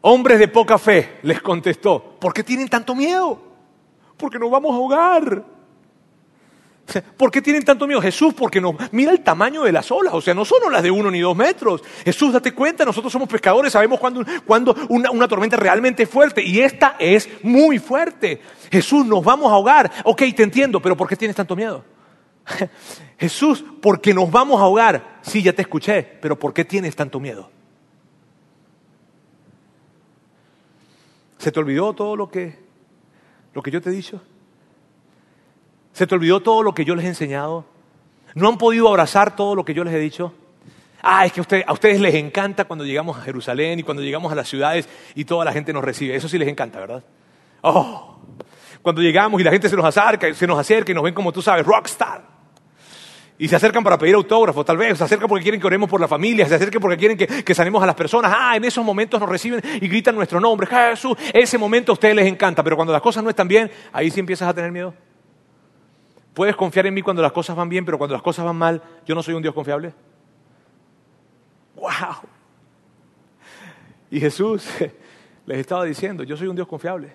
Hombres 0.00 0.38
de 0.38 0.48
poca 0.48 0.78
fe, 0.78 1.18
les 1.22 1.42
contestó, 1.42 2.16
¿por 2.20 2.32
qué 2.32 2.44
tienen 2.44 2.68
tanto 2.68 2.94
miedo? 2.94 3.42
Porque 4.16 4.38
nos 4.38 4.50
vamos 4.50 4.72
a 4.72 4.76
ahogar. 4.76 5.44
¿Por 7.16 7.30
qué 7.30 7.42
tienen 7.42 7.64
tanto 7.64 7.86
miedo? 7.86 8.00
Jesús, 8.00 8.32
porque 8.32 8.60
no, 8.60 8.74
mira 8.92 9.12
el 9.12 9.20
tamaño 9.20 9.62
de 9.62 9.72
las 9.72 9.90
olas, 9.90 10.14
o 10.14 10.20
sea, 10.20 10.32
no 10.32 10.44
son 10.44 10.62
olas 10.64 10.82
de 10.82 10.90
uno 10.90 11.10
ni 11.10 11.20
dos 11.20 11.36
metros. 11.36 11.82
Jesús, 12.04 12.32
date 12.32 12.52
cuenta, 12.52 12.84
nosotros 12.84 13.12
somos 13.12 13.28
pescadores, 13.28 13.72
sabemos 13.72 14.00
cuándo, 14.00 14.74
una, 14.88 15.10
una, 15.10 15.28
tormenta 15.28 15.56
realmente 15.56 16.04
es 16.04 16.08
fuerte 16.08 16.42
y 16.42 16.60
esta 16.60 16.96
es 16.98 17.28
muy 17.42 17.78
fuerte. 17.78 18.40
Jesús, 18.70 19.04
nos 19.04 19.22
vamos 19.22 19.50
a 19.50 19.54
ahogar. 19.54 19.90
Ok, 20.04 20.22
te 20.34 20.42
entiendo, 20.42 20.80
pero 20.80 20.96
¿por 20.96 21.08
qué 21.08 21.16
tienes 21.16 21.36
tanto 21.36 21.54
miedo? 21.54 21.84
Jesús, 23.18 23.64
porque 23.82 24.14
nos 24.14 24.30
vamos 24.30 24.58
a 24.60 24.64
ahogar. 24.64 25.18
Sí, 25.22 25.42
ya 25.42 25.52
te 25.52 25.62
escuché, 25.62 26.02
pero 26.02 26.38
¿por 26.38 26.54
qué 26.54 26.64
tienes 26.64 26.96
tanto 26.96 27.20
miedo? 27.20 27.50
¿Se 31.38 31.52
te 31.52 31.60
olvidó 31.60 31.92
todo 31.92 32.16
lo 32.16 32.30
que, 32.30 32.58
lo 33.54 33.62
que 33.62 33.70
yo 33.70 33.80
te 33.80 33.90
he 33.90 33.92
dicho? 33.92 34.20
¿Se 35.92 36.06
te 36.06 36.14
olvidó 36.14 36.40
todo 36.40 36.62
lo 36.62 36.74
que 36.74 36.84
yo 36.84 36.94
les 36.94 37.04
he 37.04 37.08
enseñado? 37.08 37.64
¿No 38.34 38.48
han 38.48 38.58
podido 38.58 38.88
abrazar 38.88 39.34
todo 39.34 39.54
lo 39.54 39.64
que 39.64 39.74
yo 39.74 39.84
les 39.84 39.94
he 39.94 39.98
dicho? 39.98 40.32
Ah, 41.00 41.24
es 41.24 41.32
que 41.32 41.64
a 41.66 41.72
ustedes 41.72 42.00
les 42.00 42.14
encanta 42.14 42.64
cuando 42.64 42.84
llegamos 42.84 43.16
a 43.16 43.22
Jerusalén 43.22 43.78
y 43.78 43.82
cuando 43.84 44.02
llegamos 44.02 44.32
a 44.32 44.34
las 44.34 44.48
ciudades 44.48 44.88
y 45.14 45.24
toda 45.24 45.44
la 45.44 45.52
gente 45.52 45.72
nos 45.72 45.84
recibe. 45.84 46.14
Eso 46.14 46.28
sí 46.28 46.38
les 46.38 46.48
encanta, 46.48 46.80
¿verdad? 46.80 47.04
Oh, 47.62 48.18
cuando 48.82 49.00
llegamos 49.00 49.40
y 49.40 49.44
la 49.44 49.50
gente 49.50 49.68
se 49.68 49.76
nos 49.76 49.84
acerca, 49.84 50.32
se 50.34 50.46
nos 50.46 50.58
acerca 50.58 50.90
y 50.90 50.94
nos 50.94 51.04
ven 51.04 51.14
como 51.14 51.32
tú 51.32 51.40
sabes, 51.40 51.64
rockstar. 51.64 52.37
Y 53.40 53.46
se 53.46 53.54
acercan 53.54 53.84
para 53.84 53.96
pedir 53.96 54.16
autógrafos, 54.16 54.66
tal 54.66 54.76
vez, 54.76 54.98
se 54.98 55.04
acercan 55.04 55.28
porque 55.28 55.44
quieren 55.44 55.60
que 55.60 55.66
oremos 55.66 55.88
por 55.88 56.00
la 56.00 56.08
familia, 56.08 56.46
se 56.48 56.56
acercan 56.56 56.80
porque 56.80 56.96
quieren 56.96 57.16
que, 57.16 57.26
que, 57.44 57.54
sanemos 57.54 57.80
a 57.80 57.86
las 57.86 57.94
personas. 57.94 58.32
Ah, 58.36 58.56
en 58.56 58.64
esos 58.64 58.84
momentos 58.84 59.20
nos 59.20 59.28
reciben 59.28 59.62
y 59.80 59.86
gritan 59.86 60.16
nuestro 60.16 60.40
nombre. 60.40 60.66
Jesús, 60.66 61.16
ese 61.32 61.56
momento 61.56 61.92
a 61.92 61.94
ustedes 61.94 62.16
les 62.16 62.26
encanta, 62.26 62.64
pero 62.64 62.74
cuando 62.74 62.92
las 62.92 63.00
cosas 63.00 63.22
no 63.22 63.30
están 63.30 63.46
bien, 63.46 63.70
ahí 63.92 64.10
sí 64.10 64.18
empiezas 64.18 64.48
a 64.48 64.54
tener 64.54 64.72
miedo. 64.72 64.92
Puedes 66.34 66.56
confiar 66.56 66.86
en 66.86 66.94
mí 66.94 67.02
cuando 67.02 67.22
las 67.22 67.30
cosas 67.30 67.54
van 67.54 67.68
bien, 67.68 67.84
pero 67.84 67.96
cuando 67.96 68.14
las 68.14 68.22
cosas 68.22 68.44
van 68.44 68.56
mal, 68.56 68.82
yo 69.06 69.14
no 69.14 69.22
soy 69.22 69.34
un 69.34 69.42
Dios 69.42 69.54
confiable. 69.54 69.94
¡Wow! 71.76 72.28
Y 74.10 74.18
Jesús 74.18 74.68
les 75.46 75.58
estaba 75.58 75.84
diciendo, 75.84 76.24
yo 76.24 76.36
soy 76.36 76.48
un 76.48 76.56
Dios 76.56 76.66
confiable. 76.66 77.12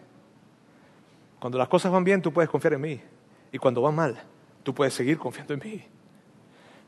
Cuando 1.40 1.58
las 1.58 1.68
cosas 1.68 1.92
van 1.92 2.06
bien, 2.06 2.22
tú 2.22 2.32
puedes 2.32 2.50
confiar 2.50 2.76
en 2.76 2.82
mí. 2.82 3.02
Y 3.52 3.58
cuando 3.58 3.82
van 3.82 3.94
mal, 3.94 4.18
tú 4.64 4.74
puedes 4.74 4.94
seguir 4.94 5.18
confiando 5.18 5.54
en 5.54 5.60
mí. 5.60 5.84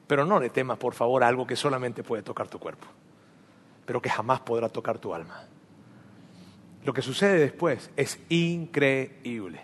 Pero 0.07 0.25
no 0.25 0.39
le 0.39 0.49
temas, 0.49 0.77
por 0.77 0.93
favor, 0.93 1.23
algo 1.23 1.47
que 1.47 1.55
solamente 1.55 2.03
puede 2.03 2.23
tocar 2.23 2.47
tu 2.47 2.59
cuerpo, 2.59 2.87
pero 3.85 4.01
que 4.01 4.09
jamás 4.09 4.41
podrá 4.41 4.69
tocar 4.69 4.99
tu 4.99 5.13
alma. 5.13 5.47
Lo 6.83 6.93
que 6.93 7.01
sucede 7.01 7.39
después 7.39 7.89
es 7.95 8.19
increíble. 8.29 9.61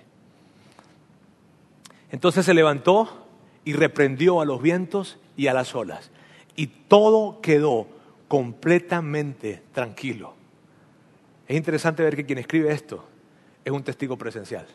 Entonces 2.10 2.46
se 2.46 2.54
levantó 2.54 3.28
y 3.64 3.74
reprendió 3.74 4.42
a 4.42 4.46
los 4.46 4.62
vientos 4.62 5.20
y 5.38 5.48
a 5.48 5.54
las 5.54 5.76
olas. 5.76 6.12
Y 6.56 6.68
todo 6.68 7.40
quedó 7.42 7.88
completamente 8.28 9.62
tranquilo. 9.72 10.34
Es 11.48 11.56
interesante 11.56 12.04
ver 12.04 12.16
que 12.16 12.26
quien 12.26 12.40
escribe 12.40 12.72
esto 12.72 13.06
es 13.64 13.72
un 13.72 13.84
testigo 13.84 14.18
presencial. 14.18 14.66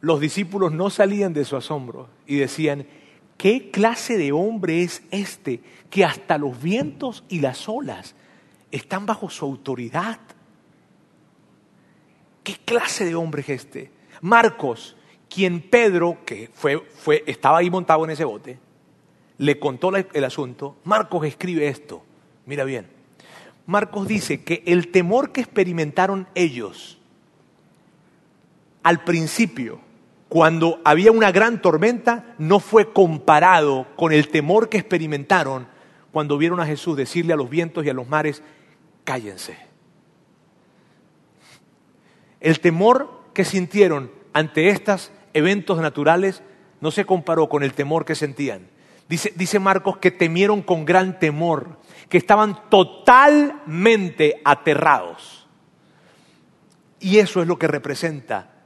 Los 0.00 0.20
discípulos 0.20 0.72
no 0.72 0.90
salían 0.90 1.32
de 1.32 1.44
su 1.44 1.56
asombro 1.56 2.08
y 2.26 2.36
decían, 2.36 2.86
¿qué 3.38 3.70
clase 3.70 4.18
de 4.18 4.32
hombre 4.32 4.82
es 4.82 5.02
este 5.10 5.62
que 5.88 6.04
hasta 6.04 6.36
los 6.36 6.60
vientos 6.60 7.24
y 7.30 7.40
las 7.40 7.66
olas 7.68 8.14
están 8.70 9.06
bajo 9.06 9.30
su 9.30 9.46
autoridad? 9.46 10.20
¿Qué 12.44 12.56
clase 12.64 13.06
de 13.06 13.14
hombre 13.14 13.40
es 13.40 13.48
este? 13.48 13.90
Marcos, 14.20 14.96
quien 15.30 15.62
Pedro, 15.62 16.18
que 16.26 16.50
fue, 16.52 16.78
fue, 16.78 17.24
estaba 17.26 17.58
ahí 17.58 17.70
montado 17.70 18.04
en 18.04 18.10
ese 18.10 18.24
bote, 18.24 18.58
le 19.38 19.58
contó 19.58 19.94
el 19.94 20.24
asunto, 20.24 20.76
Marcos 20.84 21.24
escribe 21.24 21.68
esto, 21.68 22.02
mira 22.44 22.64
bien, 22.64 22.88
Marcos 23.66 24.08
dice 24.08 24.42
que 24.42 24.62
el 24.66 24.90
temor 24.90 25.30
que 25.30 25.42
experimentaron 25.42 26.26
ellos 26.34 26.98
al 28.82 29.04
principio 29.04 29.80
cuando 30.28 30.80
había 30.84 31.10
una 31.10 31.32
gran 31.32 31.62
tormenta, 31.62 32.34
no 32.38 32.60
fue 32.60 32.92
comparado 32.92 33.86
con 33.96 34.12
el 34.12 34.28
temor 34.28 34.68
que 34.68 34.78
experimentaron 34.78 35.66
cuando 36.12 36.36
vieron 36.36 36.60
a 36.60 36.66
Jesús 36.66 36.96
decirle 36.96 37.32
a 37.32 37.36
los 37.36 37.48
vientos 37.48 37.84
y 37.84 37.88
a 37.88 37.94
los 37.94 38.08
mares, 38.08 38.42
cállense. 39.04 39.56
El 42.40 42.60
temor 42.60 43.22
que 43.32 43.44
sintieron 43.44 44.10
ante 44.32 44.68
estos 44.68 45.12
eventos 45.32 45.78
naturales 45.78 46.42
no 46.80 46.90
se 46.90 47.06
comparó 47.06 47.48
con 47.48 47.62
el 47.62 47.72
temor 47.72 48.04
que 48.04 48.14
sentían. 48.14 48.68
Dice, 49.08 49.32
dice 49.34 49.58
Marcos 49.58 49.96
que 49.96 50.10
temieron 50.10 50.60
con 50.60 50.84
gran 50.84 51.18
temor, 51.18 51.78
que 52.10 52.18
estaban 52.18 52.68
totalmente 52.68 54.42
aterrados. 54.44 55.46
Y 57.00 57.18
eso 57.18 57.40
es 57.40 57.48
lo 57.48 57.58
que 57.58 57.66
representa 57.66 58.57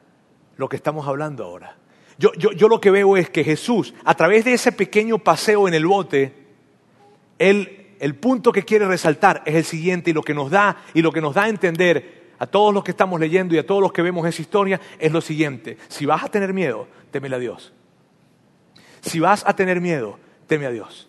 lo 0.56 0.68
que 0.68 0.76
estamos 0.76 1.06
hablando 1.06 1.44
ahora. 1.44 1.76
Yo, 2.18 2.32
yo, 2.34 2.68
lo 2.68 2.80
que 2.80 2.90
veo 2.90 3.16
es 3.16 3.30
que 3.30 3.42
Jesús, 3.42 3.94
a 4.04 4.14
través 4.14 4.44
de 4.44 4.52
ese 4.52 4.70
pequeño 4.70 5.18
paseo 5.18 5.66
en 5.66 5.74
el 5.74 5.86
bote, 5.86 6.32
el 7.38 8.14
punto 8.20 8.52
que 8.52 8.62
quiere 8.62 8.86
resaltar 8.86 9.42
es 9.46 9.54
el 9.54 9.64
siguiente 9.64 10.10
y 10.10 10.12
lo 10.12 10.22
que 10.22 10.34
nos 10.34 10.50
da 10.50 10.76
y 10.94 11.02
lo 11.02 11.10
que 11.10 11.20
nos 11.20 11.34
da 11.34 11.44
a 11.44 11.48
entender 11.48 12.22
a 12.38 12.46
todos 12.46 12.74
los 12.74 12.82
que 12.82 12.90
estamos 12.90 13.20
leyendo 13.20 13.54
y 13.54 13.58
a 13.58 13.66
todos 13.66 13.80
los 13.80 13.92
que 13.92 14.02
vemos 14.02 14.26
esa 14.26 14.42
historia 14.42 14.80
es 14.98 15.12
lo 15.12 15.20
siguiente. 15.20 15.78
Si 15.86 16.06
vas 16.06 16.24
a 16.24 16.28
tener 16.28 16.52
miedo, 16.52 16.88
temele 17.12 17.36
a 17.36 17.38
Dios. 17.38 17.72
Si 19.00 19.20
vas 19.20 19.44
a 19.46 19.54
tener 19.54 19.80
miedo, 19.80 20.18
teme 20.48 20.66
a 20.66 20.70
Dios. 20.70 21.08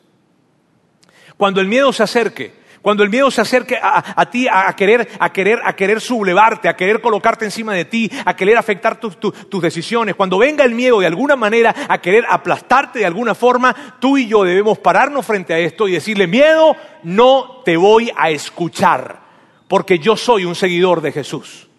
Cuando 1.35 1.59
el 1.59 1.67
miedo 1.67 1.91
se 1.91 2.03
acerque, 2.03 2.53
cuando 2.83 3.01
el 3.01 3.09
miedo 3.09 3.31
se 3.31 3.39
acerque 3.39 3.79
a, 3.81 4.29
ti 4.29 4.45
a, 4.51 4.71
querer, 4.75 5.07
a, 5.17 5.31
querer, 5.31 5.61
a 5.63 5.73
querer 5.73 6.01
sublevarte, 6.01 6.67
a 6.67 6.75
querer 6.75 6.99
colocarte 6.99 7.45
encima 7.45 7.73
de 7.73 7.85
ti, 7.85 8.11
a 8.25 8.35
querer 8.35 8.57
afectar 8.57 8.99
tus, 8.99 9.61
decisiones, 9.61 10.15
cuando 10.15 10.37
venga 10.37 10.65
el 10.65 10.75
miedo 10.75 10.99
de 10.99 11.07
alguna 11.07 11.37
manera 11.37 11.73
a 11.87 12.01
querer 12.01 12.25
aplastarte 12.29 12.99
de 12.99 13.05
alguna 13.05 13.35
forma, 13.35 13.73
tú 14.01 14.17
y 14.17 14.27
yo 14.27 14.43
debemos 14.43 14.79
pararnos 14.79 15.25
frente 15.25 15.53
a 15.53 15.59
esto 15.59 15.87
y 15.87 15.93
decirle, 15.93 16.27
miedo, 16.27 16.75
no 17.03 17.61
te 17.63 17.77
voy 17.77 18.11
a 18.17 18.29
escuchar, 18.31 19.21
porque 19.69 19.97
yo 19.97 20.17
soy 20.17 20.43
un 20.43 20.53
seguidor 20.53 20.99
de 20.99 21.13
Jesús. 21.13 21.69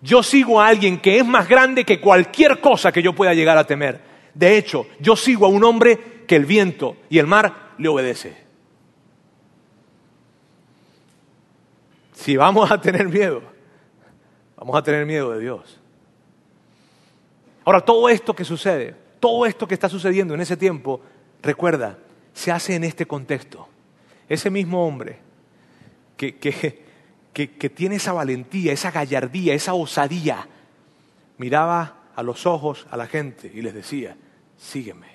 Yo 0.00 0.22
sigo 0.22 0.62
a 0.62 0.68
alguien 0.68 0.98
que 0.98 1.18
es 1.18 1.26
más 1.26 1.46
grande 1.46 1.84
que 1.84 2.00
cualquier 2.00 2.58
cosa 2.60 2.90
que 2.90 3.02
yo 3.02 3.12
pueda 3.12 3.34
llegar 3.34 3.58
a 3.58 3.66
temer. 3.66 4.00
De 4.32 4.56
hecho, 4.56 4.86
yo 4.98 5.14
sigo 5.14 5.44
a 5.44 5.50
un 5.50 5.62
hombre 5.62 6.24
que 6.26 6.36
el 6.36 6.46
viento 6.46 6.96
y 7.10 7.18
el 7.18 7.26
mar 7.26 7.72
le 7.76 7.88
obedece. 7.88 8.39
Si 12.20 12.36
vamos 12.36 12.70
a 12.70 12.78
tener 12.78 13.08
miedo, 13.08 13.40
vamos 14.54 14.76
a 14.76 14.82
tener 14.82 15.06
miedo 15.06 15.30
de 15.30 15.40
Dios. 15.40 15.80
Ahora, 17.64 17.80
todo 17.80 18.10
esto 18.10 18.36
que 18.36 18.44
sucede, 18.44 18.94
todo 19.18 19.46
esto 19.46 19.66
que 19.66 19.72
está 19.72 19.88
sucediendo 19.88 20.34
en 20.34 20.42
ese 20.42 20.58
tiempo, 20.58 21.00
recuerda, 21.40 21.96
se 22.34 22.52
hace 22.52 22.74
en 22.74 22.84
este 22.84 23.06
contexto. 23.06 23.66
Ese 24.28 24.50
mismo 24.50 24.86
hombre 24.86 25.18
que, 26.18 26.36
que, 26.36 27.70
tiene 27.70 27.96
esa 27.96 28.12
valentía, 28.12 28.74
esa 28.74 28.90
gallardía, 28.90 29.54
esa 29.54 29.72
osadía, 29.72 30.46
miraba 31.38 32.02
a 32.14 32.22
los 32.22 32.44
ojos 32.44 32.86
a 32.90 32.98
la 32.98 33.06
gente 33.06 33.50
y 33.52 33.62
les 33.62 33.72
decía, 33.72 34.14
sígueme, 34.58 35.08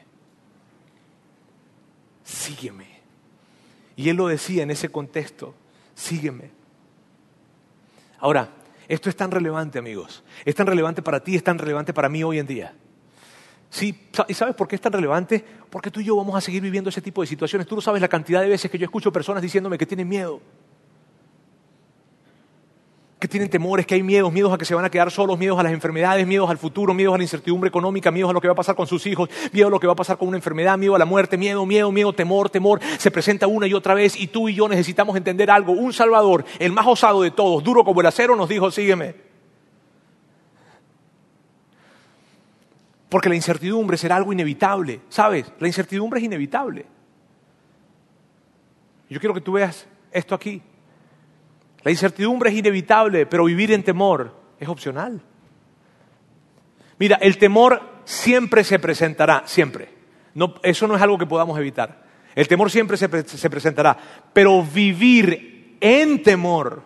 sígueme. 2.23 2.87
Y 3.95 4.09
él 4.09 4.17
lo 4.17 4.27
decía 4.27 4.63
en 4.63 4.71
ese 4.71 4.89
contexto, 4.89 5.53
sígueme. 5.93 6.64
Ahora, 8.25 8.49
esto 8.87 9.07
es 9.07 9.15
tan 9.15 9.29
relevante, 9.29 9.77
amigos. 9.77 10.23
Es 10.45 10.55
tan 10.55 10.65
relevante 10.65 11.03
para 11.03 11.19
ti, 11.19 11.35
es 11.35 11.43
tan 11.43 11.59
relevante 11.59 11.93
para 11.93 12.09
mí 12.09 12.23
hoy 12.23 12.39
en 12.39 12.47
día. 12.47 12.73
Sí, 13.69 14.09
¿y 14.27 14.33
sabes 14.33 14.55
por 14.55 14.67
qué 14.67 14.77
es 14.77 14.81
tan 14.81 14.93
relevante? 14.93 15.45
Porque 15.69 15.91
tú 15.91 15.99
y 15.99 16.05
yo 16.05 16.15
vamos 16.15 16.35
a 16.35 16.41
seguir 16.41 16.63
viviendo 16.63 16.89
ese 16.89 17.03
tipo 17.03 17.21
de 17.21 17.27
situaciones. 17.27 17.67
Tú 17.67 17.75
no 17.75 17.81
sabes 17.81 18.01
la 18.01 18.07
cantidad 18.07 18.41
de 18.41 18.49
veces 18.49 18.71
que 18.71 18.79
yo 18.79 18.85
escucho 18.85 19.13
personas 19.13 19.43
diciéndome 19.43 19.77
que 19.77 19.85
tienen 19.85 20.09
miedo. 20.09 20.41
Que 23.25 23.29
tienen 23.29 23.49
temores, 23.49 23.87
que 23.87 23.95
hay 23.95 24.03
miedos, 24.03 24.31
miedos 24.31 24.53
a 24.53 24.57
que 24.59 24.65
se 24.65 24.75
van 24.75 24.85
a 24.85 24.91
quedar 24.91 25.09
solos, 25.09 25.39
miedos 25.39 25.57
a 25.57 25.63
las 25.63 25.73
enfermedades, 25.73 26.27
miedos 26.27 26.47
al 26.47 26.59
futuro, 26.59 26.93
miedos 26.93 27.15
a 27.15 27.17
la 27.17 27.23
incertidumbre 27.23 27.69
económica, 27.69 28.11
miedos 28.11 28.29
a 28.29 28.33
lo 28.33 28.39
que 28.39 28.47
va 28.47 28.51
a 28.51 28.55
pasar 28.55 28.75
con 28.75 28.85
sus 28.85 29.03
hijos, 29.07 29.29
miedo 29.51 29.65
a 29.65 29.71
lo 29.71 29.79
que 29.79 29.87
va 29.87 29.93
a 29.93 29.95
pasar 29.95 30.19
con 30.19 30.27
una 30.27 30.37
enfermedad, 30.37 30.77
miedo 30.77 30.93
a 30.93 30.99
la 30.99 31.05
muerte, 31.05 31.35
miedo, 31.35 31.65
miedo, 31.65 31.91
miedo, 31.91 32.13
temor, 32.13 32.51
temor, 32.51 32.79
se 32.99 33.09
presenta 33.09 33.47
una 33.47 33.65
y 33.65 33.73
otra 33.73 33.95
vez 33.95 34.15
y 34.15 34.27
tú 34.27 34.47
y 34.47 34.53
yo 34.53 34.69
necesitamos 34.69 35.17
entender 35.17 35.49
algo. 35.49 35.71
Un 35.71 35.91
Salvador, 35.91 36.45
el 36.59 36.71
más 36.71 36.85
osado 36.85 37.23
de 37.23 37.31
todos, 37.31 37.63
duro 37.63 37.83
como 37.83 37.99
el 37.99 38.05
acero, 38.05 38.35
nos 38.35 38.47
dijo, 38.47 38.69
sígueme. 38.69 39.15
Porque 43.09 43.29
la 43.29 43.35
incertidumbre 43.35 43.97
será 43.97 44.17
algo 44.17 44.33
inevitable, 44.33 45.01
¿sabes? 45.09 45.51
La 45.59 45.65
incertidumbre 45.65 46.19
es 46.19 46.25
inevitable. 46.25 46.85
Yo 49.09 49.19
quiero 49.19 49.33
que 49.33 49.41
tú 49.41 49.53
veas 49.53 49.87
esto 50.11 50.35
aquí. 50.35 50.61
La 51.85 51.91
incertidumbre 51.91 52.49
es 52.49 52.57
inevitable, 52.57 53.27
pero 53.27 53.45
vivir 53.45 53.71
en 53.71 53.83
temor 53.83 54.35
es 54.59 54.67
opcional. 54.67 55.21
Mira, 56.97 57.17
el 57.21 57.37
temor 57.37 58.01
siempre 58.05 58.63
se 58.63 58.79
presentará, 58.79 59.43
siempre. 59.45 59.89
eso 60.63 60.87
no 60.87 60.95
es 60.95 61.01
algo 61.03 61.19
que 61.19 61.27
podamos 61.27 61.59
evitar. 61.59 62.03
El 62.33 62.47
temor 62.47 62.71
siempre 62.71 62.97
se, 62.97 63.07
se 63.27 63.49
presentará, 63.51 63.95
pero 64.33 64.63
vivir 64.63 65.77
en 65.79 66.23
temor, 66.23 66.81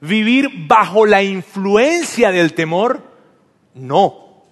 vivir 0.00 0.48
bajo 0.68 1.06
la 1.06 1.24
influencia 1.24 2.30
del 2.30 2.54
temor, 2.54 3.02
no. 3.74 4.44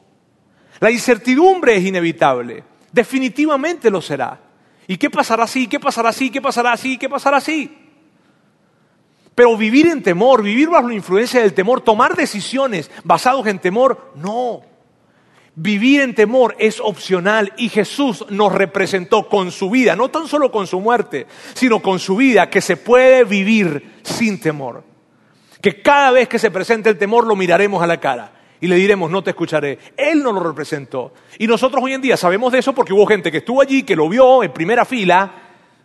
La 0.80 0.90
incertidumbre 0.90 1.76
es 1.76 1.84
inevitable, 1.84 2.64
definitivamente 2.90 3.90
lo 3.90 4.02
será. 4.02 4.40
¿Y 4.88 4.96
qué 4.96 5.08
pasará 5.08 5.44
así? 5.44 5.68
¿Qué 5.68 5.78
pasará 5.78 6.08
así? 6.08 6.30
¿Qué 6.30 6.40
pasará 6.40 6.72
así? 6.72 6.98
¿Qué 6.98 7.08
pasará 7.08 7.36
así? 7.36 7.87
Pero 9.38 9.56
vivir 9.56 9.86
en 9.86 10.02
temor, 10.02 10.42
vivir 10.42 10.68
bajo 10.68 10.88
la 10.88 10.94
influencia 10.94 11.40
del 11.40 11.54
temor, 11.54 11.80
tomar 11.80 12.16
decisiones 12.16 12.90
basadas 13.04 13.46
en 13.46 13.60
temor, 13.60 14.10
no. 14.16 14.62
Vivir 15.54 16.00
en 16.00 16.12
temor 16.12 16.56
es 16.58 16.80
opcional 16.80 17.52
y 17.56 17.68
Jesús 17.68 18.24
nos 18.30 18.52
representó 18.52 19.28
con 19.28 19.52
su 19.52 19.70
vida, 19.70 19.94
no 19.94 20.08
tan 20.08 20.26
solo 20.26 20.50
con 20.50 20.66
su 20.66 20.80
muerte, 20.80 21.28
sino 21.54 21.80
con 21.80 22.00
su 22.00 22.16
vida, 22.16 22.50
que 22.50 22.60
se 22.60 22.76
puede 22.76 23.22
vivir 23.22 24.00
sin 24.02 24.40
temor. 24.40 24.82
Que 25.62 25.82
cada 25.82 26.10
vez 26.10 26.28
que 26.28 26.40
se 26.40 26.50
presente 26.50 26.90
el 26.90 26.98
temor 26.98 27.24
lo 27.24 27.36
miraremos 27.36 27.80
a 27.80 27.86
la 27.86 28.00
cara 28.00 28.32
y 28.60 28.66
le 28.66 28.74
diremos, 28.74 29.08
no 29.08 29.22
te 29.22 29.30
escucharé. 29.30 29.78
Él 29.96 30.20
no 30.20 30.32
lo 30.32 30.40
representó. 30.40 31.12
Y 31.38 31.46
nosotros 31.46 31.80
hoy 31.80 31.92
en 31.92 32.02
día 32.02 32.16
sabemos 32.16 32.50
de 32.52 32.58
eso 32.58 32.74
porque 32.74 32.92
hubo 32.92 33.06
gente 33.06 33.30
que 33.30 33.38
estuvo 33.38 33.62
allí, 33.62 33.84
que 33.84 33.94
lo 33.94 34.08
vio 34.08 34.42
en 34.42 34.52
primera 34.52 34.84
fila 34.84 35.32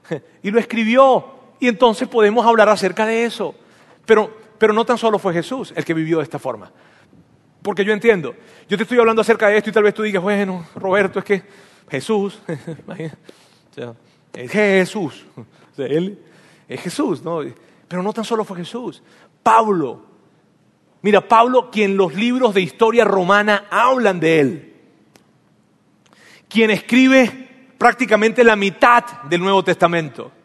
y 0.42 0.50
lo 0.50 0.58
escribió 0.60 1.33
y 1.64 1.70
entonces 1.70 2.10
podemos 2.10 2.46
hablar 2.46 2.68
acerca 2.68 3.06
de 3.06 3.24
eso. 3.24 3.56
Pero, 4.06 4.36
pero 4.58 4.74
no 4.74 4.84
tan 4.84 4.98
solo 4.98 5.18
fue 5.18 5.32
Jesús 5.32 5.74
el 5.78 5.86
que 5.86 5.94
vivió 5.94 6.18
de 6.18 6.24
esta 6.24 6.38
forma. 6.38 6.70
Porque 7.62 7.86
yo 7.86 7.94
entiendo, 7.94 8.36
yo 8.68 8.76
te 8.76 8.84
estoy 8.84 9.00
hablando 9.00 9.22
acerca 9.22 9.48
de 9.48 9.56
esto 9.56 9.70
y 9.70 9.74
tal 9.74 9.84
vez 9.84 9.94
tú 9.94 10.04
digas, 10.04 10.22
bueno, 10.22 10.66
Roberto, 10.76 11.20
es 11.20 11.26
que 11.26 11.44
Jesús, 11.90 12.42
es 14.34 14.52
Jesús, 14.52 15.26
él 15.78 16.20
es 16.68 16.82
Jesús, 16.82 17.24
¿no? 17.24 17.40
Pero 17.88 18.04
no 18.04 18.12
tan 18.12 18.26
solo 18.26 18.44
fue 18.44 18.58
Jesús, 18.58 19.02
Pablo. 19.42 20.02
Mira, 21.02 21.26
Pablo, 21.26 21.72
quien 21.72 21.96
los 21.96 22.14
libros 22.14 22.54
de 22.54 22.60
historia 22.60 23.06
romana 23.06 23.68
hablan 23.70 24.20
de 24.20 24.40
él, 24.42 24.74
quien 26.50 26.72
escribe 26.72 27.68
prácticamente 27.78 28.44
la 28.44 28.58
mitad 28.58 29.06
del 29.30 29.40
Nuevo 29.40 29.64
Testamento. 29.64 30.43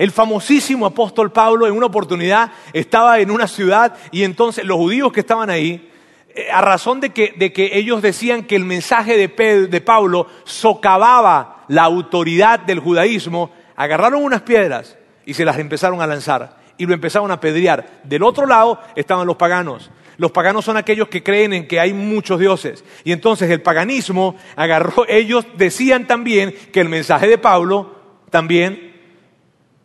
El 0.00 0.12
famosísimo 0.12 0.86
apóstol 0.86 1.30
Pablo 1.30 1.66
en 1.66 1.74
una 1.74 1.84
oportunidad 1.84 2.52
estaba 2.72 3.20
en 3.20 3.30
una 3.30 3.46
ciudad 3.46 3.94
y 4.10 4.24
entonces 4.24 4.64
los 4.64 4.78
judíos 4.78 5.12
que 5.12 5.20
estaban 5.20 5.50
ahí, 5.50 5.90
eh, 6.34 6.46
a 6.50 6.62
razón 6.62 7.00
de 7.00 7.10
que, 7.10 7.70
ellos 7.74 8.00
decían 8.00 8.44
que 8.44 8.56
el 8.56 8.64
mensaje 8.64 9.18
de, 9.18 9.66
de 9.68 9.80
Pablo 9.82 10.26
socavaba 10.44 11.66
la 11.68 11.82
autoridad 11.82 12.60
del 12.60 12.80
judaísmo, 12.80 13.50
agarraron 13.76 14.24
unas 14.24 14.40
piedras 14.40 14.96
y 15.26 15.34
se 15.34 15.44
las 15.44 15.58
empezaron 15.58 16.00
a 16.00 16.06
lanzar 16.06 16.56
y 16.78 16.86
lo 16.86 16.94
empezaron 16.94 17.30
a 17.30 17.38
pedrear. 17.38 18.00
Del 18.02 18.22
otro 18.22 18.46
lado 18.46 18.80
estaban 18.96 19.26
los 19.26 19.36
paganos. 19.36 19.90
Los 20.16 20.30
paganos 20.30 20.64
son 20.64 20.78
aquellos 20.78 21.08
que 21.08 21.22
creen 21.22 21.52
en 21.52 21.68
que 21.68 21.78
hay 21.78 21.92
muchos 21.92 22.40
dioses. 22.40 22.86
Y 23.04 23.12
entonces 23.12 23.50
el 23.50 23.60
paganismo 23.60 24.34
agarró, 24.56 25.04
ellos 25.10 25.44
decían 25.58 26.06
también 26.06 26.54
que 26.72 26.80
el 26.80 26.88
mensaje 26.88 27.28
de 27.28 27.36
Pablo 27.36 27.96
también 28.30 28.89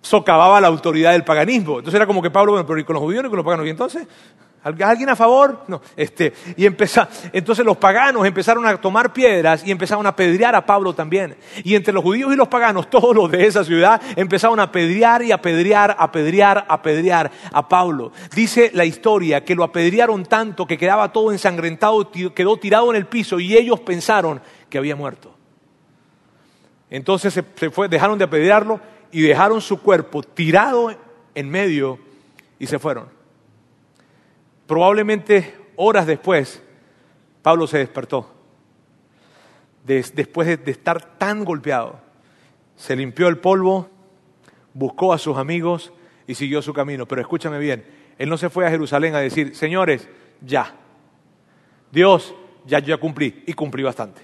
socavaba 0.06 0.62
la 0.62 0.68
autoridad 0.68 1.14
del 1.14 1.24
paganismo. 1.24 1.80
Entonces 1.80 1.96
era 1.96 2.06
como 2.06 2.22
que 2.22 2.30
Pablo, 2.30 2.52
bueno, 2.52 2.68
pero 2.68 2.80
¿y 2.80 2.84
con 2.84 2.94
los 2.94 3.02
judíos 3.02 3.26
y 3.26 3.28
con 3.28 3.38
los 3.38 3.46
paganos? 3.46 3.66
¿Y 3.66 3.72
entonces? 3.72 4.08
¿Alguien 4.64 5.10
a 5.10 5.16
favor? 5.16 5.64
No. 5.68 5.82
Este, 5.96 6.34
y 6.58 6.66
empezó, 6.66 7.08
entonces 7.34 7.64
los 7.66 7.78
paganos 7.78 8.26
empezaron 8.26 8.66
a 8.66 8.78
tomar 8.78 9.14
piedras 9.14 9.64
y 9.66 9.72
empezaron 9.72 10.06
a 10.08 10.16
pedrear 10.16 10.56
a 10.56 10.66
Pablo 10.66 10.94
también. 10.94 11.36
Y 11.64 11.76
entre 11.76 11.94
los 11.94 12.04
judíos 12.04 12.34
y 12.34 12.36
los 12.36 12.48
paganos, 12.48 12.90
todos 12.90 13.16
los 13.16 13.32
de 13.32 13.46
esa 13.46 13.64
ciudad, 13.64 14.02
empezaron 14.16 14.60
a 14.60 14.72
pedrear 14.72 15.24
y 15.24 15.32
a 15.32 15.42
pedrear, 15.42 15.96
a 15.98 16.12
pedrear, 16.12 16.66
a 16.68 16.82
pedrear 16.82 17.32
a 17.52 17.68
Pablo. 17.68 18.12
Dice 18.36 18.72
la 18.74 18.86
historia 18.86 19.44
que 19.44 19.56
lo 19.56 19.64
apedrearon 19.64 20.24
tanto 20.26 20.68
que 20.68 20.78
quedaba 20.78 21.12
todo 21.12 21.32
ensangrentado, 21.32 22.12
quedó 22.34 22.58
tirado 22.58 22.92
en 22.92 22.96
el 22.96 23.08
piso 23.08 23.40
y 23.40 23.56
ellos 23.56 23.80
pensaron 23.82 24.42
que 24.70 24.78
había 24.78 24.96
muerto. 24.96 25.36
Entonces 26.90 27.34
se, 27.34 27.70
fue, 27.72 27.88
dejaron 27.88 28.18
de 28.18 28.26
apedrearlo 28.26 28.80
y 29.16 29.22
dejaron 29.22 29.62
su 29.62 29.82
cuerpo 29.82 30.22
tirado 30.24 30.94
en 31.34 31.50
medio 31.50 31.98
y 32.60 32.68
se 32.68 32.80
fueron. 32.80 33.08
Probablemente 34.68 35.56
horas 35.78 36.06
después, 36.06 36.62
Pablo 37.42 37.66
se 37.66 37.78
despertó. 37.78 38.30
después 39.86 40.66
de, 40.66 40.70
estar 40.70 41.18
tan 41.18 41.46
golpeado, 41.46 42.02
se 42.76 42.94
limpió 42.94 43.30
el 43.30 43.38
polvo, 43.38 43.90
buscó 44.74 45.14
a 45.14 45.18
sus 45.18 45.38
amigos 45.38 45.94
y 46.28 46.36
siguió 46.36 46.62
su 46.62 46.74
camino. 46.74 47.06
Pero 47.06 47.22
escúchame 47.22 47.58
bien, 47.58 47.86
él 48.18 48.28
no 48.28 48.36
se 48.36 48.50
fue 48.50 48.68
a 48.68 48.70
Jerusalén 48.70 49.16
a 49.16 49.20
decir, 49.20 49.56
señores, 49.56 50.10
ya, 50.42 50.76
Dios, 51.90 52.36
ya 52.66 52.80
yo 52.80 52.88
ya 52.88 52.98
cumplí 52.98 53.46
y 53.48 53.54
cumplí 53.54 53.82
bastante. 53.82 54.24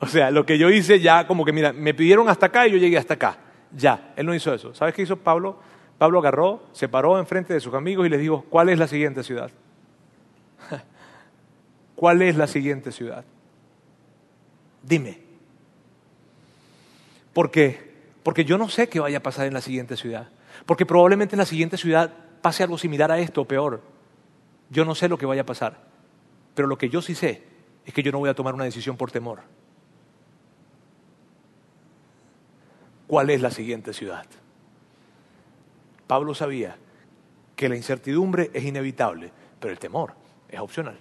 O 0.00 0.06
sea, 0.08 0.32
lo 0.32 0.44
que 0.44 0.58
yo 0.58 0.68
hice 0.68 0.98
ya 0.98 1.28
como 1.28 1.44
que, 1.44 1.52
mira, 1.52 1.72
me 1.72 1.94
pidieron 1.94 2.28
hasta 2.28 2.46
acá 2.46 2.66
y 2.66 2.72
yo 2.72 2.76
llegué 2.76 2.98
hasta 2.98 3.14
acá 3.14 3.38
ya. 3.76 4.12
Él 4.16 4.26
no 4.26 4.34
hizo 4.34 4.54
eso. 4.54 4.74
¿Sabes 4.74 4.94
qué 4.94 5.02
hizo 5.02 5.16
Pablo? 5.16 5.58
Pablo 5.98 6.18
agarró, 6.18 6.62
se 6.72 6.88
paró 6.88 7.18
enfrente 7.18 7.54
de 7.54 7.60
sus 7.60 7.74
amigos 7.74 8.06
y 8.06 8.08
les 8.08 8.20
dijo, 8.20 8.44
¿cuál 8.50 8.68
es 8.68 8.78
la 8.78 8.86
siguiente 8.86 9.22
ciudad? 9.22 9.50
¿Cuál 11.94 12.22
es 12.22 12.36
la 12.36 12.46
siguiente 12.46 12.92
ciudad? 12.92 13.24
Dime. 14.82 15.20
¿Por 17.32 17.50
qué? 17.50 17.94
Porque 18.22 18.44
yo 18.44 18.58
no 18.58 18.68
sé 18.68 18.88
qué 18.88 19.00
vaya 19.00 19.18
a 19.18 19.22
pasar 19.22 19.46
en 19.46 19.54
la 19.54 19.60
siguiente 19.60 19.96
ciudad. 19.96 20.28
Porque 20.66 20.86
probablemente 20.86 21.34
en 21.34 21.40
la 21.40 21.46
siguiente 21.46 21.76
ciudad 21.76 22.12
pase 22.42 22.62
algo 22.62 22.78
similar 22.78 23.10
a 23.10 23.18
esto 23.18 23.42
o 23.42 23.44
peor. 23.44 23.82
Yo 24.70 24.84
no 24.84 24.94
sé 24.94 25.08
lo 25.08 25.18
que 25.18 25.26
vaya 25.26 25.42
a 25.42 25.46
pasar. 25.46 25.78
Pero 26.54 26.68
lo 26.68 26.78
que 26.78 26.88
yo 26.88 27.02
sí 27.02 27.14
sé 27.14 27.42
es 27.84 27.92
que 27.92 28.02
yo 28.02 28.12
no 28.12 28.18
voy 28.18 28.30
a 28.30 28.34
tomar 28.34 28.54
una 28.54 28.64
decisión 28.64 28.96
por 28.96 29.10
temor. 29.10 29.40
Cuál 33.06 33.30
es 33.30 33.40
la 33.40 33.50
siguiente 33.50 33.92
ciudad. 33.92 34.26
Pablo 36.06 36.34
sabía 36.34 36.76
que 37.56 37.68
la 37.68 37.76
incertidumbre 37.76 38.50
es 38.52 38.64
inevitable, 38.64 39.30
pero 39.60 39.72
el 39.72 39.78
temor 39.78 40.14
es 40.48 40.60
opcional. 40.60 40.98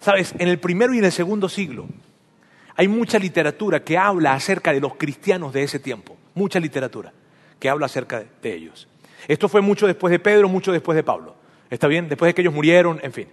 Sabes, 0.00 0.34
en 0.38 0.48
el 0.48 0.58
primero 0.58 0.94
y 0.94 0.98
en 0.98 1.04
el 1.04 1.12
segundo 1.12 1.48
siglo 1.48 1.86
hay 2.76 2.88
mucha 2.88 3.18
literatura 3.18 3.84
que 3.84 3.98
habla 3.98 4.32
acerca 4.32 4.72
de 4.72 4.80
los 4.80 4.94
cristianos 4.94 5.52
de 5.52 5.62
ese 5.62 5.78
tiempo, 5.78 6.16
mucha 6.34 6.58
literatura 6.58 7.12
que 7.58 7.68
habla 7.68 7.86
acerca 7.86 8.24
de 8.40 8.54
ellos. 8.54 8.88
Esto 9.28 9.48
fue 9.48 9.60
mucho 9.60 9.86
después 9.86 10.10
de 10.10 10.18
Pedro, 10.18 10.48
mucho 10.48 10.72
después 10.72 10.96
de 10.96 11.02
Pablo. 11.02 11.36
¿Está 11.68 11.86
bien? 11.86 12.08
Después 12.08 12.30
de 12.30 12.34
que 12.34 12.40
ellos 12.40 12.54
murieron, 12.54 12.98
en 13.02 13.12
fin. 13.12 13.28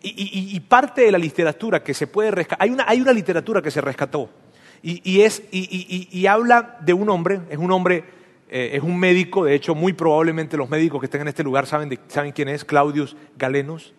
Y, 0.00 0.58
parte 0.60 1.02
de 1.02 1.12
la 1.12 1.18
literatura 1.18 1.82
que 1.82 1.92
se 1.92 2.06
puede 2.06 2.30
rescatar, 2.30 2.64
hay 2.64 2.70
una, 2.70 2.84
hay 2.86 3.00
una 3.00 3.12
literatura 3.12 3.60
que 3.60 3.70
se 3.70 3.80
rescató 3.80 4.30
y, 4.82 5.22
es, 5.22 5.42
y, 5.50 6.26
habla 6.26 6.78
de 6.80 6.92
un 6.92 7.08
hombre, 7.08 7.40
es 7.50 7.58
un 7.58 7.72
hombre, 7.72 8.04
eh, 8.48 8.70
es 8.74 8.82
un 8.82 8.98
médico, 8.98 9.44
de 9.44 9.54
hecho 9.54 9.74
muy 9.74 9.92
probablemente 9.92 10.56
los 10.56 10.70
médicos 10.70 11.00
que 11.00 11.06
estén 11.06 11.22
en 11.22 11.28
este 11.28 11.42
lugar 11.42 11.66
saben, 11.66 11.98
saben 12.08 12.32
quién 12.32 12.48
es, 12.48 12.64
Claudius 12.64 13.16
Galenus. 13.36 13.92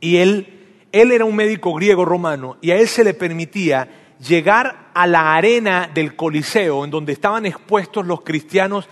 Y 0.00 0.16
él, 0.16 0.86
él 0.92 1.12
era 1.12 1.24
un 1.24 1.36
médico 1.36 1.74
griego 1.74 2.04
romano 2.04 2.56
y 2.60 2.70
a 2.70 2.76
él 2.76 2.88
se 2.88 3.04
le 3.04 3.14
permitía 3.14 3.88
llegar 4.26 4.90
a 4.94 5.06
la 5.06 5.34
arena 5.34 5.90
del 5.92 6.16
Coliseo, 6.16 6.84
en 6.84 6.90
donde 6.90 7.12
estaban 7.12 7.46
expuestos 7.46 8.06
los 8.06 8.22
cristianos 8.22 8.88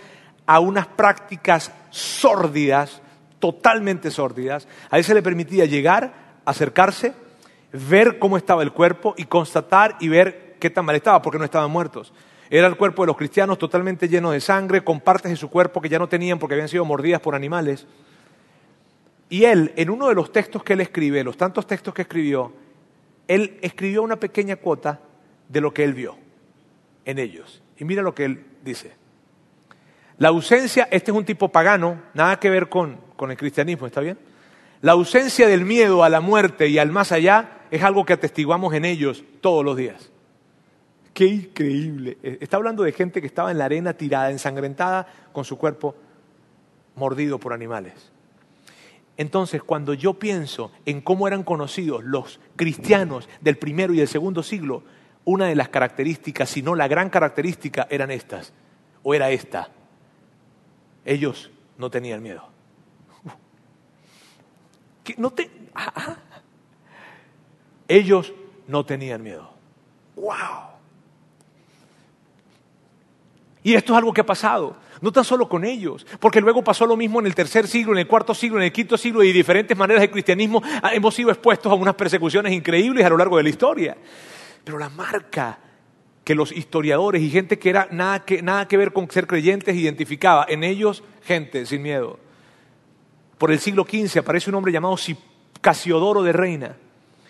a 0.46 0.60
unas 0.60 0.86
prácticas 0.86 1.72
sórdidas, 1.90 3.00
totalmente 3.38 4.10
sórdidas. 4.10 4.68
A 4.90 4.98
él 4.98 5.04
se 5.04 5.14
le 5.14 5.22
permitía 5.22 5.64
llegar, 5.64 6.40
acercarse, 6.44 7.14
ver 7.72 8.18
cómo 8.18 8.36
estaba 8.36 8.62
el 8.62 8.72
cuerpo 8.72 9.14
y 9.16 9.24
constatar 9.24 9.96
y 10.00 10.08
ver 10.08 10.41
qué 10.62 10.70
tan 10.70 10.84
mal 10.84 10.94
estaba, 10.94 11.20
porque 11.20 11.38
no 11.38 11.44
estaban 11.44 11.70
muertos. 11.72 12.12
Era 12.48 12.68
el 12.68 12.76
cuerpo 12.76 13.02
de 13.02 13.08
los 13.08 13.16
cristianos 13.16 13.58
totalmente 13.58 14.08
lleno 14.08 14.30
de 14.30 14.40
sangre, 14.40 14.84
con 14.84 15.00
partes 15.00 15.32
de 15.32 15.36
su 15.36 15.50
cuerpo 15.50 15.80
que 15.80 15.88
ya 15.88 15.98
no 15.98 16.08
tenían 16.08 16.38
porque 16.38 16.54
habían 16.54 16.68
sido 16.68 16.84
mordidas 16.84 17.20
por 17.20 17.34
animales. 17.34 17.84
Y 19.28 19.44
él, 19.44 19.72
en 19.74 19.90
uno 19.90 20.08
de 20.08 20.14
los 20.14 20.30
textos 20.30 20.62
que 20.62 20.74
él 20.74 20.80
escribe, 20.80 21.24
los 21.24 21.36
tantos 21.36 21.66
textos 21.66 21.92
que 21.92 22.02
escribió, 22.02 22.52
él 23.26 23.58
escribió 23.60 24.04
una 24.04 24.16
pequeña 24.16 24.54
cuota 24.54 25.00
de 25.48 25.60
lo 25.60 25.74
que 25.74 25.82
él 25.82 25.94
vio 25.94 26.16
en 27.04 27.18
ellos. 27.18 27.60
Y 27.76 27.84
mira 27.84 28.02
lo 28.02 28.14
que 28.14 28.24
él 28.24 28.44
dice. 28.62 28.92
La 30.18 30.28
ausencia, 30.28 30.86
este 30.92 31.10
es 31.10 31.16
un 31.16 31.24
tipo 31.24 31.48
pagano, 31.48 32.02
nada 32.14 32.38
que 32.38 32.50
ver 32.50 32.68
con, 32.68 32.98
con 33.16 33.32
el 33.32 33.36
cristianismo, 33.36 33.88
¿está 33.88 34.00
bien? 34.00 34.16
La 34.80 34.92
ausencia 34.92 35.48
del 35.48 35.64
miedo 35.64 36.04
a 36.04 36.08
la 36.08 36.20
muerte 36.20 36.68
y 36.68 36.78
al 36.78 36.92
más 36.92 37.10
allá 37.10 37.62
es 37.72 37.82
algo 37.82 38.04
que 38.04 38.12
atestiguamos 38.12 38.74
en 38.74 38.84
ellos 38.84 39.24
todos 39.40 39.64
los 39.64 39.76
días. 39.76 40.11
Qué 41.14 41.26
increíble. 41.26 42.18
Eh, 42.22 42.38
está 42.40 42.56
hablando 42.56 42.82
de 42.82 42.92
gente 42.92 43.20
que 43.20 43.26
estaba 43.26 43.50
en 43.50 43.58
la 43.58 43.66
arena 43.66 43.92
tirada, 43.92 44.30
ensangrentada, 44.30 45.06
con 45.32 45.44
su 45.44 45.58
cuerpo 45.58 45.94
mordido 46.94 47.38
por 47.38 47.52
animales. 47.52 48.12
Entonces, 49.16 49.62
cuando 49.62 49.94
yo 49.94 50.14
pienso 50.14 50.72
en 50.86 51.00
cómo 51.00 51.28
eran 51.28 51.42
conocidos 51.42 52.02
los 52.02 52.40
cristianos 52.56 53.28
del 53.40 53.58
primero 53.58 53.92
y 53.92 53.98
del 53.98 54.08
segundo 54.08 54.42
siglo, 54.42 54.82
una 55.24 55.46
de 55.46 55.54
las 55.54 55.68
características, 55.68 56.48
si 56.48 56.62
no 56.62 56.74
la 56.74 56.88
gran 56.88 57.10
característica, 57.10 57.86
eran 57.90 58.10
estas, 58.10 58.52
o 59.02 59.14
era 59.14 59.30
esta. 59.30 59.68
Ellos 61.04 61.50
no 61.76 61.90
tenían 61.90 62.22
miedo. 62.22 62.48
no 65.18 65.30
te, 65.30 65.50
ah, 65.74 65.92
ah. 65.94 66.16
Ellos 67.86 68.32
no 68.66 68.86
tenían 68.86 69.22
miedo. 69.22 69.52
¡Wow! 70.16 70.71
Y 73.62 73.74
esto 73.74 73.92
es 73.92 73.98
algo 73.98 74.12
que 74.12 74.22
ha 74.22 74.26
pasado, 74.26 74.76
no 75.00 75.12
tan 75.12 75.24
solo 75.24 75.48
con 75.48 75.64
ellos, 75.64 76.04
porque 76.18 76.40
luego 76.40 76.64
pasó 76.64 76.84
lo 76.84 76.96
mismo 76.96 77.20
en 77.20 77.26
el 77.26 77.34
tercer 77.34 77.68
siglo, 77.68 77.92
en 77.92 77.98
el 77.98 78.06
cuarto 78.06 78.34
siglo, 78.34 78.58
en 78.58 78.64
el 78.64 78.72
quinto 78.72 78.96
siglo, 78.96 79.22
y 79.22 79.28
de 79.28 79.32
diferentes 79.34 79.76
maneras 79.76 80.00
de 80.00 80.10
cristianismo 80.10 80.62
hemos 80.92 81.14
sido 81.14 81.30
expuestos 81.30 81.70
a 81.70 81.74
unas 81.74 81.94
persecuciones 81.94 82.52
increíbles 82.52 83.04
a 83.06 83.10
lo 83.10 83.16
largo 83.16 83.36
de 83.36 83.44
la 83.44 83.48
historia. 83.48 83.96
Pero 84.64 84.78
la 84.78 84.88
marca 84.88 85.58
que 86.24 86.34
los 86.34 86.52
historiadores 86.52 87.22
y 87.22 87.30
gente 87.30 87.58
que 87.58 87.70
era 87.70 87.88
nada 87.90 88.24
que, 88.24 88.42
nada 88.42 88.66
que 88.68 88.76
ver 88.76 88.92
con 88.92 89.10
ser 89.10 89.26
creyentes 89.26 89.76
identificaba, 89.76 90.46
en 90.48 90.64
ellos 90.64 91.02
gente 91.22 91.66
sin 91.66 91.82
miedo. 91.82 92.18
Por 93.38 93.50
el 93.50 93.58
siglo 93.58 93.84
XV 93.88 94.18
aparece 94.20 94.50
un 94.50 94.56
hombre 94.56 94.72
llamado 94.72 94.96
Casiodoro 95.60 96.22
de 96.22 96.32
Reina. 96.32 96.76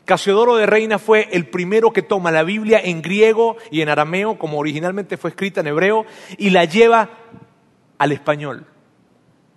Casiodoro 0.05 0.57
de 0.57 0.67
Reina 0.67 0.99
fue 0.99 1.29
el 1.33 1.47
primero 1.47 1.93
que 1.93 2.03
toma 2.03 2.33
la 2.33 2.43
Biblia 2.43 2.81
en 2.83 3.03
griego 3.03 3.57
y 3.71 3.83
en 3.83 3.89
arameo, 3.89 4.39
como 4.39 4.59
originalmente 4.59 5.17
fue 5.17 5.31
escrita 5.31 5.61
en 5.61 5.69
hebreo, 5.69 6.05
y 6.39 6.51
la 6.51 6.65
lleva 6.65 7.11
al 7.99 8.13
español. 8.13 8.67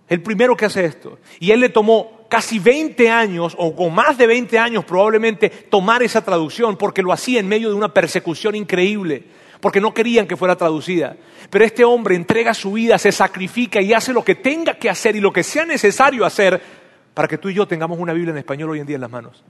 El 0.07 0.21
primero 0.21 0.55
que 0.55 0.65
hace 0.65 0.85
esto. 0.85 1.17
Y 1.39 1.49
él 1.49 1.61
le 1.61 1.69
tomó 1.69 2.27
casi 2.29 2.59
20 2.59 3.09
años, 3.09 3.55
o 3.57 3.75
con 3.75 3.93
más 3.93 4.17
de 4.17 4.27
20 4.27 4.59
años 4.59 4.85
probablemente, 4.85 5.49
tomar 5.49 6.03
esa 6.03 6.23
traducción, 6.23 6.77
porque 6.77 7.01
lo 7.01 7.11
hacía 7.11 7.39
en 7.39 7.47
medio 7.47 7.69
de 7.69 7.75
una 7.75 7.93
persecución 7.93 8.53
increíble, 8.53 9.23
porque 9.61 9.81
no 9.81 9.95
querían 9.95 10.27
que 10.27 10.37
fuera 10.37 10.55
traducida. 10.55 11.17
Pero 11.49 11.65
este 11.65 11.83
hombre 11.83 12.15
entrega 12.15 12.53
su 12.53 12.73
vida, 12.73 12.99
se 12.99 13.11
sacrifica 13.11 13.81
y 13.81 13.93
hace 13.93 14.13
lo 14.13 14.23
que 14.23 14.35
tenga 14.35 14.75
que 14.75 14.91
hacer 14.91 15.15
y 15.15 15.21
lo 15.21 15.33
que 15.33 15.41
sea 15.41 15.65
necesario 15.65 16.23
hacer 16.23 16.61
para 17.15 17.27
que 17.27 17.39
tú 17.39 17.49
y 17.49 17.55
yo 17.55 17.67
tengamos 17.67 17.97
una 17.97 18.13
Biblia 18.13 18.31
en 18.31 18.37
español 18.37 18.71
hoy 18.71 18.81
en 18.81 18.85
día 18.85 18.95
en 18.95 19.01
las 19.01 19.11
manos. 19.11 19.43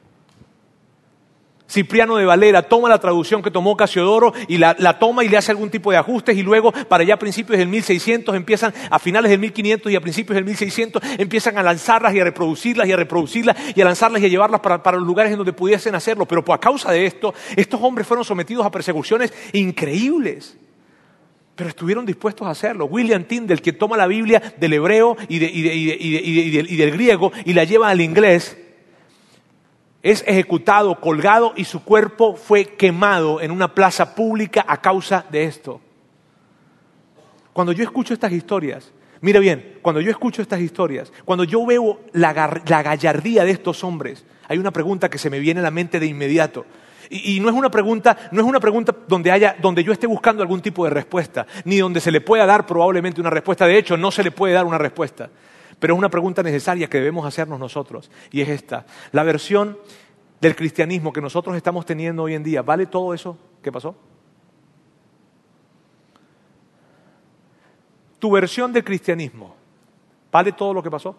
Cipriano 1.67 2.15
de 2.17 2.25
Valera 2.25 2.61
toma 2.61 2.89
la 2.89 2.99
traducción 2.99 3.41
que 3.41 3.49
tomó 3.49 3.75
Casiodoro 3.75 4.33
y 4.47 4.57
la, 4.57 4.99
toma 4.99 5.23
y 5.23 5.29
le 5.29 5.37
hace 5.37 5.51
algún 5.51 5.71
tipo 5.71 5.91
de 5.91 5.97
ajustes 5.97 6.37
y 6.37 6.43
luego 6.43 6.71
para 6.71 7.01
allá 7.03 7.15
a 7.15 7.19
principios 7.19 7.57
del 7.57 7.67
1600 7.67 8.35
empiezan, 8.35 8.73
a 8.89 8.99
finales 8.99 9.31
del 9.31 9.39
1500 9.39 9.91
y 9.91 9.95
a 9.95 10.01
principios 10.01 10.35
del 10.35 10.45
1600 10.45 11.01
empiezan 11.17 11.57
a 11.57 11.63
lanzarlas 11.63 12.13
y 12.13 12.19
a 12.19 12.23
reproducirlas 12.23 12.87
y 12.87 12.91
a 12.91 12.95
reproducirlas 12.95 13.57
y 13.75 13.81
a 13.81 13.85
lanzarlas 13.85 14.21
y 14.21 14.25
a 14.25 14.29
llevarlas 14.29 14.61
para, 14.61 14.83
para 14.83 14.97
los 14.97 15.07
lugares 15.07 15.31
en 15.31 15.37
donde 15.37 15.53
pudiesen 15.53 15.95
hacerlo. 15.95 16.27
Pero 16.27 16.45
por 16.45 16.59
causa 16.59 16.91
de 16.91 17.07
esto, 17.07 17.33
estos 17.55 17.81
hombres 17.81 18.07
fueron 18.07 18.23
sometidos 18.23 18.65
a 18.65 18.71
persecuciones 18.71 19.33
increíbles. 19.53 20.57
Pero 21.55 21.69
estuvieron 21.69 22.05
dispuestos 22.05 22.45
a 22.47 22.51
hacerlo. 22.51 22.85
William 22.85 23.23
Tyndale, 23.23 23.61
que 23.61 23.73
toma 23.73 23.97
la 23.97 24.07
Biblia 24.07 24.53
del 24.57 24.73
hebreo 24.73 25.17
y, 25.29 25.43
y 25.43 26.75
del 26.75 26.91
griego 26.91 27.31
y 27.45 27.53
la 27.53 27.63
lleva 27.63 27.89
al 27.89 28.01
inglés, 28.01 28.57
es 30.05 30.23
ejecutado, 30.27 31.01
colgado 31.01 31.53
y 31.55 31.65
su 31.65 31.83
cuerpo 31.83 32.35
fue 32.35 32.65
quemado 32.65 33.41
en 33.41 33.49
una 33.49 33.73
plaza 33.73 34.13
pública 34.13 34.63
a 34.67 34.79
causa 34.79 35.25
de 35.31 35.45
esto. 35.45 35.81
Cuando 37.51 37.71
yo 37.71 37.83
escucho 37.83 38.13
estas 38.13 38.31
historias, 38.31 38.91
mira 39.21 39.39
bien, 39.39 39.79
cuando 39.81 39.99
yo 40.01 40.11
escucho 40.11 40.43
estas 40.43 40.61
historias, 40.61 41.11
cuando 41.25 41.43
yo 41.43 41.65
veo 41.65 42.01
la, 42.13 42.33
gallardía 42.33 43.45
de 43.45 43.49
estos 43.49 43.83
hombres, 43.83 44.23
hay 44.47 44.59
una 44.59 44.69
pregunta 44.69 45.09
que 45.09 45.17
se 45.17 45.31
me 45.31 45.39
viene 45.39 45.61
a 45.61 45.63
la 45.63 45.71
mente 45.71 45.99
de 45.99 46.05
inmediato. 46.05 46.67
Y, 47.09 47.39
no 47.39 47.49
es 47.49 47.55
una 47.55 47.71
pregunta, 47.71 48.15
no 48.31 48.41
es 48.41 48.47
una 48.47 48.59
pregunta 48.59 48.95
donde, 49.07 49.31
haya, 49.31 49.55
donde 49.59 49.83
yo 49.83 49.91
esté 49.91 50.05
buscando 50.05 50.43
algún 50.43 50.61
tipo 50.61 50.83
de 50.83 50.91
respuesta, 50.91 51.47
ni 51.63 51.79
donde 51.79 51.99
se 51.99 52.11
le 52.11 52.21
pueda 52.21 52.45
dar 52.45 52.67
probablemente 52.67 53.21
una 53.21 53.31
respuesta. 53.31 53.65
De 53.65 53.79
hecho, 53.79 53.97
no 53.97 54.11
se 54.11 54.23
le 54.23 54.29
puede 54.29 54.53
dar 54.53 54.65
una 54.65 54.77
respuesta. 54.77 55.31
Pero 55.79 55.93
es 55.93 55.97
una 55.97 56.09
pregunta 56.09 56.41
necesaria 56.41 56.87
que 56.87 56.97
debemos 56.97 57.25
hacernos 57.25 57.59
nosotros. 57.59 58.09
Y 58.31 58.41
es 58.41 58.49
esta. 58.49 58.85
La 59.11 59.23
versión 59.23 59.77
del 60.39 60.55
cristianismo 60.55 61.11
que 61.11 61.21
nosotros 61.21 61.55
estamos 61.55 61.85
teniendo 61.85 62.23
hoy 62.23 62.35
en 62.35 62.43
día, 62.43 62.61
¿vale 62.61 62.85
todo 62.85 63.13
eso 63.13 63.37
que 63.61 63.71
pasó? 63.71 63.95
Tu 68.19 68.31
versión 68.31 68.71
del 68.71 68.83
cristianismo, 68.83 69.55
¿vale 70.31 70.51
todo 70.51 70.73
lo 70.73 70.81
que 70.81 70.91
pasó? 70.91 71.15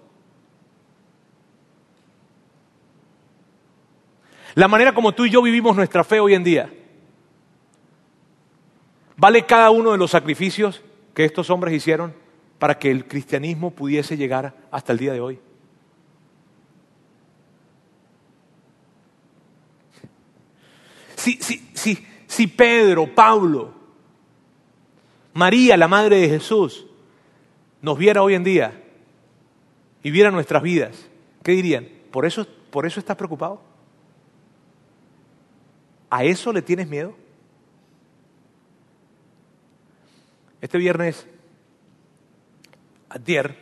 La 4.54 4.68
manera 4.68 4.94
como 4.94 5.12
tú 5.12 5.26
y 5.26 5.30
yo 5.30 5.42
vivimos 5.42 5.76
nuestra 5.76 6.02
fe 6.02 6.18
hoy 6.18 6.34
en 6.34 6.42
día, 6.42 6.72
¿vale 9.16 9.44
cada 9.44 9.70
uno 9.70 9.92
de 9.92 9.98
los 9.98 10.10
sacrificios 10.10 10.82
que 11.14 11.24
estos 11.24 11.50
hombres 11.50 11.74
hicieron 11.74 12.14
para 12.58 12.78
que 12.78 12.90
el 12.90 13.06
cristianismo 13.06 13.70
pudiese 13.70 14.16
llegar 14.16 14.54
hasta 14.70 14.92
el 14.92 14.98
día 14.98 15.12
de 15.12 15.20
hoy? 15.20 15.38
Si, 21.16 21.38
si, 21.42 22.06
si 22.26 22.46
Pedro, 22.46 23.12
Pablo, 23.14 23.74
María, 25.34 25.76
la 25.76 25.88
madre 25.88 26.20
de 26.20 26.28
Jesús, 26.28 26.86
nos 27.82 27.98
viera 27.98 28.22
hoy 28.22 28.34
en 28.34 28.44
día 28.44 28.82
y 30.02 30.10
viera 30.10 30.30
nuestras 30.30 30.62
vidas, 30.62 31.08
¿qué 31.42 31.52
dirían? 31.52 31.88
¿Por 32.10 32.24
eso, 32.24 32.46
por 32.70 32.86
eso 32.86 33.00
estás 33.00 33.16
preocupado? 33.16 33.60
¿A 36.08 36.24
eso 36.24 36.52
le 36.52 36.62
tienes 36.62 36.88
miedo? 36.88 37.14
Este 40.60 40.78
viernes, 40.78 41.26
ayer, 43.16 43.54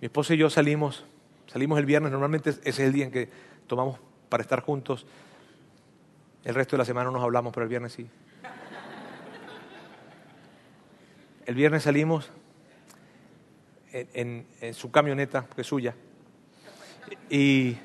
mi 0.00 0.06
esposa 0.06 0.34
y 0.34 0.38
yo 0.38 0.50
salimos, 0.50 1.04
salimos 1.46 1.78
el 1.78 1.86
viernes, 1.86 2.10
normalmente 2.10 2.50
ese 2.50 2.68
es 2.68 2.78
el 2.80 2.92
día 2.92 3.04
en 3.04 3.10
que 3.10 3.28
tomamos 3.66 3.98
para 4.28 4.42
estar 4.42 4.60
juntos. 4.60 5.06
El 6.44 6.54
resto 6.54 6.76
de 6.76 6.78
la 6.78 6.84
semana 6.84 7.06
no 7.06 7.12
nos 7.12 7.22
hablamos, 7.22 7.52
pero 7.52 7.64
el 7.64 7.70
viernes 7.70 7.92
sí. 7.92 8.06
El 11.46 11.54
viernes 11.54 11.82
salimos 11.82 12.30
en, 13.92 14.46
su 14.72 14.90
camioneta, 14.90 15.46
que 15.54 15.60
es 15.60 15.66
suya, 15.66 15.94
y, 17.30 17.76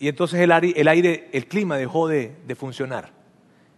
entonces 0.00 0.40
el 0.40 0.52
aire, 0.52 1.28
el, 1.32 1.46
clima 1.46 1.76
dejó 1.76 2.08
de, 2.08 2.36
de 2.46 2.54
funcionar. 2.54 3.10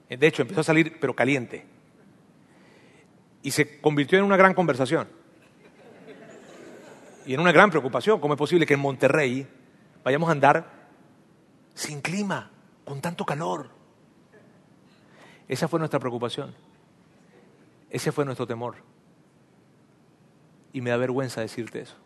De 0.09 0.27
hecho, 0.27 0.43
empezó 0.43 0.61
a 0.61 0.65
salir, 0.65 0.99
pero 1.01 1.15
caliente. 1.15 1.65
Y 3.43 3.51
se 3.51 3.81
convirtió 3.81 4.19
en 4.19 4.25
una 4.25 4.37
gran 4.37 4.55
conversación. 4.55 5.18
Y 7.29 7.35
en 7.35 7.41
una 7.41 7.53
gran 7.53 7.69
preocupación. 7.69 8.21
¿Cómo 8.21 8.33
es 8.33 8.39
posible 8.39 8.65
que 8.65 8.73
en 8.73 8.81
Monterrey 8.81 9.47
vayamos 10.03 10.31
a 10.31 10.33
andar 10.33 10.89
sin 11.75 12.01
clima? 12.01 12.51
con 12.87 13.03
tanto 13.03 13.27
calor? 13.27 13.69
Esa 15.47 15.69
fue 15.69 15.79
nuestra 15.79 16.01
preocupación. 16.01 16.55
Ese 17.91 18.13
fue 18.13 18.25
nuestro 18.25 18.47
temor. 18.47 18.77
Y 20.73 20.81
me 20.81 20.89
da 20.89 20.97
vergüenza 20.97 21.43
decirte 21.43 21.83
eso. 21.83 21.97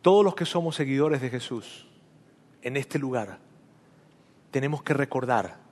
Todos 0.00 0.24
los 0.24 0.34
que 0.34 0.46
somos 0.46 0.74
seguidores 0.74 1.20
de 1.20 1.28
Jesús 1.28 1.86
en 2.62 2.78
este 2.78 2.98
lugar, 2.98 3.40
tenemos 4.50 4.82
que 4.82 4.94
recordar 4.94 5.65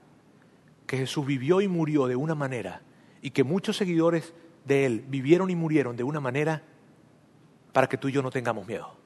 que 0.85 0.97
Jesús 0.97 1.25
vivió 1.25 1.61
y 1.61 1.67
murió 1.67 2.07
de 2.07 2.15
una 2.15 2.35
manera 2.35 2.81
y 3.21 3.31
que 3.31 3.43
muchos 3.43 3.77
seguidores 3.77 4.33
de 4.65 4.85
Él 4.85 5.05
vivieron 5.07 5.49
y 5.49 5.55
murieron 5.55 5.95
de 5.95 6.03
una 6.03 6.19
manera 6.19 6.63
para 7.73 7.87
que 7.87 7.97
tú 7.97 8.07
y 8.07 8.11
yo 8.11 8.21
no 8.21 8.31
tengamos 8.31 8.67
miedo. 8.67 9.05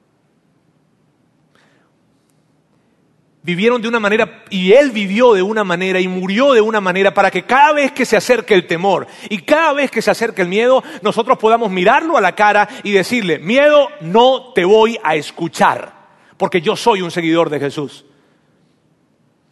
vivieron 3.42 3.80
de 3.80 3.88
una 3.88 4.00
manera 4.00 4.44
y 4.50 4.72
Él 4.72 4.90
vivió 4.90 5.32
de 5.32 5.42
una 5.42 5.64
manera 5.64 6.00
y 6.00 6.08
murió 6.08 6.52
de 6.52 6.60
una 6.60 6.80
manera 6.80 7.14
para 7.14 7.30
que 7.30 7.44
cada 7.44 7.72
vez 7.72 7.92
que 7.92 8.04
se 8.04 8.16
acerque 8.16 8.54
el 8.54 8.66
temor 8.66 9.06
y 9.28 9.38
cada 9.38 9.72
vez 9.72 9.90
que 9.90 10.02
se 10.02 10.10
acerque 10.10 10.42
el 10.42 10.48
miedo, 10.48 10.82
nosotros 11.02 11.38
podamos 11.38 11.70
mirarlo 11.70 12.16
a 12.16 12.20
la 12.20 12.34
cara 12.34 12.68
y 12.82 12.92
decirle, 12.92 13.38
miedo, 13.38 13.88
no 14.00 14.52
te 14.52 14.64
voy 14.64 14.98
a 15.02 15.14
escuchar, 15.16 15.94
porque 16.36 16.60
yo 16.60 16.76
soy 16.76 17.02
un 17.02 17.10
seguidor 17.10 17.50
de 17.50 17.60
Jesús. 17.60 18.04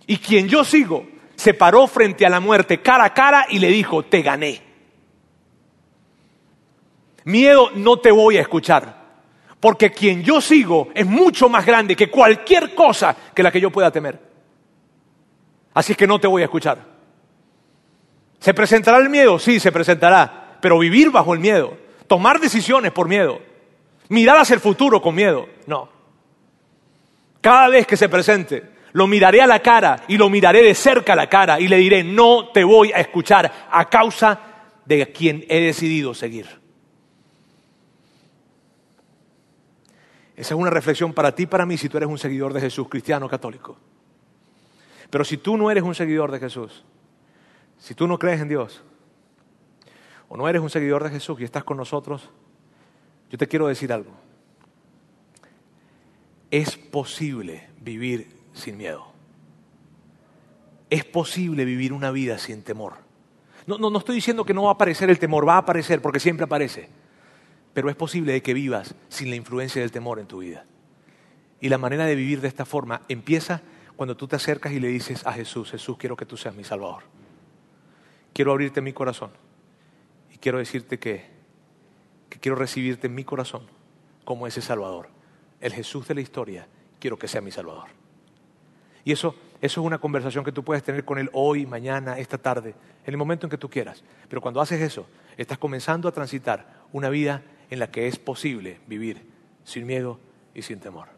Y 0.06 0.18
quien 0.18 0.48
yo 0.48 0.64
sigo 0.64 1.06
se 1.38 1.54
paró 1.54 1.86
frente 1.86 2.26
a 2.26 2.30
la 2.30 2.40
muerte 2.40 2.82
cara 2.82 3.04
a 3.04 3.14
cara 3.14 3.46
y 3.48 3.60
le 3.60 3.68
dijo, 3.68 4.02
te 4.02 4.22
gané. 4.22 4.60
Miedo, 7.22 7.70
no 7.76 7.98
te 7.98 8.10
voy 8.10 8.38
a 8.38 8.40
escuchar. 8.40 8.98
Porque 9.60 9.92
quien 9.92 10.24
yo 10.24 10.40
sigo 10.40 10.88
es 10.94 11.06
mucho 11.06 11.48
más 11.48 11.64
grande 11.64 11.94
que 11.94 12.10
cualquier 12.10 12.74
cosa 12.74 13.14
que 13.32 13.44
la 13.44 13.52
que 13.52 13.60
yo 13.60 13.70
pueda 13.70 13.92
temer. 13.92 14.20
Así 15.74 15.92
es 15.92 15.98
que 15.98 16.08
no 16.08 16.18
te 16.18 16.26
voy 16.26 16.42
a 16.42 16.46
escuchar. 16.46 16.84
¿Se 18.40 18.52
presentará 18.52 18.98
el 18.98 19.08
miedo? 19.08 19.38
Sí, 19.38 19.60
se 19.60 19.70
presentará. 19.70 20.58
Pero 20.60 20.76
vivir 20.80 21.12
bajo 21.12 21.34
el 21.34 21.38
miedo, 21.38 21.78
tomar 22.08 22.40
decisiones 22.40 22.90
por 22.90 23.06
miedo, 23.06 23.40
mirar 24.08 24.38
hacia 24.38 24.54
el 24.54 24.60
futuro 24.60 25.00
con 25.00 25.14
miedo, 25.14 25.48
no. 25.68 25.88
Cada 27.40 27.68
vez 27.68 27.86
que 27.86 27.96
se 27.96 28.08
presente, 28.08 28.77
lo 28.92 29.06
miraré 29.06 29.40
a 29.40 29.46
la 29.46 29.60
cara 29.60 30.04
y 30.08 30.16
lo 30.16 30.30
miraré 30.30 30.62
de 30.62 30.74
cerca 30.74 31.12
a 31.12 31.16
la 31.16 31.28
cara 31.28 31.60
y 31.60 31.68
le 31.68 31.76
diré, 31.76 32.02
no 32.02 32.48
te 32.48 32.64
voy 32.64 32.92
a 32.92 33.00
escuchar 33.00 33.68
a 33.70 33.88
causa 33.88 34.40
de 34.84 35.10
quien 35.12 35.44
he 35.48 35.60
decidido 35.60 36.14
seguir. 36.14 36.46
Esa 40.36 40.54
es 40.54 40.60
una 40.60 40.70
reflexión 40.70 41.12
para 41.12 41.34
ti 41.34 41.42
y 41.42 41.46
para 41.46 41.66
mí 41.66 41.76
si 41.76 41.88
tú 41.88 41.96
eres 41.96 42.08
un 42.08 42.18
seguidor 42.18 42.52
de 42.52 42.60
Jesús, 42.60 42.88
cristiano 42.88 43.28
católico. 43.28 43.76
Pero 45.10 45.24
si 45.24 45.36
tú 45.36 45.56
no 45.56 45.70
eres 45.70 45.82
un 45.82 45.94
seguidor 45.94 46.30
de 46.30 46.38
Jesús, 46.38 46.84
si 47.78 47.94
tú 47.94 48.06
no 48.06 48.18
crees 48.18 48.40
en 48.40 48.48
Dios, 48.48 48.82
o 50.28 50.36
no 50.36 50.48
eres 50.48 50.62
un 50.62 50.70
seguidor 50.70 51.02
de 51.02 51.10
Jesús 51.10 51.40
y 51.40 51.44
estás 51.44 51.64
con 51.64 51.76
nosotros, 51.76 52.30
yo 53.30 53.38
te 53.38 53.48
quiero 53.48 53.66
decir 53.66 53.92
algo. 53.92 54.12
Es 56.50 56.76
posible 56.76 57.68
vivir 57.80 58.37
sin 58.58 58.76
miedo. 58.76 59.06
Es 60.90 61.04
posible 61.04 61.64
vivir 61.64 61.92
una 61.92 62.10
vida 62.10 62.38
sin 62.38 62.62
temor. 62.62 62.94
No, 63.66 63.78
no, 63.78 63.90
no 63.90 63.98
estoy 63.98 64.14
diciendo 64.14 64.44
que 64.44 64.54
no 64.54 64.64
va 64.64 64.70
a 64.70 64.74
aparecer 64.74 65.10
el 65.10 65.18
temor, 65.18 65.46
va 65.46 65.54
a 65.54 65.58
aparecer 65.58 66.00
porque 66.00 66.20
siempre 66.20 66.44
aparece 66.44 66.88
pero 67.78 67.90
es 67.90 67.94
posible 67.94 68.42
que 68.42 68.54
vivas 68.54 68.96
sin 69.08 69.30
la 69.30 69.36
influencia 69.36 69.80
del 69.80 69.92
temor 69.92 70.18
en 70.18 70.26
tu 70.26 70.38
vida. 70.38 70.64
Y 71.60 71.68
la 71.68 71.78
manera 71.78 72.06
de 72.06 72.16
vivir 72.16 72.40
de 72.40 72.48
esta 72.48 72.64
forma 72.64 73.02
empieza 73.08 73.62
cuando 73.94 74.16
tú 74.16 74.26
te 74.26 74.34
acercas 74.34 74.72
y 74.72 74.80
le 74.80 74.88
dices 74.88 75.24
a 75.24 75.32
Jesús, 75.32 75.70
Jesús, 75.70 75.96
quiero 75.96 76.16
que 76.16 76.26
tú 76.26 76.36
seas 76.36 76.56
mi 76.56 76.64
Salvador. 76.64 77.04
Quiero 78.32 78.50
abrirte 78.50 78.80
mi 78.80 78.92
corazón 78.92 79.30
y 80.34 80.38
quiero 80.38 80.58
decirte 80.58 80.98
que, 80.98 81.26
que 82.28 82.40
quiero 82.40 82.56
recibirte 82.56 83.06
en 83.06 83.14
mi 83.14 83.22
corazón 83.22 83.62
como 84.24 84.48
ese 84.48 84.60
Salvador. 84.60 85.08
El 85.60 85.72
Jesús 85.72 86.08
de 86.08 86.16
la 86.16 86.20
historia, 86.20 86.66
quiero 86.98 87.16
que 87.16 87.28
sea 87.28 87.40
mi 87.40 87.52
Salvador. 87.52 87.97
Y 89.08 89.12
eso, 89.12 89.34
eso 89.62 89.80
es 89.80 89.86
una 89.86 89.96
conversación 89.96 90.44
que 90.44 90.52
tú 90.52 90.62
puedes 90.62 90.82
tener 90.82 91.02
con 91.02 91.16
Él 91.16 91.30
hoy, 91.32 91.64
mañana, 91.64 92.18
esta 92.18 92.36
tarde, 92.36 92.74
en 93.06 93.14
el 93.14 93.16
momento 93.16 93.46
en 93.46 93.50
que 93.50 93.56
tú 93.56 93.70
quieras. 93.70 94.04
Pero 94.28 94.42
cuando 94.42 94.60
haces 94.60 94.82
eso, 94.82 95.06
estás 95.38 95.56
comenzando 95.56 96.08
a 96.08 96.12
transitar 96.12 96.84
una 96.92 97.08
vida 97.08 97.42
en 97.70 97.78
la 97.78 97.90
que 97.90 98.06
es 98.06 98.18
posible 98.18 98.80
vivir 98.86 99.22
sin 99.64 99.86
miedo 99.86 100.20
y 100.52 100.60
sin 100.60 100.78
temor. 100.78 101.08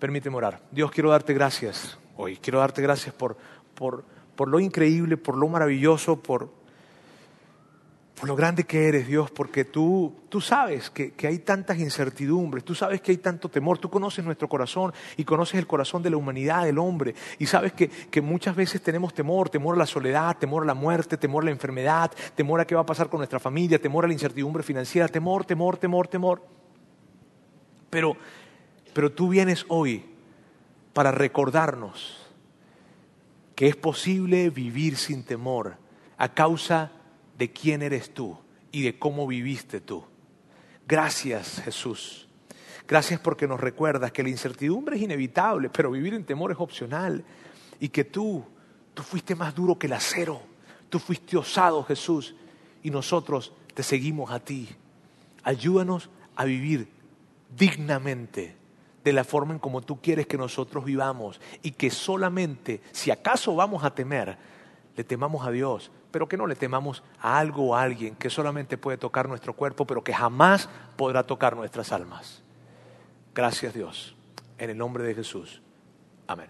Permíteme 0.00 0.34
orar. 0.34 0.60
Dios, 0.72 0.90
quiero 0.90 1.10
darte 1.10 1.32
gracias 1.32 1.96
hoy. 2.16 2.38
Quiero 2.38 2.58
darte 2.58 2.82
gracias 2.82 3.14
por, 3.14 3.36
por, 3.76 4.04
por 4.34 4.48
lo 4.48 4.58
increíble, 4.58 5.16
por 5.16 5.36
lo 5.36 5.46
maravilloso, 5.46 6.20
por, 6.20 6.50
por 8.18 8.28
lo 8.28 8.34
grande 8.34 8.64
que 8.64 8.88
eres, 8.88 9.06
Dios, 9.06 9.30
porque 9.30 9.64
tú, 9.64 10.12
tú 10.28 10.40
sabes 10.40 10.90
que, 10.90 11.12
que, 11.12 11.28
hay 11.28 11.38
tantas 11.38 11.78
incertidumbres, 11.78 12.64
tú 12.64 12.74
sabes 12.74 13.00
que 13.00 13.12
hay 13.12 13.18
tanto 13.18 13.48
temor, 13.48 13.78
tú 13.78 13.88
conoces 13.88 14.24
nuestro 14.24 14.48
corazón 14.48 14.92
y 15.16 15.24
conoces 15.24 15.58
el 15.58 15.68
corazón 15.68 16.02
de 16.02 16.10
la 16.10 16.16
humanidad, 16.16 16.64
del 16.64 16.78
hombre, 16.78 17.14
y 17.38 17.46
sabes 17.46 17.72
que, 17.72 17.88
que 17.88 18.20
muchas 18.20 18.56
veces 18.56 18.82
tenemos 18.82 19.14
temor, 19.14 19.50
temor 19.50 19.76
a 19.76 19.78
la 19.78 19.86
soledad, 19.86 20.36
temor 20.36 20.64
a 20.64 20.66
la 20.66 20.74
muerte, 20.74 21.16
temor 21.16 21.44
a 21.44 21.46
la 21.46 21.52
enfermedad, 21.52 22.10
temor 22.34 22.60
a 22.60 22.66
qué 22.66 22.74
va 22.74 22.80
a 22.80 22.86
pasar 22.86 23.08
con 23.08 23.18
nuestra 23.18 23.38
familia, 23.38 23.80
temor 23.80 24.04
a 24.04 24.08
la 24.08 24.14
incertidumbre 24.14 24.64
financiera, 24.64 25.06
temor, 25.06 25.44
temor, 25.44 25.76
temor, 25.76 26.08
temor. 26.08 26.42
Pero, 27.88 28.16
pero 28.94 29.12
tú 29.12 29.28
vienes 29.28 29.64
hoy 29.68 30.04
para 30.92 31.12
recordarnos 31.12 32.26
que 33.54 33.68
es 33.68 33.76
posible 33.76 34.50
vivir 34.50 34.96
sin 34.96 35.22
temor 35.22 35.76
a 36.16 36.34
causa 36.34 36.90
de 36.90 36.97
de 37.38 37.52
quién 37.52 37.82
eres 37.82 38.12
tú 38.12 38.36
y 38.72 38.82
de 38.82 38.98
cómo 38.98 39.26
viviste 39.26 39.80
tú. 39.80 40.04
Gracias 40.86 41.62
Jesús. 41.64 42.28
Gracias 42.86 43.20
porque 43.20 43.46
nos 43.46 43.60
recuerdas 43.60 44.12
que 44.12 44.22
la 44.22 44.30
incertidumbre 44.30 44.96
es 44.96 45.02
inevitable, 45.02 45.68
pero 45.68 45.90
vivir 45.90 46.14
en 46.14 46.24
temor 46.24 46.50
es 46.50 46.58
opcional. 46.58 47.24
Y 47.80 47.90
que 47.90 48.04
tú, 48.04 48.44
tú 48.94 49.02
fuiste 49.02 49.34
más 49.34 49.54
duro 49.54 49.78
que 49.78 49.86
el 49.86 49.92
acero. 49.92 50.40
Tú 50.88 50.98
fuiste 50.98 51.36
osado 51.36 51.84
Jesús 51.84 52.34
y 52.82 52.90
nosotros 52.90 53.52
te 53.74 53.82
seguimos 53.82 54.30
a 54.30 54.40
ti. 54.40 54.68
Ayúdanos 55.42 56.08
a 56.34 56.44
vivir 56.44 56.88
dignamente 57.56 58.56
de 59.04 59.12
la 59.12 59.24
forma 59.24 59.52
en 59.52 59.58
como 59.58 59.82
tú 59.82 60.00
quieres 60.00 60.26
que 60.26 60.38
nosotros 60.38 60.84
vivamos 60.84 61.40
y 61.62 61.72
que 61.72 61.90
solamente, 61.90 62.80
si 62.92 63.10
acaso 63.10 63.54
vamos 63.54 63.84
a 63.84 63.94
temer, 63.94 64.36
le 64.98 65.04
temamos 65.04 65.46
a 65.46 65.52
Dios, 65.52 65.92
pero 66.10 66.26
que 66.28 66.36
no 66.36 66.48
le 66.48 66.56
temamos 66.56 67.04
a 67.20 67.38
algo 67.38 67.68
o 67.68 67.74
a 67.76 67.82
alguien 67.82 68.16
que 68.16 68.28
solamente 68.28 68.76
puede 68.76 68.98
tocar 68.98 69.28
nuestro 69.28 69.52
cuerpo, 69.52 69.86
pero 69.86 70.02
que 70.02 70.12
jamás 70.12 70.68
podrá 70.96 71.22
tocar 71.22 71.54
nuestras 71.54 71.92
almas. 71.92 72.42
Gracias 73.32 73.74
Dios. 73.74 74.16
En 74.58 74.70
el 74.70 74.76
nombre 74.76 75.04
de 75.04 75.14
Jesús. 75.14 75.62
Amén. 76.26 76.48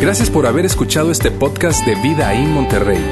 Gracias 0.00 0.30
por 0.30 0.46
haber 0.46 0.64
escuchado 0.64 1.10
este 1.10 1.32
podcast 1.32 1.84
de 1.84 1.96
Vida 1.96 2.32
en 2.34 2.54
Monterrey. 2.54 3.04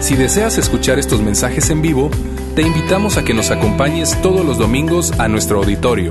Si 0.00 0.16
deseas 0.16 0.56
escuchar 0.56 0.98
estos 0.98 1.20
mensajes 1.20 1.68
en 1.68 1.82
vivo, 1.82 2.10
te 2.56 2.62
invitamos 2.62 3.18
a 3.18 3.22
que 3.22 3.34
nos 3.34 3.50
acompañes 3.50 4.18
todos 4.22 4.46
los 4.46 4.56
domingos 4.56 5.12
a 5.20 5.28
nuestro 5.28 5.58
auditorio. 5.58 6.10